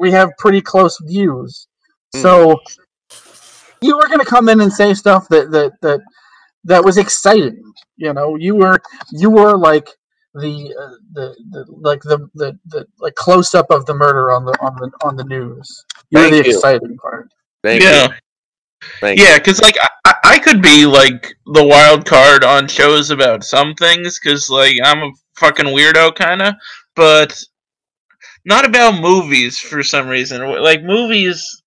we 0.00 0.10
have 0.10 0.30
pretty 0.38 0.60
close 0.60 0.98
views. 1.06 1.66
So 2.14 2.60
you 3.80 3.96
were 3.96 4.06
going 4.06 4.20
to 4.20 4.24
come 4.24 4.48
in 4.48 4.60
and 4.60 4.72
say 4.72 4.94
stuff 4.94 5.28
that 5.28 5.50
that 5.50 5.72
that 5.82 6.00
that 6.64 6.84
was 6.84 6.96
exciting. 6.96 7.62
You 7.96 8.12
know, 8.12 8.36
you 8.36 8.54
were 8.54 8.80
you 9.12 9.30
were 9.30 9.56
like 9.56 9.88
the 10.34 10.74
uh, 10.80 10.96
the, 11.12 11.36
the 11.50 11.64
like 11.68 12.02
the, 12.02 12.28
the 12.34 12.58
the 12.66 12.86
like 12.98 13.14
close 13.14 13.54
up 13.54 13.66
of 13.70 13.86
the 13.86 13.94
murder 13.94 14.30
on 14.30 14.44
the 14.44 14.52
on 14.60 14.74
the 14.76 14.90
on 15.04 15.16
the 15.16 15.24
news. 15.24 15.84
You 16.10 16.20
were 16.20 16.30
Thank 16.30 16.44
the 16.44 16.50
you. 16.50 16.56
exciting 16.56 16.96
part. 16.96 17.28
Thank 17.62 17.82
yeah. 17.82 18.08
you. 18.08 18.14
Thank 19.00 19.18
Yeah, 19.18 19.38
because 19.38 19.60
like 19.60 19.76
I, 20.04 20.14
I 20.24 20.38
could 20.38 20.62
be 20.62 20.86
like 20.86 21.34
the 21.46 21.64
wild 21.64 22.04
card 22.06 22.44
on 22.44 22.68
shows 22.68 23.10
about 23.10 23.44
some 23.44 23.74
things, 23.74 24.18
because 24.18 24.48
like 24.50 24.76
I'm 24.82 25.02
a 25.02 25.10
fucking 25.36 25.66
weirdo 25.66 26.14
kind 26.14 26.42
of, 26.42 26.54
but 26.96 27.38
not 28.44 28.64
about 28.64 29.00
movies 29.00 29.58
for 29.58 29.82
some 29.82 30.08
reason. 30.08 30.42
Like 30.62 30.82
movies, 30.82 31.62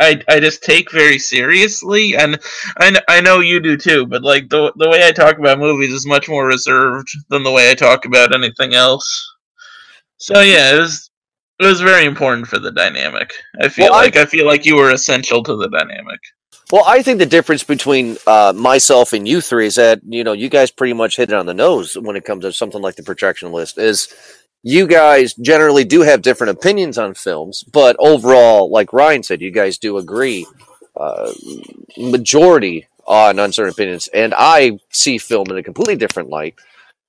I 0.00 0.20
I 0.28 0.40
just 0.40 0.62
take 0.62 0.90
very 0.92 1.18
seriously, 1.18 2.16
and 2.16 2.38
I 2.78 2.98
I 3.08 3.20
know 3.20 3.40
you 3.40 3.60
do 3.60 3.76
too. 3.76 4.06
But 4.06 4.22
like 4.22 4.48
the 4.48 4.72
the 4.76 4.88
way 4.88 5.06
I 5.06 5.12
talk 5.12 5.38
about 5.38 5.58
movies 5.58 5.92
is 5.92 6.06
much 6.06 6.28
more 6.28 6.46
reserved 6.46 7.08
than 7.30 7.42
the 7.42 7.52
way 7.52 7.70
I 7.70 7.74
talk 7.74 8.04
about 8.04 8.34
anything 8.34 8.74
else. 8.74 9.06
So 10.18 10.40
yeah, 10.40 10.74
it 10.74 10.78
was 10.78 11.10
it 11.60 11.64
was 11.66 11.80
very 11.80 12.04
important 12.04 12.46
for 12.46 12.58
the 12.58 12.72
dynamic. 12.72 13.30
I 13.60 13.68
feel 13.68 13.86
Well, 13.90 13.94
I- 14.00 14.02
like 14.04 14.16
I 14.16 14.26
feel 14.26 14.46
like 14.46 14.64
you 14.66 14.76
were 14.76 14.90
essential 14.90 15.42
to 15.42 15.56
the 15.56 15.68
dynamic. 15.68 16.20
Well, 16.72 16.82
I 16.84 17.02
think 17.02 17.20
the 17.20 17.26
difference 17.26 17.62
between 17.62 18.16
uh, 18.26 18.52
myself 18.54 19.12
and 19.12 19.26
you 19.26 19.40
three 19.40 19.66
is 19.66 19.76
that 19.76 20.00
you 20.04 20.24
know 20.24 20.32
you 20.32 20.48
guys 20.48 20.70
pretty 20.72 20.94
much 20.94 21.16
hit 21.16 21.30
it 21.30 21.34
on 21.34 21.46
the 21.46 21.54
nose 21.54 21.96
when 21.96 22.16
it 22.16 22.24
comes 22.24 22.42
to 22.42 22.52
something 22.52 22.82
like 22.82 22.96
the 22.96 23.04
projection 23.04 23.52
list. 23.52 23.78
Is 23.78 24.08
you 24.64 24.88
guys 24.88 25.34
generally 25.34 25.84
do 25.84 26.00
have 26.00 26.22
different 26.22 26.58
opinions 26.58 26.98
on 26.98 27.14
films, 27.14 27.62
but 27.62 27.94
overall, 28.00 28.68
like 28.68 28.92
Ryan 28.92 29.22
said, 29.22 29.40
you 29.40 29.52
guys 29.52 29.78
do 29.78 29.96
agree 29.98 30.44
uh, 30.96 31.32
majority 31.96 32.88
on 33.06 33.38
uncertain 33.38 33.72
opinions, 33.72 34.08
and 34.08 34.34
I 34.36 34.80
see 34.90 35.18
film 35.18 35.48
in 35.50 35.58
a 35.58 35.62
completely 35.62 35.96
different 35.96 36.30
light. 36.30 36.56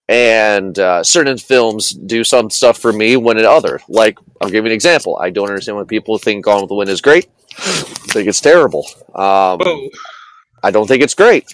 And 0.09 0.77
uh, 0.79 1.03
certain 1.03 1.37
films 1.37 1.89
do 1.89 2.23
some 2.23 2.49
stuff 2.49 2.77
for 2.77 2.93
me 2.93 3.17
when 3.17 3.37
it 3.37 3.43
other. 3.43 3.81
Like 3.89 4.19
I'll 4.39 4.49
give 4.49 4.63
you 4.63 4.69
an 4.69 4.75
example. 4.75 5.17
I 5.19 5.31
don't 5.31 5.49
understand 5.49 5.77
why 5.77 5.83
people 5.83 6.17
think 6.17 6.45
Gone 6.45 6.61
with 6.61 6.69
the 6.69 6.75
Wind 6.75 6.89
is 6.89 7.01
great. 7.01 7.27
I 7.57 8.11
think 8.13 8.27
it's 8.27 8.41
terrible. 8.41 8.85
Um, 9.15 9.59
I 10.63 10.71
don't 10.71 10.87
think 10.87 11.03
it's 11.03 11.15
great. 11.15 11.45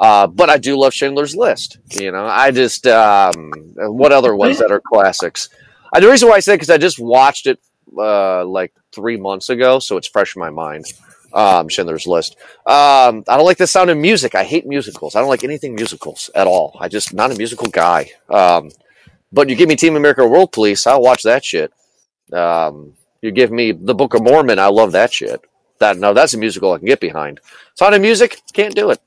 Uh, 0.00 0.26
but 0.26 0.50
I 0.50 0.58
do 0.58 0.76
love 0.76 0.92
Schindler's 0.92 1.36
List. 1.36 1.78
You 1.90 2.10
know, 2.10 2.26
I 2.26 2.50
just 2.50 2.86
um, 2.86 3.52
what 3.76 4.10
other 4.10 4.34
ones 4.34 4.58
that 4.58 4.72
are 4.72 4.80
classics? 4.80 5.48
Uh, 5.92 6.00
the 6.00 6.08
reason 6.10 6.28
why 6.28 6.36
I 6.36 6.40
say 6.40 6.54
because 6.54 6.70
I 6.70 6.78
just 6.78 6.98
watched 6.98 7.46
it 7.46 7.60
uh, 7.96 8.44
like 8.44 8.72
three 8.92 9.16
months 9.16 9.48
ago, 9.48 9.78
so 9.78 9.96
it's 9.96 10.08
fresh 10.08 10.34
in 10.34 10.40
my 10.40 10.50
mind. 10.50 10.86
Um, 11.32 11.68
Schindler's 11.68 12.06
List. 12.06 12.36
Um, 12.66 13.24
I 13.28 13.36
don't 13.36 13.44
like 13.44 13.58
the 13.58 13.66
sound 13.66 13.90
of 13.90 13.96
music. 13.96 14.34
I 14.34 14.44
hate 14.44 14.66
musicals. 14.66 15.14
I 15.14 15.20
don't 15.20 15.30
like 15.30 15.44
anything 15.44 15.74
musicals 15.74 16.28
at 16.34 16.46
all. 16.46 16.76
I 16.80 16.88
just 16.88 17.14
not 17.14 17.30
a 17.30 17.36
musical 17.36 17.68
guy. 17.68 18.10
Um, 18.28 18.70
but 19.32 19.48
you 19.48 19.54
give 19.54 19.68
me 19.68 19.76
Team 19.76 19.96
America: 19.96 20.26
World 20.26 20.52
Police, 20.52 20.86
I'll 20.86 21.00
watch 21.00 21.22
that 21.22 21.44
shit. 21.44 21.72
Um, 22.32 22.94
you 23.20 23.30
give 23.30 23.52
me 23.52 23.72
The 23.72 23.94
Book 23.94 24.14
of 24.14 24.22
Mormon, 24.22 24.58
I 24.58 24.66
love 24.66 24.92
that 24.92 25.12
shit. 25.12 25.40
That 25.82 25.98
no, 25.98 26.14
that's 26.14 26.32
a 26.32 26.38
musical 26.38 26.72
I 26.72 26.78
can 26.78 26.86
get 26.86 27.00
behind. 27.00 27.40
Sound 27.74 27.96
of 27.96 28.00
music, 28.00 28.40
can't 28.52 28.72
do 28.72 28.90
it. 28.90 29.00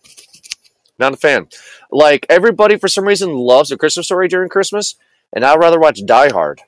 Not 0.99 1.13
a 1.13 1.17
fan. 1.17 1.47
Like 1.89 2.25
everybody, 2.29 2.77
for 2.77 2.89
some 2.89 3.07
reason, 3.07 3.33
loves 3.33 3.71
a 3.71 3.77
Christmas 3.77 4.07
story 4.07 4.27
during 4.27 4.49
Christmas, 4.49 4.95
and 5.31 5.45
I'd 5.45 5.57
rather 5.57 5.79
watch 5.79 6.05
Die 6.05 6.29
Hard. 6.33 6.59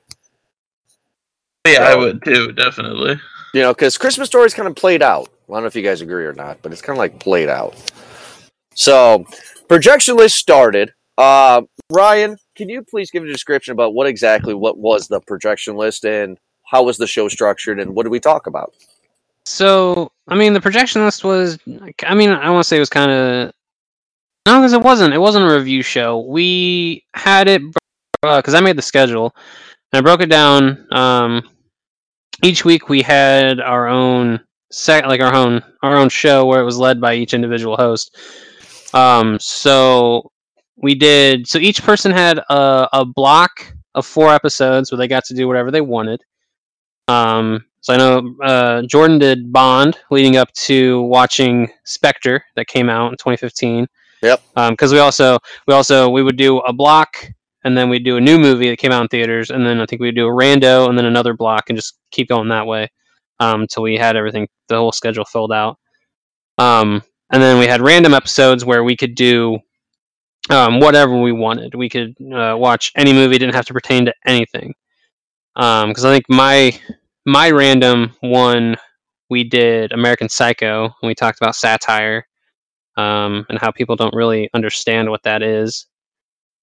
Yeah, 1.66 1.82
I 1.82 1.94
would 1.94 2.24
too, 2.24 2.52
definitely. 2.52 3.20
You 3.52 3.60
know, 3.60 3.74
because 3.74 3.98
Christmas 3.98 4.28
story 4.28 4.46
is 4.46 4.54
kind 4.54 4.66
of 4.66 4.74
played 4.76 5.02
out. 5.02 5.28
I 5.46 5.52
don't 5.52 5.62
know 5.62 5.66
if 5.66 5.76
you 5.76 5.82
guys 5.82 6.00
agree 6.00 6.24
or 6.24 6.32
not, 6.32 6.62
but 6.62 6.72
it's 6.72 6.80
kind 6.80 6.96
of 6.96 6.98
like 6.98 7.20
played 7.20 7.50
out. 7.50 7.76
So, 8.74 9.26
projection 9.68 10.16
list 10.16 10.36
started. 10.36 10.94
Uh, 11.18 11.62
Ryan, 11.92 12.38
can 12.56 12.70
you 12.70 12.82
please 12.82 13.10
give 13.10 13.24
a 13.24 13.26
description 13.26 13.72
about 13.72 13.92
what 13.92 14.06
exactly 14.06 14.54
what 14.54 14.78
was 14.78 15.08
the 15.08 15.20
projection 15.20 15.76
list 15.76 16.06
and 16.06 16.38
how 16.64 16.84
was 16.84 16.96
the 16.96 17.06
show 17.06 17.28
structured 17.28 17.78
and 17.78 17.94
what 17.94 18.04
did 18.04 18.10
we 18.10 18.20
talk 18.20 18.46
about? 18.46 18.72
So, 19.48 20.12
I 20.28 20.34
mean, 20.34 20.52
the 20.52 20.60
projection 20.60 21.02
list 21.02 21.24
was, 21.24 21.58
I 22.04 22.14
mean, 22.14 22.30
I 22.30 22.50
want 22.50 22.62
to 22.62 22.68
say 22.68 22.76
it 22.76 22.80
was 22.80 22.90
kind 22.90 23.10
of, 23.10 23.52
no, 24.46 24.60
because 24.60 24.74
it 24.74 24.82
wasn't. 24.82 25.14
It 25.14 25.18
wasn't 25.18 25.46
a 25.50 25.54
review 25.54 25.82
show. 25.82 26.18
We 26.18 27.04
had 27.14 27.48
it, 27.48 27.62
because 28.20 28.52
I 28.52 28.60
made 28.60 28.76
the 28.76 28.82
schedule, 28.82 29.34
and 29.92 29.98
I 29.98 30.02
broke 30.02 30.20
it 30.20 30.28
down. 30.28 30.86
Um, 30.92 31.48
each 32.42 32.66
week 32.66 32.90
we 32.90 33.00
had 33.00 33.58
our 33.58 33.88
own 33.88 34.38
set, 34.70 35.08
like 35.08 35.22
our 35.22 35.34
own, 35.34 35.62
our 35.82 35.96
own 35.96 36.10
show 36.10 36.44
where 36.44 36.60
it 36.60 36.64
was 36.64 36.76
led 36.76 37.00
by 37.00 37.14
each 37.14 37.32
individual 37.32 37.76
host. 37.76 38.16
Um, 38.92 39.38
so 39.40 40.30
we 40.76 40.94
did, 40.94 41.48
so 41.48 41.58
each 41.58 41.82
person 41.82 42.12
had 42.12 42.38
a, 42.38 42.88
a 42.92 43.04
block 43.06 43.72
of 43.94 44.04
four 44.04 44.32
episodes 44.32 44.92
where 44.92 44.98
they 44.98 45.08
got 45.08 45.24
to 45.24 45.34
do 45.34 45.48
whatever 45.48 45.70
they 45.70 45.80
wanted. 45.80 46.22
Um, 47.08 47.64
so 47.80 47.94
I 47.94 47.96
know 47.96 48.34
uh, 48.42 48.82
Jordan 48.82 49.18
did 49.18 49.52
Bond, 49.52 49.98
leading 50.10 50.36
up 50.36 50.52
to 50.52 51.02
watching 51.02 51.68
Spectre 51.84 52.44
that 52.56 52.66
came 52.66 52.88
out 52.88 53.12
in 53.12 53.16
2015. 53.16 53.86
Yep. 54.22 54.42
Because 54.70 54.92
we 54.92 54.98
also 54.98 55.38
we 55.66 55.74
also 55.74 56.08
we 56.08 56.22
would 56.22 56.36
do 56.36 56.58
a 56.58 56.72
block, 56.72 57.16
and 57.64 57.76
then 57.76 57.88
we'd 57.88 58.04
do 58.04 58.16
a 58.16 58.20
new 58.20 58.38
movie 58.38 58.68
that 58.68 58.78
came 58.78 58.92
out 58.92 59.02
in 59.02 59.08
theaters, 59.08 59.50
and 59.50 59.64
then 59.64 59.80
I 59.80 59.86
think 59.86 60.02
we'd 60.02 60.16
do 60.16 60.26
a 60.26 60.30
rando, 60.30 60.88
and 60.88 60.98
then 60.98 61.04
another 61.04 61.34
block, 61.34 61.70
and 61.70 61.78
just 61.78 61.98
keep 62.10 62.28
going 62.28 62.48
that 62.48 62.66
way 62.66 62.88
um, 63.40 63.62
until 63.62 63.84
we 63.84 63.96
had 63.96 64.16
everything, 64.16 64.48
the 64.68 64.76
whole 64.76 64.92
schedule 64.92 65.24
filled 65.24 65.52
out. 65.52 65.78
Um, 66.58 67.02
and 67.30 67.42
then 67.42 67.58
we 67.58 67.66
had 67.66 67.80
random 67.80 68.14
episodes 68.14 68.64
where 68.64 68.82
we 68.82 68.96
could 68.96 69.14
do 69.14 69.58
um, 70.50 70.80
whatever 70.80 71.20
we 71.20 71.32
wanted. 71.32 71.74
We 71.74 71.88
could 71.88 72.14
uh, 72.32 72.56
watch 72.56 72.92
any 72.96 73.12
movie; 73.12 73.38
didn't 73.38 73.54
have 73.54 73.66
to 73.66 73.74
pertain 73.74 74.06
to 74.06 74.14
anything. 74.26 74.74
Because 75.54 76.04
I 76.04 76.12
think 76.12 76.24
my 76.28 76.78
my 77.28 77.50
random 77.50 78.10
one 78.20 78.74
we 79.28 79.44
did 79.44 79.92
American 79.92 80.30
Psycho 80.30 80.84
and 80.84 81.06
we 81.06 81.14
talked 81.14 81.38
about 81.38 81.54
satire 81.54 82.26
um, 82.96 83.44
and 83.50 83.58
how 83.58 83.70
people 83.70 83.96
don't 83.96 84.14
really 84.14 84.48
understand 84.54 85.10
what 85.10 85.22
that 85.24 85.42
is. 85.42 85.86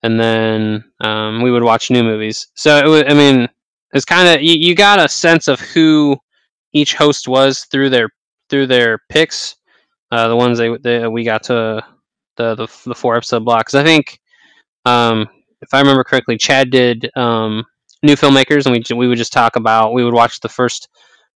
And 0.02 0.20
then 0.20 0.84
um, 1.02 1.44
we 1.44 1.52
would 1.52 1.62
watch 1.62 1.92
new 1.92 2.04
movies. 2.04 2.48
So 2.56 2.78
it 2.78 2.88
was, 2.88 3.04
I 3.08 3.14
mean, 3.14 3.48
it's 3.94 4.06
kind 4.06 4.28
of 4.28 4.42
you, 4.42 4.56
you 4.56 4.74
got 4.74 4.98
a 4.98 5.08
sense 5.08 5.48
of 5.48 5.60
who 5.60 6.18
each 6.74 6.96
host 6.96 7.28
was 7.28 7.66
through 7.66 7.92
their 7.92 8.10
through 8.50 8.66
their 8.66 9.00
picks. 9.10 9.56
Uh, 10.12 10.28
the 10.28 10.36
ones 10.36 10.58
they, 10.58 10.76
they 10.78 11.08
we 11.08 11.24
got 11.24 11.44
to 11.44 11.84
the 12.38 12.56
the, 12.56 12.68
the 12.88 12.96
four 12.96 13.16
episode 13.16 13.46
blocks. 13.46 13.76
I 13.76 13.84
think 13.84 14.20
um, 14.86 15.28
if 15.62 15.74
I 15.74 15.80
remember 15.80 16.04
correctly, 16.04 16.38
Chad 16.38 16.72
did 16.72 17.10
um, 17.16 17.66
new 18.06 18.16
filmmakers, 18.16 18.66
and 18.66 18.74
we 18.74 18.98
we 18.98 19.08
would 19.08 19.18
just 19.18 19.34
talk 19.34 19.56
about 19.56 19.94
we 19.94 20.04
would 20.04 20.14
watch 20.14 20.40
the 20.40 20.50
first 20.50 20.90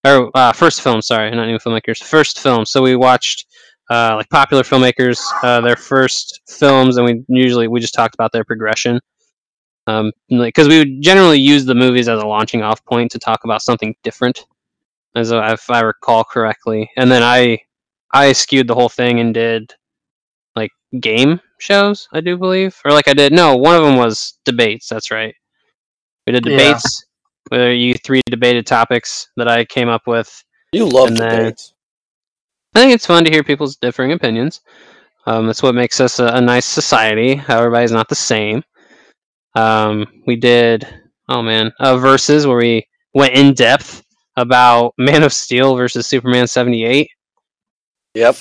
or 0.05 0.32
uh, 0.36 0.53
first 0.53 0.82
film. 0.82 1.01
Sorry, 1.01 1.30
not 1.32 1.47
new 1.47 1.57
filmmakers. 1.57 2.03
First 2.03 2.39
film. 2.39 2.65
So 2.65 2.82
we 2.82 2.95
watched 2.95 3.45
uh, 3.89 4.15
like 4.17 4.30
popular 4.30 4.63
filmmakers, 4.63 5.20
uh, 5.43 5.61
their 5.61 5.76
first 5.76 6.41
films, 6.47 6.97
and 6.97 7.05
we 7.05 7.24
usually 7.28 7.67
we 7.67 7.80
just 7.80 7.93
talked 7.93 8.15
about 8.15 8.32
their 8.32 8.43
progression. 8.43 8.99
Um, 9.88 10.11
because 10.30 10.67
we 10.67 10.78
would 10.78 11.01
generally 11.01 11.39
use 11.39 11.65
the 11.65 11.74
movies 11.74 12.07
as 12.07 12.22
a 12.22 12.28
launching 12.28 12.61
off 12.61 12.84
point 12.86 13.11
to 13.11 13.20
talk 13.20 13.43
about 13.43 13.63
something 13.63 13.95
different, 14.03 14.45
as 15.15 15.32
if 15.32 15.70
I 15.70 15.82
recall 15.82 16.24
correctly. 16.24 16.89
And 16.97 17.11
then 17.11 17.24
I 17.24 17.59
I 18.13 18.34
skewed 18.34 18.67
the 18.67 18.76
whole 18.76 18.89
thing 18.89 19.20
and 19.20 19.34
did 19.34 19.74
like 20.55 20.72
game 20.99 21.41
shows, 21.59 22.07
I 22.13 22.22
do 22.22 22.38
believe, 22.38 22.80
or 22.86 22.91
like 22.91 23.07
I 23.07 23.13
did. 23.13 23.34
No, 23.34 23.55
one 23.57 23.76
of 23.76 23.84
them 23.84 23.97
was 23.97 24.38
debates. 24.45 24.89
That's 24.89 25.11
right. 25.11 25.36
We 26.30 26.34
did 26.34 26.45
Yeah. 26.45 26.57
debates 26.57 27.05
where 27.49 27.73
you 27.73 27.95
three 27.95 28.21
debated 28.30 28.67
topics 28.67 29.27
that 29.36 29.47
I 29.47 29.65
came 29.65 29.89
up 29.89 30.03
with. 30.05 30.30
You 30.71 30.86
love 30.86 31.07
And 31.07 31.17
debates. 31.17 31.73
I 32.75 32.82
think 32.82 32.93
it's 32.93 33.07
fun 33.07 33.25
to 33.25 33.32
hear 33.32 33.43
people's 33.43 33.77
differing 33.77 34.11
opinions. 34.11 34.61
Um, 35.25 35.47
that's 35.47 35.63
what 35.63 35.73
makes 35.73 35.99
us 35.99 36.19
a, 36.19 36.27
a 36.27 36.39
nice 36.41 36.67
society. 36.67 37.34
How 37.34 37.57
everybody's 37.57 37.91
not 37.91 38.09
the 38.09 38.15
same. 38.15 38.61
Um, 39.55 40.05
we 40.27 40.36
did, 40.36 40.88
oh 41.30 41.41
man, 41.41 41.71
uh, 41.80 41.97
verses 41.97 42.45
where 42.45 42.57
we 42.57 42.88
went 43.15 43.34
in 43.34 43.55
depth 43.55 44.03
about 44.36 44.93
Man 44.99 45.23
of 45.23 45.34
Steel 45.34 45.75
versus 45.75 46.05
Superman 46.05 46.45
seventy 46.45 46.84
eight. 46.86 47.09
Yep. 48.13 48.38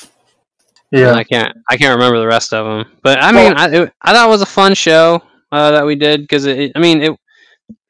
Yeah. 0.93 1.12
I 1.14 1.24
can't 1.24 1.57
I 1.70 1.78
can't 1.78 1.95
remember 1.97 2.18
the 2.20 2.26
rest 2.26 2.53
of 2.53 2.66
them. 2.66 2.99
But 3.03 3.22
I 3.22 3.32
mean, 3.32 3.55
I 3.55 3.68
it, 3.70 3.93
I 4.03 4.12
thought 4.12 4.26
it 4.28 4.30
was 4.30 4.43
a 4.43 4.47
fun 4.47 4.74
show 4.74 5.22
uh, 5.53 5.70
that 5.70 5.86
we 5.86 5.95
did 5.97 6.20
because 6.20 6.45
it, 6.45 6.59
it- 6.59 6.72
I 6.76 6.80
mean 6.80 7.01
it 7.01 7.18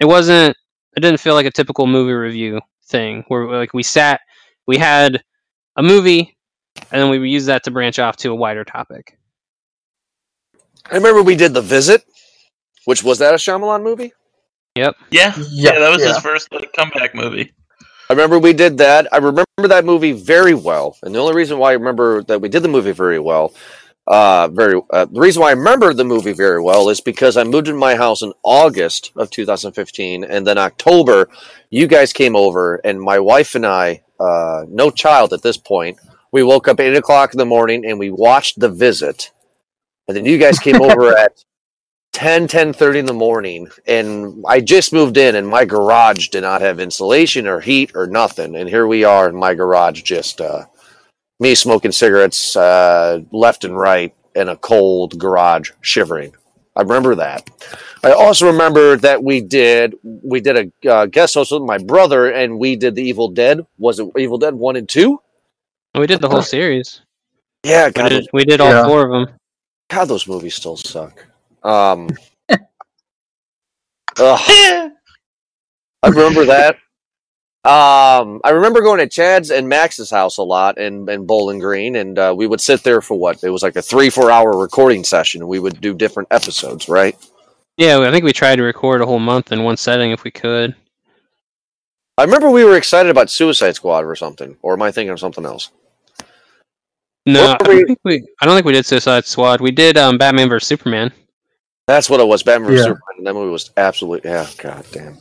it 0.01 0.05
wasn't 0.05 0.57
it 0.97 1.01
didn't 1.01 1.21
feel 1.21 1.35
like 1.35 1.47
a 1.47 1.51
typical 1.51 1.87
movie 1.87 2.13
review 2.13 2.61
thing 2.87 3.25
where 3.29 3.47
like 3.47 3.75
we 3.75 3.83
sat 3.83 4.21
we 4.67 4.77
had 4.77 5.23
a 5.77 5.83
movie 5.83 6.37
and 6.91 7.03
then 7.03 7.11
we 7.11 7.29
used 7.29 7.47
that 7.47 7.65
to 7.65 7.71
branch 7.71 7.99
off 7.99 8.17
to 8.17 8.31
a 8.31 8.35
wider 8.35 8.65
topic. 8.65 9.19
I 10.91 10.95
remember 10.95 11.23
we 11.23 11.37
did 11.37 11.53
The 11.53 11.61
Visit, 11.61 12.05
which 12.85 13.03
was 13.03 13.19
that 13.19 13.35
a 13.35 13.37
Shyamalan 13.37 13.83
movie? 13.83 14.13
Yeah, 14.75 14.93
Yeah, 15.11 15.35
yeah, 15.51 15.79
that 15.79 15.91
was 15.91 16.03
yeah. 16.03 16.09
his 16.09 16.19
first 16.19 16.53
like, 16.53 16.73
comeback 16.73 17.15
movie. 17.15 17.53
I 18.09 18.15
remember 18.15 18.39
we 18.39 18.55
did 18.55 18.79
that. 18.79 19.13
I 19.13 19.19
remember 19.19 19.45
that 19.65 19.85
movie 19.85 20.13
very 20.13 20.55
well, 20.55 20.97
and 21.03 21.15
the 21.15 21.19
only 21.19 21.35
reason 21.35 21.59
why 21.59 21.71
I 21.71 21.75
remember 21.75 22.23
that 22.25 22.41
we 22.41 22.49
did 22.49 22.63
the 22.63 22.69
movie 22.69 22.93
very 22.93 23.19
well, 23.19 23.53
uh, 24.09 24.49
very 24.49 24.81
uh, 24.91 25.05
the 25.05 25.21
reason 25.21 25.43
why 25.43 25.49
I 25.49 25.53
remember 25.53 25.93
the 25.93 26.03
movie 26.03 26.33
very 26.33 26.63
well 26.63 26.89
is 26.89 27.01
because 27.01 27.37
I 27.37 27.45
moved 27.45 27.69
into 27.69 27.79
my 27.79 27.95
house 27.95 28.23
in 28.23 28.33
August 28.43 29.13
of 29.17 29.31
2015, 29.31 30.25
and 30.25 30.47
then 30.47 30.57
October, 30.57 31.29
you 31.69 31.87
guys 31.87 32.15
came 32.15 32.35
over, 32.35 32.77
and 32.77 32.99
my 32.99 33.19
wife 33.19 33.55
and 33.55 33.67
I, 33.67 34.03
uh, 34.19 34.65
no 34.67 34.91
child 34.91 35.35
at 35.35 35.43
this 35.43 35.59
point, 35.59 35.99
We 36.33 36.43
woke 36.43 36.69
up 36.69 36.81
eight 36.81 36.97
o'clock 36.97 37.35
in 37.35 37.39
the 37.39 37.45
morning 37.45 37.85
and 37.85 37.99
we 37.99 38.11
watched 38.11 38.59
The 38.59 38.71
Visit, 38.71 39.31
and 40.09 40.17
then 40.17 40.25
you 40.25 40.39
guys 40.39 40.59
came 40.59 40.81
over 40.81 41.15
at 41.25 41.45
10 42.13 42.49
10 42.49 42.73
30 42.73 43.01
in 43.01 43.07
the 43.07 43.13
morning 43.13 43.69
and 43.87 44.43
i 44.49 44.61
just 44.61 44.93
moved 44.93 45.19
in 45.19 45.37
and 45.37 45.47
my 45.47 45.65
garage 45.65 46.29
did 46.29 46.41
not 46.41 46.63
have 46.63 46.81
insulation 46.81 47.47
or 47.47 47.61
heat 47.61 47.93
or 47.95 48.07
nothing. 48.07 48.57
And 48.57 48.69
here 48.69 48.87
we 48.87 49.05
are 49.05 49.29
in 49.29 49.37
my 49.37 49.55
garage 49.55 50.03
just 50.03 50.41
uh, 50.41 50.65
me 51.41 51.55
smoking 51.55 51.93
cigarettes 51.93 52.57
uh, 52.57 53.21
left 53.33 53.65
and 53.65 53.77
right 53.79 54.15
in 54.35 54.49
a 54.49 54.57
cold 54.57 55.19
garage 55.19 55.71
shivering 55.81 56.33
i 56.77 56.83
remember 56.83 57.15
that 57.15 57.49
i 58.05 58.13
also 58.13 58.47
remember 58.47 58.97
that 58.97 59.23
we 59.23 59.41
did 59.41 59.95
we 60.03 60.41
did 60.41 60.73
a 60.85 60.91
uh, 60.91 61.07
guest 61.07 61.35
host 61.35 61.51
with 61.53 61.63
my 61.63 61.79
brother 61.79 62.31
and 62.33 62.59
we 62.59 62.77
did 62.77 62.95
the 62.95 63.03
evil 63.03 63.29
dead 63.29 63.65
was 63.79 63.99
it 63.99 64.09
evil 64.17 64.39
dead 64.39 64.55
1 64.55 64.77
and 64.77 64.89
2 64.89 65.19
We 65.97 66.07
did 66.07 66.21
the 66.21 66.29
whole 66.29 66.43
series. 66.57 67.01
yeah 67.65 67.91
We 67.95 68.03
did, 68.09 68.29
we 68.33 68.45
did 68.45 68.61
all 68.61 68.71
Yeah. 68.71 68.85
four 68.87 69.05
of 69.07 69.11
them. 69.29 69.37
god 69.91 70.05
those 70.07 70.27
movies 70.29 70.55
still 70.55 70.77
suck 70.77 71.25
um 71.65 72.09
ugh. 74.19 74.41
I 76.03 76.09
remember 76.11 76.45
that. 76.45 76.77
Um, 77.65 78.41
I 78.45 78.51
remember 78.51 78.81
going 78.81 78.99
to 79.01 79.09
Chad's 79.09 79.51
and 79.51 79.69
Max's 79.69 80.11
house 80.11 80.39
a 80.39 80.43
lot 80.43 80.79
in, 80.79 81.09
in 81.11 81.27
Bowling 81.27 81.59
Green, 81.59 81.97
and 81.97 82.19
uh, 82.19 82.33
we 82.37 82.47
would 82.47 82.61
sit 82.61 82.83
there 82.83 83.01
for 83.03 83.19
what? 83.19 83.43
It 83.43 83.51
was 83.51 83.63
like 83.63 83.77
a 83.77 83.83
three, 83.83 84.11
four 84.11 84.31
hour 84.31 84.57
recording 84.57 85.03
session. 85.05 85.47
We 85.49 85.59
would 85.59 85.81
do 85.81 85.93
different 85.93 86.29
episodes, 86.31 86.89
right? 86.89 87.17
Yeah, 87.77 87.99
I 88.01 88.11
think 88.11 88.25
we 88.25 88.33
tried 88.33 88.57
to 88.57 88.63
record 88.63 89.01
a 89.03 89.07
whole 89.07 89.19
month 89.19 89.53
in 89.53 89.65
one 89.65 89.77
setting 89.77 90.13
if 90.13 90.25
we 90.25 90.31
could. 90.31 90.75
I 92.17 92.25
remember 92.25 92.51
we 92.51 92.65
were 92.65 92.77
excited 92.77 93.11
about 93.11 93.29
Suicide 93.31 93.75
Squad 93.77 94.05
or 94.05 94.17
something, 94.17 94.57
or 94.63 94.73
am 94.75 94.83
I 94.83 94.91
thinking 94.91 95.11
of 95.11 95.21
something 95.21 95.45
else? 95.45 95.71
No, 97.27 97.49
What 97.49 97.67
I 97.67 97.69
we- 97.69 97.75
don't 97.81 97.87
think 97.87 97.99
we. 98.05 98.27
I 98.41 98.47
don't 98.47 98.55
think 98.55 98.67
we 98.67 98.73
did 98.73 98.87
Suicide 98.87 99.27
Squad. 99.27 99.61
We 99.61 99.73
did 99.73 99.97
um, 99.99 100.17
Batman 100.17 100.49
vs 100.49 100.67
Superman. 100.67 101.13
That's 101.87 102.09
what 102.09 102.21
it 102.21 102.27
was. 102.27 102.43
Batman 102.43 102.71
vs 102.71 102.79
Yeah. 102.81 102.85
Superman. 102.85 103.03
And 103.19 103.27
that 103.27 103.35
movie 103.35 103.51
was 103.51 103.71
absolutely 103.77 104.31
yeah. 104.31 104.47
God 104.59 104.85
damn. 104.93 105.19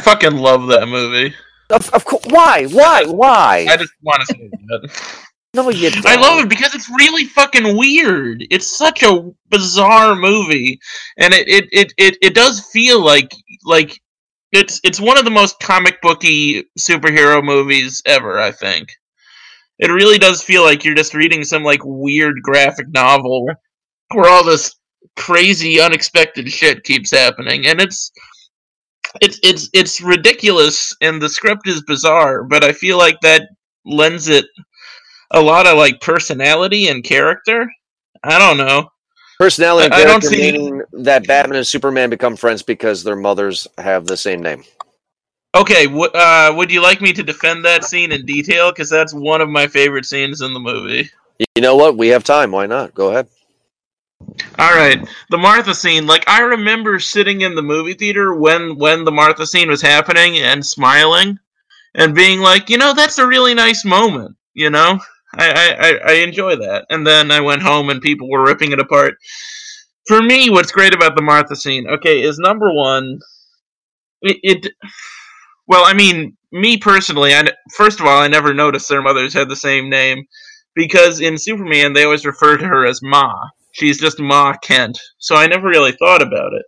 Fucking 0.00 0.36
love 0.36 0.66
that 0.68 0.88
movie. 0.88 1.34
Of, 1.70 1.90
of 1.90 2.04
course. 2.04 2.26
Why? 2.26 2.66
Why? 2.66 3.04
Why? 3.04 3.66
I 3.68 3.76
just 3.76 3.92
want 4.02 4.20
to 4.20 4.26
say 4.26 4.50
that. 4.68 5.24
no, 5.54 5.68
you. 5.70 5.90
Don't. 5.90 6.06
I 6.06 6.16
love 6.16 6.44
it 6.44 6.48
because 6.48 6.74
it's 6.74 6.88
really 6.88 7.24
fucking 7.24 7.76
weird. 7.76 8.46
It's 8.50 8.76
such 8.76 9.02
a 9.02 9.30
bizarre 9.48 10.14
movie, 10.14 10.78
and 11.18 11.34
it 11.34 11.48
it, 11.48 11.68
it, 11.72 11.92
it, 11.98 12.18
it 12.22 12.34
does 12.34 12.60
feel 12.72 13.04
like 13.04 13.32
like 13.64 14.00
it's 14.52 14.80
it's 14.84 15.00
one 15.00 15.18
of 15.18 15.24
the 15.24 15.30
most 15.30 15.58
comic 15.60 16.00
booky 16.02 16.64
superhero 16.78 17.42
movies 17.42 18.02
ever. 18.06 18.38
I 18.38 18.52
think 18.52 18.88
it 19.78 19.90
really 19.90 20.18
does 20.18 20.42
feel 20.42 20.62
like 20.62 20.84
you're 20.84 20.94
just 20.94 21.14
reading 21.14 21.44
some 21.44 21.62
like 21.62 21.80
weird 21.84 22.36
graphic 22.42 22.88
novel 22.90 23.48
where 24.14 24.30
all 24.30 24.44
this 24.44 24.74
crazy 25.16 25.80
unexpected 25.80 26.50
shit 26.50 26.84
keeps 26.84 27.10
happening, 27.10 27.66
and 27.66 27.80
it's 27.80 28.12
it's 29.20 29.38
it's 29.42 29.68
it's 29.72 30.00
ridiculous, 30.00 30.94
and 31.00 31.20
the 31.20 31.28
script 31.28 31.66
is 31.68 31.82
bizarre, 31.82 32.44
but 32.44 32.64
I 32.64 32.72
feel 32.72 32.98
like 32.98 33.20
that 33.20 33.48
lends 33.84 34.28
it 34.28 34.46
a 35.32 35.40
lot 35.40 35.66
of 35.66 35.76
like 35.76 36.00
personality 36.00 36.88
and 36.88 37.02
character. 37.02 37.70
I 38.24 38.38
don't 38.38 38.56
know. 38.56 38.90
Personality 39.38 39.86
and 39.86 39.94
I- 39.94 40.00
I 40.00 40.04
don't 40.04 40.24
see- 40.24 40.40
meaning 40.40 40.82
that 40.92 41.26
Batman 41.26 41.56
and 41.56 41.66
Superman 41.66 42.10
become 42.10 42.36
friends 42.36 42.62
because 42.62 43.04
their 43.04 43.16
mothers 43.16 43.66
have 43.78 44.06
the 44.06 44.16
same 44.16 44.40
name. 44.42 44.64
Okay, 45.54 45.86
w- 45.86 46.10
uh, 46.12 46.52
would 46.56 46.70
you 46.70 46.82
like 46.82 47.00
me 47.00 47.12
to 47.14 47.22
defend 47.22 47.64
that 47.64 47.84
scene 47.84 48.12
in 48.12 48.26
detail? 48.26 48.70
Because 48.70 48.90
that's 48.90 49.14
one 49.14 49.40
of 49.40 49.48
my 49.48 49.66
favorite 49.66 50.04
scenes 50.04 50.42
in 50.42 50.52
the 50.52 50.60
movie. 50.60 51.10
You 51.54 51.62
know 51.62 51.76
what? 51.76 51.96
We 51.96 52.08
have 52.08 52.24
time. 52.24 52.50
Why 52.50 52.66
not? 52.66 52.94
Go 52.94 53.10
ahead. 53.10 53.28
All 54.58 54.74
right, 54.74 55.06
the 55.30 55.38
Martha 55.38 55.74
scene. 55.74 56.06
Like 56.06 56.24
I 56.28 56.40
remember 56.40 56.98
sitting 56.98 57.42
in 57.42 57.54
the 57.54 57.62
movie 57.62 57.94
theater 57.94 58.34
when 58.34 58.76
when 58.76 59.04
the 59.04 59.12
Martha 59.12 59.46
scene 59.46 59.68
was 59.68 59.82
happening 59.82 60.38
and 60.38 60.64
smiling, 60.64 61.38
and 61.94 62.14
being 62.14 62.40
like, 62.40 62.70
you 62.70 62.78
know, 62.78 62.94
that's 62.94 63.18
a 63.18 63.26
really 63.26 63.54
nice 63.54 63.84
moment. 63.84 64.36
You 64.54 64.70
know, 64.70 65.00
I 65.34 65.98
I, 66.06 66.12
I- 66.12 66.14
enjoy 66.16 66.56
that. 66.56 66.86
And 66.90 67.06
then 67.06 67.30
I 67.30 67.40
went 67.40 67.62
home 67.62 67.90
and 67.90 68.00
people 68.02 68.30
were 68.30 68.44
ripping 68.44 68.72
it 68.72 68.80
apart. 68.80 69.16
For 70.08 70.22
me, 70.22 70.50
what's 70.50 70.72
great 70.72 70.94
about 70.94 71.16
the 71.16 71.22
Martha 71.22 71.56
scene, 71.56 71.88
okay, 71.88 72.22
is 72.22 72.38
number 72.38 72.72
one, 72.74 73.20
it. 74.22 74.38
it 74.42 74.72
well, 75.66 75.84
I 75.84 75.94
mean, 75.94 76.36
me 76.52 76.76
personally, 76.78 77.34
I 77.34 77.46
first 77.76 78.00
of 78.00 78.06
all, 78.06 78.20
I 78.20 78.28
never 78.28 78.54
noticed 78.54 78.88
their 78.88 79.02
mothers 79.02 79.34
had 79.34 79.48
the 79.48 79.56
same 79.56 79.88
name 79.90 80.24
because 80.74 81.20
in 81.20 81.38
Superman 81.38 81.92
they 81.92 82.04
always 82.04 82.26
refer 82.26 82.56
to 82.56 82.66
her 82.66 82.86
as 82.86 83.00
Ma. 83.02 83.32
She's 83.76 84.00
just 84.00 84.18
Ma 84.18 84.54
Kent. 84.62 84.98
So 85.18 85.36
I 85.36 85.46
never 85.46 85.68
really 85.68 85.92
thought 85.92 86.22
about 86.22 86.54
it. 86.54 86.64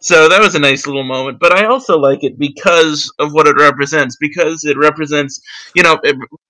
So 0.00 0.28
that 0.28 0.40
was 0.40 0.54
a 0.54 0.58
nice 0.58 0.86
little 0.86 1.02
moment. 1.02 1.38
But 1.40 1.56
I 1.56 1.64
also 1.64 1.98
like 1.98 2.22
it 2.22 2.38
because 2.38 3.10
of 3.18 3.32
what 3.32 3.46
it 3.48 3.56
represents. 3.56 4.16
Because 4.20 4.64
it 4.64 4.76
represents, 4.76 5.40
you 5.74 5.82
know, 5.82 5.98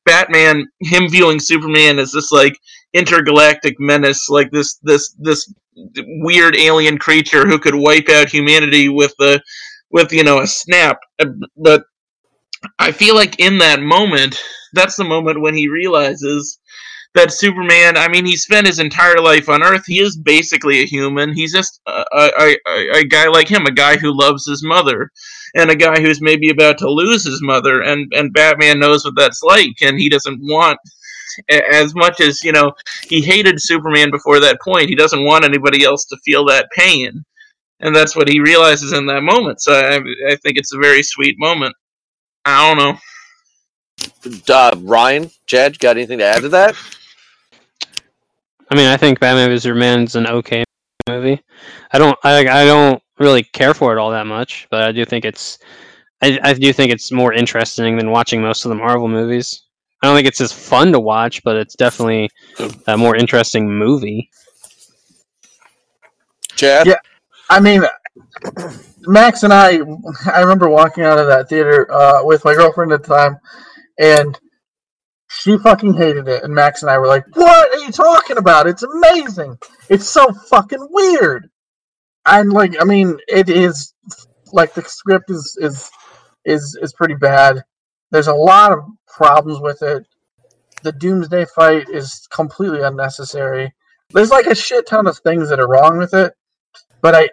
Batman, 0.04 0.66
him 0.80 1.08
viewing 1.08 1.38
Superman 1.38 2.00
as 2.00 2.10
this 2.10 2.32
like 2.32 2.58
intergalactic 2.94 3.76
menace, 3.78 4.28
like 4.28 4.50
this 4.50 4.78
this 4.82 5.14
this 5.20 5.52
weird 6.20 6.56
alien 6.56 6.98
creature 6.98 7.46
who 7.46 7.58
could 7.58 7.74
wipe 7.76 8.08
out 8.08 8.28
humanity 8.28 8.88
with 8.88 9.14
the 9.20 9.40
with 9.90 10.12
you 10.12 10.24
know 10.24 10.40
a 10.40 10.46
snap. 10.48 10.98
Uh, 11.20 11.26
But 11.56 11.84
I 12.80 12.90
feel 12.90 13.14
like 13.14 13.38
in 13.38 13.58
that 13.58 13.80
moment, 13.80 14.42
that's 14.72 14.96
the 14.96 15.04
moment 15.04 15.40
when 15.40 15.54
he 15.54 15.68
realizes 15.68 16.58
that 17.16 17.32
Superman, 17.32 17.96
I 17.96 18.08
mean, 18.08 18.24
he 18.24 18.36
spent 18.36 18.66
his 18.66 18.78
entire 18.78 19.18
life 19.18 19.48
on 19.48 19.62
Earth. 19.62 19.84
He 19.86 20.00
is 20.00 20.16
basically 20.16 20.80
a 20.80 20.86
human. 20.86 21.32
He's 21.32 21.52
just 21.52 21.80
a, 21.86 22.04
a, 22.12 22.56
a, 22.68 22.98
a 23.00 23.04
guy 23.04 23.26
like 23.26 23.48
him, 23.48 23.66
a 23.66 23.72
guy 23.72 23.96
who 23.96 24.16
loves 24.16 24.46
his 24.46 24.62
mother, 24.62 25.10
and 25.54 25.70
a 25.70 25.76
guy 25.76 26.00
who's 26.00 26.20
maybe 26.20 26.50
about 26.50 26.78
to 26.78 26.88
lose 26.88 27.24
his 27.24 27.42
mother. 27.42 27.82
And, 27.82 28.12
and 28.14 28.32
Batman 28.32 28.78
knows 28.78 29.04
what 29.04 29.14
that's 29.16 29.42
like, 29.42 29.76
and 29.80 29.98
he 29.98 30.08
doesn't 30.08 30.38
want, 30.42 30.78
as 31.50 31.94
much 31.94 32.20
as, 32.20 32.44
you 32.44 32.52
know, 32.52 32.72
he 33.02 33.20
hated 33.22 33.60
Superman 33.60 34.10
before 34.10 34.38
that 34.40 34.60
point, 34.62 34.88
he 34.88 34.94
doesn't 34.94 35.24
want 35.24 35.44
anybody 35.44 35.84
else 35.84 36.04
to 36.06 36.16
feel 36.24 36.44
that 36.46 36.70
pain. 36.76 37.24
And 37.80 37.94
that's 37.94 38.14
what 38.14 38.28
he 38.28 38.40
realizes 38.40 38.92
in 38.92 39.06
that 39.06 39.22
moment. 39.22 39.60
So 39.60 39.72
I, 39.74 39.96
I 40.30 40.36
think 40.36 40.56
it's 40.56 40.72
a 40.72 40.78
very 40.78 41.02
sweet 41.02 41.36
moment. 41.38 41.74
I 42.44 42.74
don't 42.74 42.78
know. 42.78 42.98
Uh, 44.48 44.74
Ryan, 44.78 45.30
Chad, 45.46 45.78
got 45.78 45.96
anything 45.96 46.18
to 46.18 46.24
add 46.24 46.42
to 46.42 46.48
that? 46.50 46.74
I 48.70 48.74
mean, 48.74 48.88
I 48.88 48.96
think 48.96 49.20
Batman 49.20 49.48
vs 49.48 49.62
Superman's 49.62 50.16
an 50.16 50.26
okay 50.26 50.64
movie. 51.08 51.40
I 51.92 51.98
don't, 51.98 52.18
I, 52.24 52.38
I 52.40 52.64
don't 52.64 53.02
really 53.18 53.44
care 53.44 53.74
for 53.74 53.92
it 53.92 53.98
all 53.98 54.10
that 54.10 54.26
much, 54.26 54.66
but 54.70 54.82
I 54.82 54.92
do 54.92 55.04
think 55.04 55.24
it's, 55.24 55.58
I, 56.22 56.38
I 56.42 56.54
do 56.54 56.72
think 56.72 56.92
it's 56.92 57.12
more 57.12 57.32
interesting 57.32 57.96
than 57.96 58.10
watching 58.10 58.42
most 58.42 58.64
of 58.64 58.70
the 58.70 58.74
Marvel 58.74 59.08
movies. 59.08 59.62
I 60.02 60.06
don't 60.06 60.16
think 60.16 60.28
it's 60.28 60.40
as 60.40 60.52
fun 60.52 60.92
to 60.92 61.00
watch, 61.00 61.42
but 61.42 61.56
it's 61.56 61.76
definitely 61.76 62.28
a 62.86 62.96
more 62.96 63.16
interesting 63.16 63.70
movie. 63.70 64.30
Chad? 66.56 66.86
Yeah. 66.86 66.98
I 67.48 67.60
mean, 67.60 67.82
Max 69.06 69.42
and 69.42 69.52
I, 69.52 69.78
I 70.32 70.40
remember 70.40 70.68
walking 70.68 71.04
out 71.04 71.18
of 71.18 71.28
that 71.28 71.48
theater 71.48 71.90
uh, 71.92 72.24
with 72.24 72.44
my 72.44 72.54
girlfriend 72.54 72.92
at 72.92 73.04
the 73.04 73.14
time, 73.14 73.38
and 73.98 74.38
she 75.38 75.58
fucking 75.58 75.94
hated 75.94 76.28
it. 76.28 76.44
And 76.44 76.54
Max 76.54 76.82
and 76.82 76.90
I 76.90 76.98
were 76.98 77.06
like, 77.06 77.24
"What 77.34 77.74
are 77.74 77.84
you 77.84 77.92
talking 77.92 78.38
about? 78.38 78.66
It's 78.66 78.82
amazing. 78.82 79.58
It's 79.88 80.08
so 80.08 80.32
fucking 80.32 80.88
weird." 80.90 81.50
And 82.26 82.52
like, 82.52 82.74
I 82.80 82.84
mean, 82.84 83.18
it 83.28 83.48
is 83.48 83.94
like 84.52 84.74
the 84.74 84.82
script 84.82 85.30
is 85.30 85.56
is 85.60 85.90
is 86.44 86.78
is 86.82 86.92
pretty 86.92 87.14
bad. 87.14 87.62
There's 88.10 88.28
a 88.28 88.34
lot 88.34 88.72
of 88.72 88.80
problems 89.06 89.60
with 89.60 89.82
it. 89.82 90.06
The 90.82 90.92
Doomsday 90.92 91.46
fight 91.46 91.88
is 91.88 92.26
completely 92.30 92.82
unnecessary. 92.82 93.74
There's 94.10 94.30
like 94.30 94.46
a 94.46 94.54
shit 94.54 94.86
ton 94.86 95.06
of 95.06 95.18
things 95.18 95.48
that 95.48 95.60
are 95.60 95.68
wrong 95.68 95.98
with 95.98 96.14
it, 96.14 96.34
but 97.00 97.14
I 97.14 97.30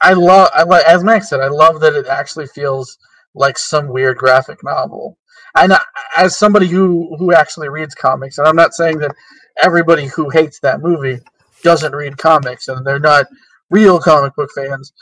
I 0.00 0.12
love 0.14 0.50
I 0.54 0.64
like 0.64 0.84
as 0.84 1.04
Max 1.04 1.28
said, 1.28 1.40
I 1.40 1.48
love 1.48 1.80
that 1.80 1.94
it 1.94 2.06
actually 2.06 2.46
feels 2.46 2.98
like 3.34 3.56
some 3.56 3.88
weird 3.88 4.18
graphic 4.18 4.62
novel. 4.62 5.16
And 5.54 5.74
as 6.16 6.38
somebody 6.38 6.66
who 6.66 7.14
who 7.16 7.32
actually 7.32 7.68
reads 7.68 7.94
comics, 7.94 8.38
and 8.38 8.46
I'm 8.46 8.56
not 8.56 8.74
saying 8.74 8.98
that 8.98 9.14
everybody 9.62 10.06
who 10.06 10.30
hates 10.30 10.60
that 10.60 10.80
movie 10.80 11.18
doesn't 11.62 11.94
read 11.94 12.18
comics 12.18 12.68
and 12.68 12.86
they're 12.86 12.98
not 12.98 13.26
real 13.70 14.00
comic 14.00 14.34
book 14.34 14.50
fans, 14.54 14.92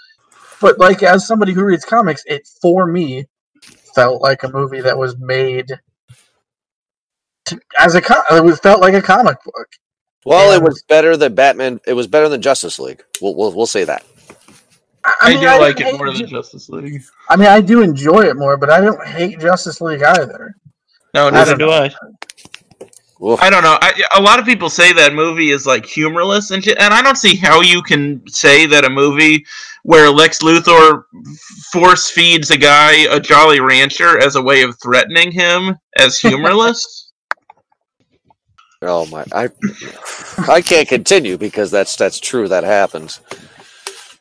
but 0.61 0.79
like 0.79 1.03
as 1.03 1.27
somebody 1.27 1.53
who 1.53 1.65
reads 1.65 1.85
comics, 1.85 2.25
it 2.27 2.49
for 2.61 2.87
me 2.87 3.27
felt 3.95 4.23
like 4.23 4.43
a 4.43 4.53
movie 4.53 4.81
that 4.81 4.99
was 4.99 5.19
made 5.19 5.73
to, 7.47 7.61
as 7.79 7.95
a 7.95 8.03
it 8.33 8.45
was 8.45 8.61
felt 8.61 8.81
like 8.81 8.95
a 8.95 9.03
comic 9.03 9.39
book. 9.45 9.69
Well, 10.25 10.53
it 10.53 10.63
was 10.63 10.83
better 10.83 11.17
than 11.17 11.35
Batman. 11.35 11.81
It 11.87 11.95
was 11.95 12.07
better 12.07 12.29
than 12.29 12.43
Justice 12.43 12.79
League. 12.79 13.03
We'll 13.23 13.35
we'll, 13.35 13.53
we'll 13.53 13.67
say 13.67 13.85
that. 13.85 14.05
I, 15.21 15.31
mean, 15.31 15.41
do 15.41 15.47
like 15.47 15.77
didn't 15.77 15.89
it 15.89 15.91
hate 15.93 15.99
more 15.99 16.13
Ju- 16.13 16.19
than 16.19 16.27
Justice 16.29 16.69
League. 16.69 17.03
I 17.29 17.37
mean, 17.37 17.49
I 17.49 17.61
do 17.61 17.83
enjoy 17.83 18.23
it 18.23 18.37
more, 18.37 18.57
but 18.57 18.71
I 18.71 18.81
don't 18.81 19.07
hate 19.07 19.39
Justice 19.39 19.81
League 19.81 20.03
either. 20.03 20.55
No, 21.15 21.31
neither 21.31 21.57
don't 21.57 21.59
do 21.59 21.67
know. 21.67 21.73
I. 21.73 21.91
Oof. 23.23 23.39
I 23.43 23.51
don't 23.51 23.63
know. 23.63 23.77
I, 23.83 24.03
a 24.17 24.23
lot 24.23 24.39
of 24.39 24.47
people 24.47 24.71
say 24.71 24.95
that 24.95 25.13
movie 25.13 25.51
is 25.51 25.67
like 25.67 25.85
humorless 25.85 26.53
and 26.53 26.65
shit, 26.65 26.79
and 26.79 26.95
I 26.95 27.03
don't 27.03 27.19
see 27.19 27.37
how 27.37 27.61
you 27.61 27.83
can 27.83 28.27
say 28.27 28.65
that 28.67 28.87
a 28.87 28.91
movie 28.91 29.45
where 29.83 30.11
Lex 30.11 30.39
Luthor 30.39 31.03
force 31.71 32.11
feeds 32.11 32.51
a 32.51 32.57
guy 32.57 32.93
a 33.15 33.21
Jolly 33.21 33.61
Rancher 33.61 34.19
as 34.19 34.37
a 34.37 34.43
way 34.43 34.63
of 34.63 34.79
threatening 34.83 35.33
him 35.33 35.77
as 35.99 36.19
humorless. 36.21 37.13
Oh 38.83 39.05
my! 39.07 39.27
I 39.33 39.51
I 40.49 40.63
can't 40.63 40.89
continue 40.89 41.37
because 41.37 41.71
that's 41.71 41.97
that's 41.97 42.19
true. 42.19 42.49
That 42.49 42.65
happens. 42.65 43.21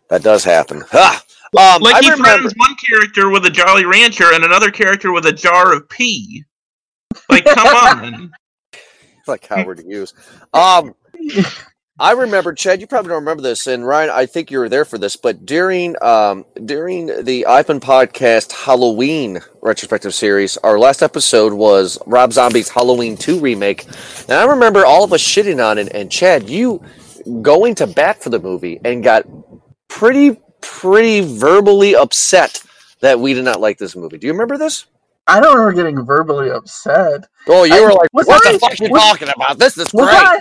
That 0.10 0.24
does 0.24 0.43
happen. 0.43 0.84
Ah! 0.93 1.24
Um, 1.57 1.82
like 1.82 1.95
I 1.95 1.99
he 2.01 2.12
remember. 2.12 2.30
threatens 2.30 2.53
one 2.57 2.76
character 2.76 3.30
with 3.30 3.43
a 3.45 3.49
Jolly 3.49 3.86
Rancher 3.86 4.34
and 4.34 4.43
another 4.43 4.70
character 4.70 5.12
with 5.12 5.26
a 5.26 5.32
jar 5.32 5.74
of 5.74 5.89
pee. 5.89 6.43
Like, 7.28 7.43
come 7.45 7.68
on. 7.68 8.32
like 9.28 9.47
Howard 9.47 9.80
Hughes. 9.80 10.14
Um, 10.53 10.93
I 11.99 12.12
remember 12.12 12.53
Chad. 12.53 12.82
You 12.82 12.88
probably 12.88 13.10
don't 13.10 13.22
remember 13.22 13.41
this, 13.41 13.68
and 13.68 13.86
Ryan. 13.86 14.10
I 14.12 14.26
think 14.26 14.51
you 14.51 14.60
were 14.60 14.70
there 14.70 14.86
for 14.86 14.97
this, 14.97 15.16
but 15.16 15.45
during 15.45 15.95
um 16.03 16.45
during 16.66 17.07
the 17.07 17.45
iPhone 17.49 17.80
podcast 17.80 18.51
Halloween 18.51 19.39
retrospective 19.62 20.14
series, 20.14 20.55
our 20.57 20.80
last 20.80 21.01
episode 21.01 21.51
was 21.53 21.97
Rob 22.05 22.32
Zombie's 22.32 22.70
Halloween 22.70 23.18
Two 23.18 23.39
remake, 23.39 23.86
and 24.30 24.38
I 24.38 24.45
remember 24.45 24.86
all 24.86 25.03
of 25.03 25.12
us 25.14 25.22
shitting 25.22 25.64
on 25.64 25.78
it, 25.78 25.89
and 25.93 26.12
Chad, 26.12 26.49
you 26.49 26.82
going 27.41 27.76
to 27.76 27.88
bat 27.88 28.24
for 28.24 28.30
the 28.30 28.39
movie 28.39 28.80
and 28.86 29.03
got 29.03 29.26
pretty 29.90 30.40
pretty 30.62 31.22
verbally 31.22 31.96
upset 31.96 32.64
that 33.02 33.20
we 33.20 33.34
did 33.34 33.46
not 33.46 33.60
like 33.62 33.78
this 33.78 33.96
movie. 33.96 34.18
Do 34.18 34.28
you 34.28 34.34
remember 34.34 34.58
this? 34.58 34.86
I 35.28 35.40
don't 35.40 35.56
remember 35.58 35.74
getting 35.84 36.06
verbally 36.06 36.50
upset. 36.50 37.26
Oh, 37.48 37.64
you 37.64 37.76
I- 37.76 37.82
were 37.82 37.94
like, 37.94 38.10
"What 38.12 38.28
I- 38.30 38.54
the 38.54 38.60
fuck 38.60 38.72
are 38.72 38.84
you 38.84 38.90
was- 38.92 39.02
talking 39.02 39.30
about? 39.30 39.60
This 39.60 39.78
is 39.78 39.94
Was 39.94 40.06
great." 40.06 40.18
I 40.18 40.38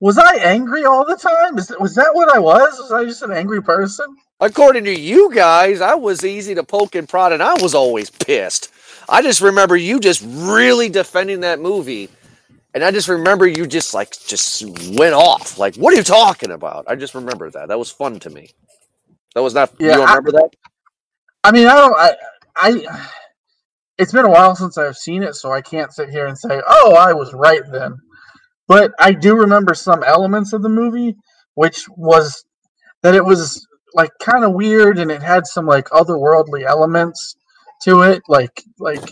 was 0.00 0.18
I 0.18 0.36
angry 0.36 0.84
all 0.84 1.04
the 1.06 1.16
time? 1.16 1.56
Is, 1.58 1.72
was 1.78 1.94
that 1.94 2.12
what 2.14 2.34
I 2.34 2.38
was? 2.38 2.76
Was 2.78 2.90
I 2.92 3.04
just 3.04 3.22
an 3.22 3.30
angry 3.32 3.62
person? 3.62 4.06
According 4.40 4.84
to 4.84 4.98
you 4.98 5.32
guys, 5.32 5.80
I 5.80 5.94
was 5.94 6.24
easy 6.24 6.54
to 6.56 6.64
poke 6.64 6.96
and 6.96 7.08
prod, 7.08 7.32
and 7.32 7.40
I 7.42 7.54
was 7.62 7.74
always 7.74 8.10
pissed. 8.10 8.70
I 9.08 9.22
just 9.22 9.40
remember 9.40 9.76
you 9.76 10.00
just 10.00 10.22
really 10.26 10.88
defending 10.88 11.40
that 11.40 11.60
movie, 11.60 12.08
and 12.74 12.82
I 12.82 12.90
just 12.90 13.06
remember 13.08 13.46
you 13.46 13.66
just 13.66 13.94
like 13.94 14.10
just 14.26 14.64
went 14.96 15.14
off. 15.14 15.58
Like, 15.58 15.76
what 15.76 15.94
are 15.94 15.96
you 15.96 16.02
talking 16.02 16.50
about? 16.50 16.84
I 16.88 16.96
just 16.96 17.14
remember 17.14 17.50
that. 17.50 17.68
That 17.68 17.78
was 17.78 17.90
fun 17.90 18.18
to 18.20 18.30
me. 18.30 18.50
That 19.34 19.42
was 19.42 19.54
not. 19.54 19.72
Yeah, 19.78 19.86
you 19.86 19.92
don't 19.98 20.08
I- 20.08 20.14
remember 20.14 20.32
that? 20.32 20.50
I 21.44 21.50
mean, 21.52 21.66
I 21.66 21.74
don't. 21.74 21.94
I, 21.96 22.14
I. 22.56 23.06
It's 23.98 24.12
been 24.12 24.24
a 24.24 24.30
while 24.30 24.54
since 24.56 24.78
I've 24.78 24.96
seen 24.96 25.22
it, 25.22 25.34
so 25.34 25.52
I 25.52 25.60
can't 25.60 25.92
sit 25.92 26.10
here 26.10 26.26
and 26.26 26.38
say, 26.38 26.60
"Oh, 26.66 26.94
I 26.94 27.12
was 27.12 27.32
right 27.34 27.62
then." 27.70 27.96
But 28.68 28.92
I 28.98 29.12
do 29.12 29.36
remember 29.36 29.74
some 29.74 30.02
elements 30.02 30.52
of 30.52 30.62
the 30.62 30.68
movie, 30.68 31.16
which 31.54 31.84
was 31.90 32.44
that 33.02 33.14
it 33.14 33.24
was 33.24 33.66
like 33.94 34.10
kind 34.20 34.44
of 34.44 34.52
weird, 34.54 34.98
and 34.98 35.10
it 35.10 35.22
had 35.22 35.46
some 35.46 35.66
like 35.66 35.88
otherworldly 35.90 36.64
elements 36.64 37.34
to 37.82 38.02
it. 38.02 38.22
Like, 38.28 38.62
like 38.78 39.10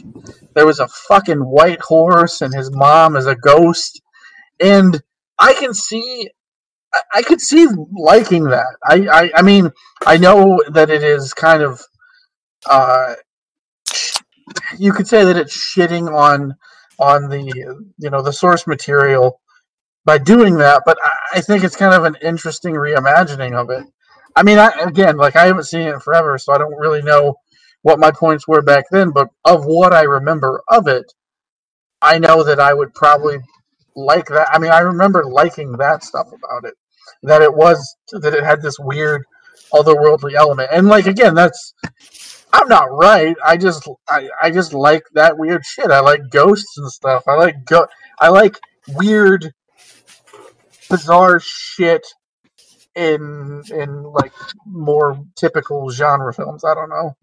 there 0.55 0.67
was 0.67 0.79
a 0.81 0.89
fucking 0.89 1.41
white 1.41 1.81
horse, 1.81 2.41
and 2.43 2.55
his 2.55 2.71
mom 2.73 3.17
is 3.17 3.27
a 3.27 3.35
ghost, 3.37 4.01
and 4.61 5.03
I 5.39 5.55
can 5.55 5.75
see. 5.75 6.31
I- 6.95 7.03
could 7.23 7.41
see 7.41 7.69
liking 7.99 8.45
that. 8.45 8.77
I, 8.85 9.09
I, 9.13 9.33
I 9.37 9.43
mean, 9.43 9.71
I 10.07 10.17
know 10.19 10.63
that 10.71 10.91
it 10.91 11.03
is 11.03 11.35
kind 11.35 11.63
of 11.63 11.83
uh, 12.69 13.15
you 14.79 14.93
could 14.93 15.09
say 15.09 15.25
that 15.25 15.37
it's 15.37 15.57
shitting 15.57 16.13
on 16.13 16.55
on 16.99 17.29
the 17.29 17.41
you 17.99 18.11
know 18.11 18.23
the 18.23 18.33
source 18.33 18.67
material 18.67 19.41
by 20.07 20.19
doing 20.19 20.57
that, 20.59 20.83
but 20.87 20.99
I, 21.05 21.39
I 21.39 21.43
think 21.43 21.65
it's 21.65 21.77
kind 21.77 21.95
of 21.95 22.05
an 22.05 22.17
interesting 22.23 22.75
reimagining 22.75 23.55
of 23.55 23.71
it. 23.71 23.85
I 24.37 24.45
mean, 24.45 24.59
I, 24.59 24.71
again, 24.81 25.19
like 25.19 25.37
I 25.37 25.47
haven't 25.47 25.65
seen 25.65 25.89
it 25.89 26.03
forever, 26.03 26.39
so 26.39 26.55
I 26.55 26.59
don't 26.59 26.79
really 26.79 27.03
know 27.03 27.37
what 27.83 28.01
my 28.01 28.13
points 28.13 28.49
were 28.49 28.63
back 28.63 28.87
then. 28.93 29.11
But 29.13 29.29
of 29.45 29.65
what 29.67 29.95
I 29.95 30.03
remember 30.05 30.63
of 30.69 30.89
it, 30.89 31.13
I 32.03 32.19
know 32.19 32.45
that 32.45 32.61
I 32.61 32.75
would 32.75 32.95
probably 32.95 33.39
like 33.97 34.27
that. 34.27 34.49
I 34.53 34.59
mean, 34.59 34.71
I 34.71 34.81
remember 34.81 35.25
liking 35.25 35.73
that 35.73 36.05
stuff 36.05 36.29
about 36.29 36.65
it. 36.65 36.75
That 37.23 37.43
it 37.43 37.55
was 37.55 37.97
that 38.13 38.35
it 38.35 38.45
had 38.45 38.63
this 38.63 38.79
weird 38.79 39.25
otherworldly 39.73 40.35
element, 40.35 40.71
and 40.73 40.87
like 40.87 41.07
again, 41.07 41.35
that's 41.35 41.75
I'm 42.53 42.69
not 42.69 42.91
right. 42.91 43.37
I 43.45 43.57
just 43.57 43.89
I, 44.09 44.29
I 44.43 44.51
just 44.51 44.73
like 44.73 45.05
that 45.15 45.39
weird 45.39 45.65
shit. 45.65 45.91
I 45.91 46.01
like 46.01 46.31
ghosts 46.31 46.79
and 46.79 46.91
stuff. 46.91 47.25
I 47.29 47.35
like 47.35 47.65
go 47.65 47.87
I 48.21 48.29
like 48.29 48.59
weird 48.89 49.53
bizarre 50.89 51.41
shit 51.41 52.07
in 52.95 53.63
in 53.71 54.03
like 54.03 54.33
more 54.67 55.23
typical 55.37 55.91
genre 55.91 56.33
films. 56.33 56.65
I 56.65 56.75
don't 56.75 56.91
know. 56.91 57.17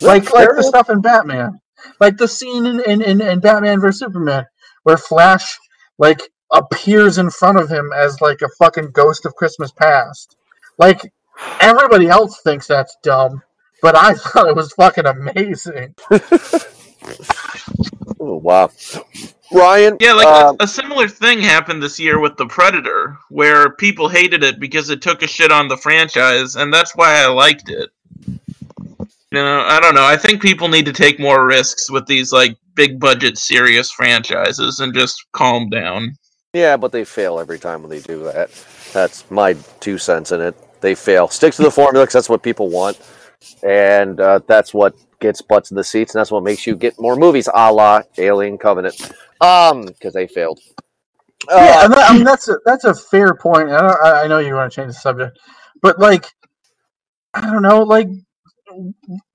Like 0.00 0.32
like 0.32 0.48
the 0.56 0.62
stuff 0.62 0.90
in 0.90 1.00
Batman. 1.00 1.60
Like 2.00 2.16
the 2.16 2.28
scene 2.28 2.66
in, 2.66 2.80
in, 2.80 3.02
in, 3.02 3.20
in 3.20 3.40
Batman 3.40 3.80
vs 3.80 3.98
Superman 3.98 4.46
where 4.84 4.96
Flash 4.96 5.58
like 5.98 6.20
appears 6.52 7.18
in 7.18 7.30
front 7.30 7.58
of 7.58 7.68
him 7.68 7.92
as 7.94 8.20
like 8.20 8.42
a 8.42 8.48
fucking 8.58 8.90
ghost 8.92 9.26
of 9.26 9.34
Christmas 9.34 9.72
past. 9.72 10.36
Like 10.78 11.12
everybody 11.60 12.08
else 12.08 12.40
thinks 12.42 12.66
that's 12.66 12.96
dumb, 13.02 13.42
but 13.82 13.96
I 13.96 14.14
thought 14.14 14.48
it 14.48 14.56
was 14.56 14.72
fucking 14.72 15.06
amazing. 15.06 15.94
Oh 18.26 18.36
wow, 18.36 18.70
Ryan. 19.52 19.98
Yeah, 20.00 20.14
like 20.14 20.26
um, 20.26 20.56
a, 20.58 20.64
a 20.64 20.66
similar 20.66 21.08
thing 21.08 21.40
happened 21.40 21.82
this 21.82 22.00
year 22.00 22.18
with 22.18 22.38
The 22.38 22.46
Predator, 22.46 23.18
where 23.28 23.70
people 23.72 24.08
hated 24.08 24.42
it 24.42 24.58
because 24.58 24.88
it 24.88 25.02
took 25.02 25.22
a 25.22 25.26
shit 25.26 25.52
on 25.52 25.68
the 25.68 25.76
franchise, 25.76 26.56
and 26.56 26.72
that's 26.72 26.96
why 26.96 27.22
I 27.22 27.26
liked 27.26 27.68
it. 27.68 27.90
You 28.26 29.42
know, 29.42 29.60
I 29.60 29.78
don't 29.78 29.94
know. 29.94 30.04
I 30.04 30.16
think 30.16 30.40
people 30.40 30.68
need 30.68 30.86
to 30.86 30.92
take 30.92 31.20
more 31.20 31.44
risks 31.44 31.90
with 31.90 32.06
these 32.06 32.32
like 32.32 32.56
big 32.74 33.00
budget, 33.00 33.38
serious 33.38 33.90
franchises 33.90 34.80
and 34.80 34.94
just 34.94 35.24
calm 35.32 35.68
down. 35.70 36.16
Yeah, 36.52 36.76
but 36.76 36.92
they 36.92 37.04
fail 37.04 37.38
every 37.40 37.58
time 37.58 37.82
when 37.82 37.90
they 37.90 38.00
do 38.00 38.24
that. 38.24 38.50
That's 38.92 39.28
my 39.30 39.54
two 39.80 39.98
cents 39.98 40.32
in 40.32 40.40
it. 40.40 40.56
They 40.80 40.94
fail. 40.94 41.28
Stick 41.28 41.54
to 41.54 41.62
the 41.62 41.70
formula 41.70 42.04
because 42.04 42.14
that's 42.14 42.28
what 42.28 42.42
people 42.42 42.70
want, 42.70 43.00
and 43.62 44.20
uh, 44.20 44.40
that's 44.46 44.74
what 44.74 44.94
gets 45.20 45.42
butts 45.42 45.70
in 45.70 45.76
the 45.76 45.84
seats, 45.84 46.14
and 46.14 46.20
that's 46.20 46.30
what 46.30 46.44
makes 46.44 46.66
you 46.66 46.76
get 46.76 46.94
more 47.00 47.16
movies, 47.16 47.48
a 47.54 47.72
la 47.72 48.02
Alien 48.18 48.58
Covenant. 48.58 48.94
Um, 49.40 49.86
because 49.86 50.14
they 50.14 50.26
failed. 50.28 50.60
yeah, 51.56 51.80
Uh, 51.80 51.84
and 51.84 51.92
that, 51.94 52.10
I 52.10 52.14
mean 52.14 52.24
that's 52.24 52.48
a 52.48 52.58
that's 52.64 52.84
a 52.84 52.94
fair 52.94 53.34
point. 53.34 53.70
I, 53.70 53.80
don't, 53.80 54.02
I 54.04 54.24
I 54.24 54.26
know 54.28 54.38
you 54.38 54.54
want 54.54 54.72
to 54.72 54.76
change 54.76 54.88
the 54.94 55.00
subject, 55.00 55.38
but 55.82 55.98
like, 55.98 56.26
I 57.34 57.42
don't 57.50 57.62
know, 57.62 57.82
like, 57.82 58.08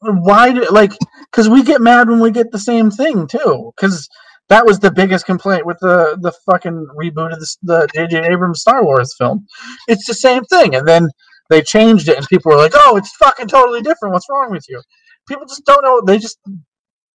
why 0.01 0.51
do 0.53 0.65
like? 0.71 0.91
Because 1.31 1.49
we 1.49 1.63
get 1.63 1.81
mad 1.81 2.09
when 2.09 2.19
we 2.19 2.31
get 2.31 2.51
the 2.51 2.59
same 2.59 2.91
thing 2.91 3.27
too. 3.27 3.71
Because 3.75 4.07
that 4.49 4.65
was 4.65 4.79
the 4.79 4.91
biggest 4.91 5.25
complaint 5.25 5.65
with 5.65 5.77
the 5.79 6.17
the 6.21 6.31
fucking 6.45 6.87
reboot 6.99 7.33
of 7.33 7.39
the 7.39 7.55
the 7.63 7.89
J.J. 7.93 8.25
Abrams 8.25 8.61
Star 8.61 8.83
Wars 8.83 9.15
film. 9.17 9.45
It's 9.87 10.07
the 10.07 10.13
same 10.13 10.43
thing, 10.45 10.75
and 10.75 10.87
then 10.87 11.09
they 11.49 11.61
changed 11.61 12.09
it, 12.09 12.17
and 12.17 12.27
people 12.27 12.51
were 12.51 12.57
like, 12.57 12.73
"Oh, 12.75 12.97
it's 12.97 13.15
fucking 13.17 13.47
totally 13.47 13.81
different. 13.81 14.13
What's 14.13 14.27
wrong 14.29 14.51
with 14.51 14.65
you?" 14.69 14.81
People 15.27 15.45
just 15.45 15.65
don't 15.65 15.83
know. 15.83 16.01
They 16.05 16.17
just 16.17 16.39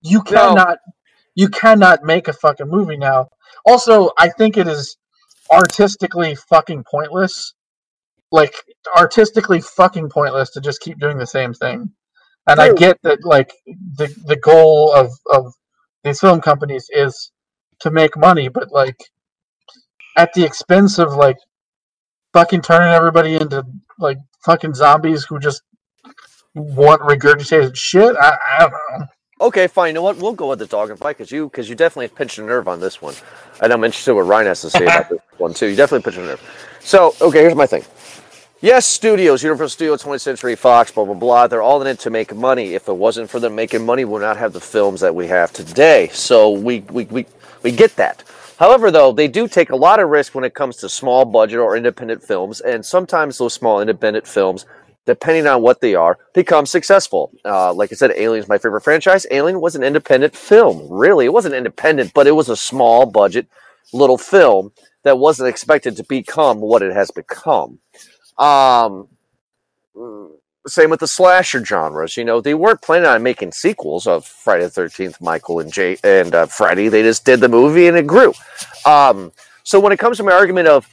you 0.03 0.23
cannot 0.23 0.79
you 1.35 1.49
cannot 1.49 2.05
make 2.05 2.29
a 2.29 2.33
fucking 2.33 2.69
movie 2.69 2.97
now. 2.97 3.29
Also, 3.67 4.11
I 4.19 4.29
think 4.29 4.57
it 4.57 4.69
is 4.69 4.97
artistically 5.51 6.37
fucking 6.37 6.85
pointless. 6.91 7.55
Like 8.31 8.55
artistically 8.97 9.61
fucking 9.61 10.09
pointless 10.09 10.51
to 10.51 10.61
just 10.61 10.81
keep 10.81 10.99
doing 10.99 11.19
the 11.19 11.27
same 11.27 11.55
thing. 11.55 11.93
And 12.47 12.61
I 12.61 12.73
get 12.75 12.99
that 13.03 13.25
like 13.25 13.53
the 13.67 14.15
the 14.27 14.37
goal 14.37 14.93
of 14.95 15.13
of 15.33 15.55
these 16.05 16.21
film 16.21 16.41
companies 16.41 16.89
is 16.93 17.31
to 17.81 17.91
make 17.91 18.17
money, 18.17 18.49
but 18.49 18.73
like 18.73 18.99
at 20.17 20.33
the 20.35 20.45
expense 20.45 20.99
of 20.99 21.15
like 21.15 21.39
fucking 22.33 22.63
turning 22.63 22.93
everybody 22.95 23.37
into 23.37 23.65
like 23.99 24.19
fucking 24.45 24.75
zombies 24.75 25.25
who 25.25 25.39
just 25.39 25.63
want 26.55 27.03
regurgitated 27.03 27.77
shit. 27.77 28.17
I, 28.17 28.37
I 28.59 28.61
don't 28.61 28.73
know. 28.73 29.07
Okay, 29.41 29.67
fine. 29.67 29.89
You 29.89 29.95
know 29.95 30.03
what? 30.03 30.19
We'll 30.19 30.33
go 30.33 30.51
with 30.51 30.61
the 30.61 30.67
dog 30.67 30.91
and 30.91 30.99
fight 30.99 31.19
because 31.19 31.33
you 31.33 31.47
because 31.49 31.69
you 31.69 31.75
definitely 31.75 32.09
pinched 32.09 32.39
a 32.39 32.43
nerve 32.43 32.69
on 32.69 32.81
this 32.81 33.03
one, 33.03 33.15
and 33.63 33.73
I'm 33.73 33.85
interested 33.85 34.13
in 34.13 34.17
what 34.17 34.27
Ryan 34.27 34.47
has 34.49 34.61
to 34.63 34.71
say 34.71 34.85
about 34.85 35.09
this 35.11 35.21
one 35.39 35.55
too. 35.55 35.67
You 35.67 35.77
definitely 35.77 36.05
pinched 36.05 36.19
a 36.19 36.23
nerve. 36.23 36.79
So, 36.81 37.15
okay, 37.21 37.41
here's 37.41 37.55
my 37.55 37.67
thing. 37.67 37.85
Yes, 38.65 38.87
studios, 38.87 39.43
Universal 39.43 39.69
Studios, 39.69 40.03
20th 40.03 40.23
Century 40.23 40.57
Fox, 40.57 40.91
blah 40.91 41.05
blah 41.05 41.13
blah. 41.13 41.47
They're 41.47 41.61
all 41.61 41.83
in 41.83 41.87
it 41.87 41.99
to 41.99 42.09
make 42.09 42.35
money. 42.35 42.73
If 42.73 42.89
it 42.89 42.97
wasn't 42.97 43.29
for 43.29 43.39
them 43.39 43.55
making 43.55 43.85
money, 43.85 44.07
we 44.07 44.13
would 44.13 44.23
not 44.23 44.39
have 44.39 44.55
the 44.55 44.61
films 44.61 45.03
that 45.03 45.15
we 45.15 45.27
have 45.27 45.53
today. 45.53 46.09
So 46.15 46.51
we 46.51 46.81
we 46.89 47.05
we, 47.05 47.27
we 47.63 47.73
get 47.73 47.95
that. 47.97 48.25
However, 48.59 48.91
though, 48.91 49.13
they 49.13 49.29
do 49.29 49.49
take 49.49 49.69
a 49.69 49.77
lot 49.77 50.01
of 50.01 50.09
risk 50.09 50.35
when 50.35 50.45
it 50.45 50.55
comes 50.55 50.77
to 50.77 50.89
small 50.89 51.27
budget 51.27 51.59
or 51.59 51.77
independent 51.77 52.23
films, 52.23 52.63
and 52.63 52.87
sometimes 52.87 53.37
those 53.37 53.53
small 53.53 53.83
independent 53.83 54.27
films 54.27 54.65
depending 55.05 55.47
on 55.47 55.61
what 55.61 55.83
they 55.83 55.95
are, 55.95 56.19
become 56.33 56.65
successful. 56.65 57.31
Uh, 57.45 57.71
like 57.75 57.93
I 57.93 57.97
said, 57.97 58.13
Alien's 58.13 58.49
my 58.49 58.57
favorite 58.57 58.81
franchise. 58.81 59.27
Alien 59.31 59.61
was 59.61 59.77
an 59.77 59.85
independent 59.85 60.35
film. 60.35 60.91
Really, 60.91 61.27
it 61.27 61.35
wasn't 61.35 61.55
independent, 61.55 62.15
but 62.15 62.27
it 62.27 62.33
was 62.33 62.49
a 62.49 62.57
small 62.57 63.05
budget 63.05 63.47
little 63.93 64.17
film 64.17 64.73
that 65.03 65.19
wasn't 65.19 65.51
expected 65.51 65.99
to 65.99 66.05
become 66.05 66.61
what 66.61 66.81
it 66.81 66.95
has 66.95 67.11
become. 67.11 67.79
Um, 68.39 69.09
same 70.67 70.91
with 70.91 71.01
the 71.01 71.07
slasher 71.07 71.65
genres. 71.65 72.17
You 72.17 72.25
know, 72.25 72.41
they 72.41 72.55
weren't 72.55 72.83
planning 72.83 73.07
on 73.09 73.23
making 73.23 73.53
sequels 73.53 74.07
of 74.07 74.25
Friday 74.25 74.65
the 74.65 74.71
Thirteenth, 74.71 75.21
Michael 75.21 75.61
and 75.61 75.73
Jay 75.73 75.97
and 76.03 76.35
uh, 76.35 76.47
Freddy. 76.47 76.89
They 76.89 77.03
just 77.03 77.25
did 77.25 77.41
the 77.41 77.49
movie 77.49 77.87
and 77.87 77.97
it 77.97 78.07
grew. 78.07 78.33
Um, 78.87 79.33
so 79.63 79.79
when 79.79 79.93
it 79.93 79.99
comes 79.99 80.17
to 80.19 80.23
my 80.23 80.33
argument 80.33 80.69
of 80.69 80.89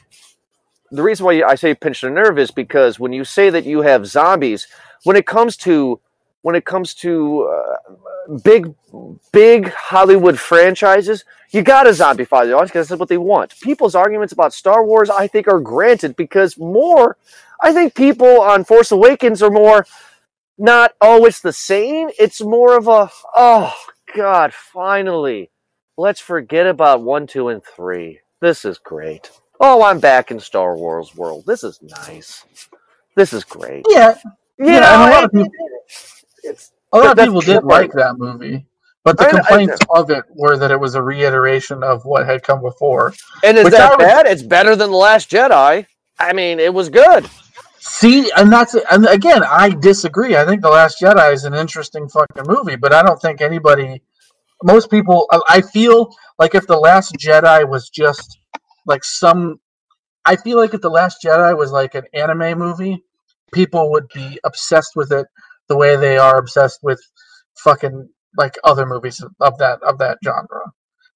the 0.90 1.02
reason 1.02 1.24
why 1.24 1.42
I 1.42 1.54
say 1.54 1.74
pinch 1.74 2.02
the 2.02 2.10
nerve 2.10 2.38
is 2.38 2.50
because 2.50 3.00
when 3.00 3.12
you 3.12 3.24
say 3.24 3.48
that 3.50 3.64
you 3.64 3.80
have 3.80 4.06
zombies, 4.06 4.66
when 5.04 5.16
it 5.16 5.26
comes 5.26 5.56
to 5.58 6.00
when 6.42 6.54
it 6.54 6.64
comes 6.64 6.92
to 6.94 7.42
uh, 7.44 7.92
big 8.44 8.74
big 9.32 9.70
Hollywood 9.72 10.38
franchises, 10.38 11.24
you 11.50 11.62
got 11.62 11.84
to 11.84 11.90
zombify 11.90 12.44
the 12.46 12.52
audience 12.54 12.70
because 12.70 12.88
that's 12.88 12.98
what 12.98 13.08
they 13.08 13.18
want. 13.18 13.58
People's 13.60 13.94
arguments 13.94 14.32
about 14.32 14.52
Star 14.52 14.84
Wars, 14.84 15.10
I 15.10 15.26
think, 15.26 15.48
are 15.48 15.60
granted 15.60 16.16
because 16.16 16.56
more. 16.58 17.16
I 17.60 17.72
think 17.72 17.94
people 17.94 18.40
on 18.40 18.64
Force 18.64 18.90
Awakens 18.90 19.42
are 19.42 19.50
more 19.50 19.86
not 20.58 20.94
oh 21.00 21.24
it's 21.24 21.40
the 21.40 21.52
same. 21.52 22.10
It's 22.18 22.40
more 22.40 22.76
of 22.76 22.88
a 22.88 23.10
oh 23.36 23.74
god, 24.14 24.52
finally, 24.54 25.50
let's 25.96 26.20
forget 26.20 26.66
about 26.66 27.02
one, 27.02 27.26
two, 27.26 27.48
and 27.48 27.62
three. 27.64 28.20
This 28.40 28.64
is 28.64 28.78
great. 28.78 29.30
Oh, 29.60 29.82
I'm 29.84 30.00
back 30.00 30.30
in 30.32 30.40
Star 30.40 30.76
Wars 30.76 31.14
world. 31.14 31.44
This 31.46 31.62
is 31.62 31.80
nice. 31.82 32.44
This 33.14 33.32
is 33.32 33.44
great. 33.44 33.84
Yeah, 33.88 34.16
You 34.58 34.66
Yeah, 34.66 34.80
know, 34.80 34.86
and 34.86 35.02
a 35.02 35.14
lot 35.14 35.24
of 35.24 35.32
people- 35.32 35.52
it's 36.42 36.72
a 36.92 36.98
lot 36.98 37.18
of 37.18 37.24
people 37.24 37.40
did 37.40 37.64
like 37.64 37.92
that 37.92 38.14
movie, 38.18 38.66
but 39.04 39.16
the 39.18 39.24
I- 39.24 39.26
I- 39.26 39.30
complaints 39.30 39.78
of 39.90 40.10
it 40.10 40.24
were 40.30 40.56
that 40.56 40.70
it 40.70 40.78
was 40.80 40.94
a 40.94 41.02
reiteration 41.02 41.82
of 41.82 42.04
what 42.04 42.26
had 42.26 42.42
come 42.42 42.60
before. 42.62 43.12
and 43.44 43.56
is 43.58 43.66
I 43.66 43.70
that 43.70 43.98
bad? 43.98 44.26
It's 44.26 44.42
better 44.42 44.76
than 44.76 44.90
the 44.90 44.96
Last 44.96 45.30
Jedi. 45.30 45.86
I 46.18 46.32
mean, 46.32 46.60
it 46.60 46.72
was 46.72 46.88
good. 46.88 47.28
See, 47.80 48.30
and 48.36 48.52
that's 48.52 48.74
and 48.90 49.06
again, 49.06 49.42
I 49.44 49.70
disagree. 49.70 50.36
I 50.36 50.44
think 50.46 50.62
The 50.62 50.70
Last 50.70 51.00
Jedi 51.00 51.32
is 51.32 51.44
an 51.44 51.54
interesting 51.54 52.08
fucking 52.08 52.44
movie, 52.46 52.76
but 52.76 52.92
I 52.92 53.02
don't 53.02 53.20
think 53.20 53.40
anybody, 53.40 54.02
most 54.62 54.88
people, 54.90 55.26
I- 55.32 55.40
I 55.48 55.60
feel 55.62 56.14
like 56.38 56.54
if 56.54 56.66
The 56.68 56.76
Last 56.78 57.14
Jedi 57.18 57.68
was 57.68 57.88
just 57.88 58.38
like 58.86 59.02
some, 59.02 59.58
I 60.24 60.36
feel 60.36 60.58
like 60.58 60.74
if 60.74 60.80
The 60.80 60.90
Last 60.90 61.18
Jedi 61.24 61.56
was 61.56 61.72
like 61.72 61.96
an 61.96 62.04
anime 62.14 62.56
movie, 62.58 63.02
people 63.52 63.90
would 63.90 64.06
be 64.14 64.38
obsessed 64.44 64.92
with 64.94 65.10
it 65.10 65.26
the 65.72 65.76
way 65.82 65.96
they 65.96 66.16
are 66.18 66.36
obsessed 66.38 66.80
with 66.82 67.00
fucking 67.64 68.08
like 68.42 68.56
other 68.64 68.86
movies 68.86 69.18
of 69.48 69.58
that 69.58 69.78
of 69.90 69.98
that 69.98 70.18
genre. 70.24 70.64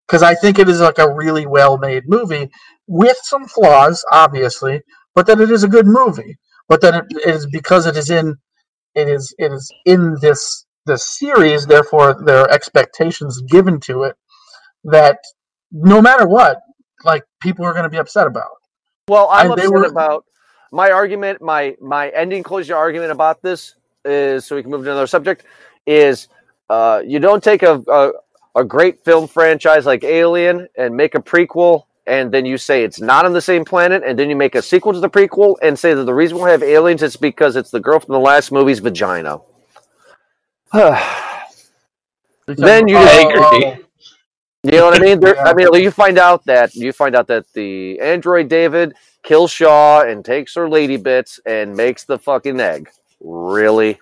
Because 0.06 0.22
I 0.22 0.34
think 0.34 0.58
it 0.58 0.68
is 0.68 0.80
like 0.80 0.98
a 0.98 1.12
really 1.12 1.46
well 1.46 1.78
made 1.78 2.04
movie 2.06 2.48
with 2.86 3.18
some 3.32 3.46
flaws, 3.46 4.04
obviously, 4.12 4.76
but 5.14 5.26
that 5.26 5.40
it 5.40 5.50
is 5.50 5.64
a 5.64 5.68
good 5.76 5.86
movie 5.86 6.34
but 6.68 6.80
then 6.80 6.94
it, 6.94 7.04
it 7.10 7.34
is 7.34 7.46
because 7.46 7.86
it 7.86 7.96
is 7.96 8.10
in 8.10 8.34
it 8.94 9.08
is 9.08 9.34
it 9.38 9.52
is 9.52 9.72
in 9.84 10.16
this 10.20 10.66
this 10.86 11.04
series 11.18 11.66
therefore 11.66 12.08
there 12.24 12.38
are 12.42 12.50
expectations 12.50 13.40
given 13.42 13.80
to 13.80 14.02
it 14.04 14.16
that 14.84 15.18
no 15.72 16.00
matter 16.00 16.26
what 16.26 16.58
like 17.04 17.24
people 17.40 17.64
are 17.64 17.72
going 17.72 17.84
to 17.84 17.96
be 17.96 17.98
upset 17.98 18.26
about 18.26 18.50
Well, 19.08 19.28
I'm 19.30 19.50
And 19.52 19.60
upset 19.60 19.70
were- 19.70 19.84
about 19.86 20.24
my 20.72 20.90
argument. 20.90 21.40
My 21.40 21.76
my 21.80 22.08
ending 22.08 22.42
closure 22.42 22.76
argument 22.76 23.12
about 23.12 23.42
this 23.42 23.74
is 24.06 24.44
so 24.46 24.56
we 24.56 24.62
can 24.62 24.70
move 24.70 24.84
to 24.84 24.90
another 24.90 25.06
subject. 25.06 25.44
Is 25.86 26.28
uh, 26.70 27.02
you 27.04 27.18
don't 27.18 27.42
take 27.42 27.62
a, 27.62 27.82
a 27.88 28.12
a 28.56 28.64
great 28.64 29.04
film 29.04 29.28
franchise 29.28 29.84
like 29.86 30.02
Alien 30.04 30.66
and 30.76 30.96
make 30.96 31.14
a 31.14 31.20
prequel, 31.20 31.84
and 32.06 32.32
then 32.32 32.46
you 32.46 32.56
say 32.56 32.82
it's 32.84 33.00
not 33.00 33.24
on 33.26 33.32
the 33.32 33.40
same 33.40 33.64
planet, 33.64 34.02
and 34.04 34.18
then 34.18 34.30
you 34.30 34.36
make 34.36 34.54
a 34.54 34.62
sequel 34.62 34.92
to 34.92 35.00
the 35.00 35.10
prequel 35.10 35.56
and 35.62 35.78
say 35.78 35.92
that 35.94 36.04
the 36.04 36.14
reason 36.14 36.38
we 36.38 36.50
have 36.50 36.62
aliens 36.62 37.02
is 37.02 37.16
because 37.16 37.56
it's 37.56 37.70
the 37.70 37.80
girl 37.80 38.00
from 38.00 38.14
the 38.14 38.18
last 38.20 38.50
movie's 38.52 38.78
vagina. 38.78 39.38
Then 42.46 42.88
you- 42.88 42.96
agree. 42.96 43.76
You 44.62 44.72
know 44.72 44.86
what 44.86 45.00
I 45.00 45.04
mean? 45.04 45.20
There. 45.20 45.38
I 45.38 45.54
mean, 45.54 45.72
you 45.74 45.92
find 45.92 46.18
out 46.18 46.44
that 46.46 46.74
you 46.74 46.92
find 46.92 47.14
out 47.14 47.28
that 47.28 47.46
the 47.52 48.00
android 48.00 48.48
David 48.48 48.94
kills 49.22 49.52
Shaw 49.52 50.02
and 50.02 50.24
takes 50.24 50.54
her 50.56 50.68
lady 50.68 50.96
bits 50.96 51.38
and 51.46 51.76
makes 51.76 52.04
the 52.04 52.18
fucking 52.18 52.58
egg. 52.58 52.88
Really? 53.20 53.98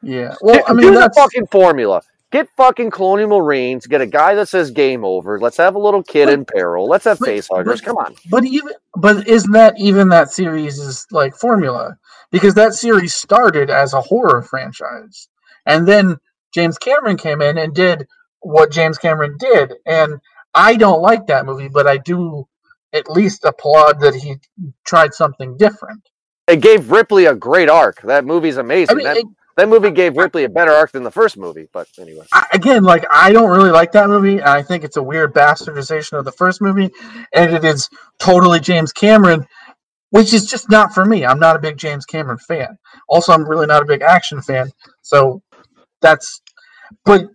yeah 0.00 0.34
well 0.40 0.62
i 0.68 0.72
mean 0.72 0.92
do 0.92 0.94
the 0.94 1.10
fucking 1.14 1.46
formula. 1.48 2.00
Get 2.30 2.46
fucking 2.58 2.90
Colonial 2.90 3.30
Marines. 3.40 3.86
Get 3.86 4.02
a 4.02 4.06
guy 4.06 4.34
that 4.34 4.50
says 4.50 4.70
game 4.70 5.02
over. 5.02 5.40
Let's 5.40 5.56
have 5.56 5.76
a 5.76 5.78
little 5.78 6.02
kid 6.02 6.28
in 6.28 6.44
peril. 6.44 6.86
Let's 6.86 7.04
have 7.06 7.18
but- 7.18 7.26
face 7.26 7.48
huggers. 7.50 7.80
but- 7.80 7.86
Come 7.86 7.96
on. 7.96 8.14
but 8.30 8.44
even 8.44 8.74
but 8.96 9.26
isn't 9.26 9.52
that 9.52 9.74
even 9.78 10.10
that 10.10 10.30
series 10.30 10.78
is 10.78 11.06
like 11.10 11.34
formula 11.34 11.96
because 12.30 12.52
that 12.54 12.74
series 12.74 13.14
started 13.14 13.70
as 13.70 13.94
a 13.94 14.00
horror 14.02 14.42
franchise 14.42 15.28
and 15.66 15.86
then 15.88 16.16
james 16.52 16.76
cameron 16.78 17.16
came 17.16 17.40
in 17.40 17.56
and 17.58 17.74
did 17.74 18.06
what 18.40 18.70
james 18.72 18.98
cameron 18.98 19.36
did 19.38 19.74
and 19.86 20.18
i 20.54 20.74
don't 20.76 21.00
like 21.00 21.26
that 21.26 21.46
movie 21.46 21.68
but 21.68 21.86
i 21.86 21.96
do 21.96 22.46
at 22.92 23.08
least 23.10 23.44
applaud 23.44 24.00
that 24.00 24.14
he 24.14 24.36
tried 24.84 25.14
something 25.14 25.56
different 25.56 26.02
It 26.48 26.60
gave 26.62 26.90
Ripley 26.90 27.26
a 27.26 27.34
great 27.34 27.68
arc. 27.68 28.00
That 28.02 28.24
movie's 28.24 28.56
amazing. 28.56 28.94
i 28.94 28.94
mean 28.96 29.04
that, 29.04 29.16
it, 29.18 29.26
that 29.58 29.68
movie 29.68 29.90
gave 29.90 30.16
Ripley 30.16 30.44
a 30.44 30.48
better 30.48 30.70
arc 30.70 30.92
than 30.92 31.02
the 31.02 31.10
first 31.10 31.36
movie. 31.36 31.68
But 31.72 31.88
anyway. 31.98 32.24
I, 32.32 32.46
again, 32.52 32.84
like 32.84 33.04
I 33.12 33.32
don't 33.32 33.50
really 33.50 33.70
like 33.70 33.92
that 33.92 34.08
movie. 34.08 34.42
I 34.42 34.62
think 34.62 34.84
it's 34.84 34.96
a 34.96 35.02
weird 35.02 35.34
bastardization 35.34 36.18
of 36.18 36.24
the 36.24 36.32
first 36.32 36.62
movie, 36.62 36.90
and 37.34 37.52
it 37.52 37.64
is 37.64 37.90
totally 38.18 38.60
James 38.60 38.92
Cameron, 38.92 39.46
which 40.10 40.32
is 40.32 40.46
just 40.46 40.70
not 40.70 40.94
for 40.94 41.04
me. 41.04 41.26
I'm 41.26 41.38
not 41.38 41.56
a 41.56 41.58
big 41.58 41.76
James 41.76 42.06
Cameron 42.06 42.38
fan. 42.38 42.78
Also, 43.08 43.32
I'm 43.32 43.46
really 43.46 43.66
not 43.66 43.82
a 43.82 43.86
big 43.86 44.00
action 44.00 44.40
fan. 44.40 44.70
So 45.02 45.42
that's, 46.00 46.40
but, 47.04 47.26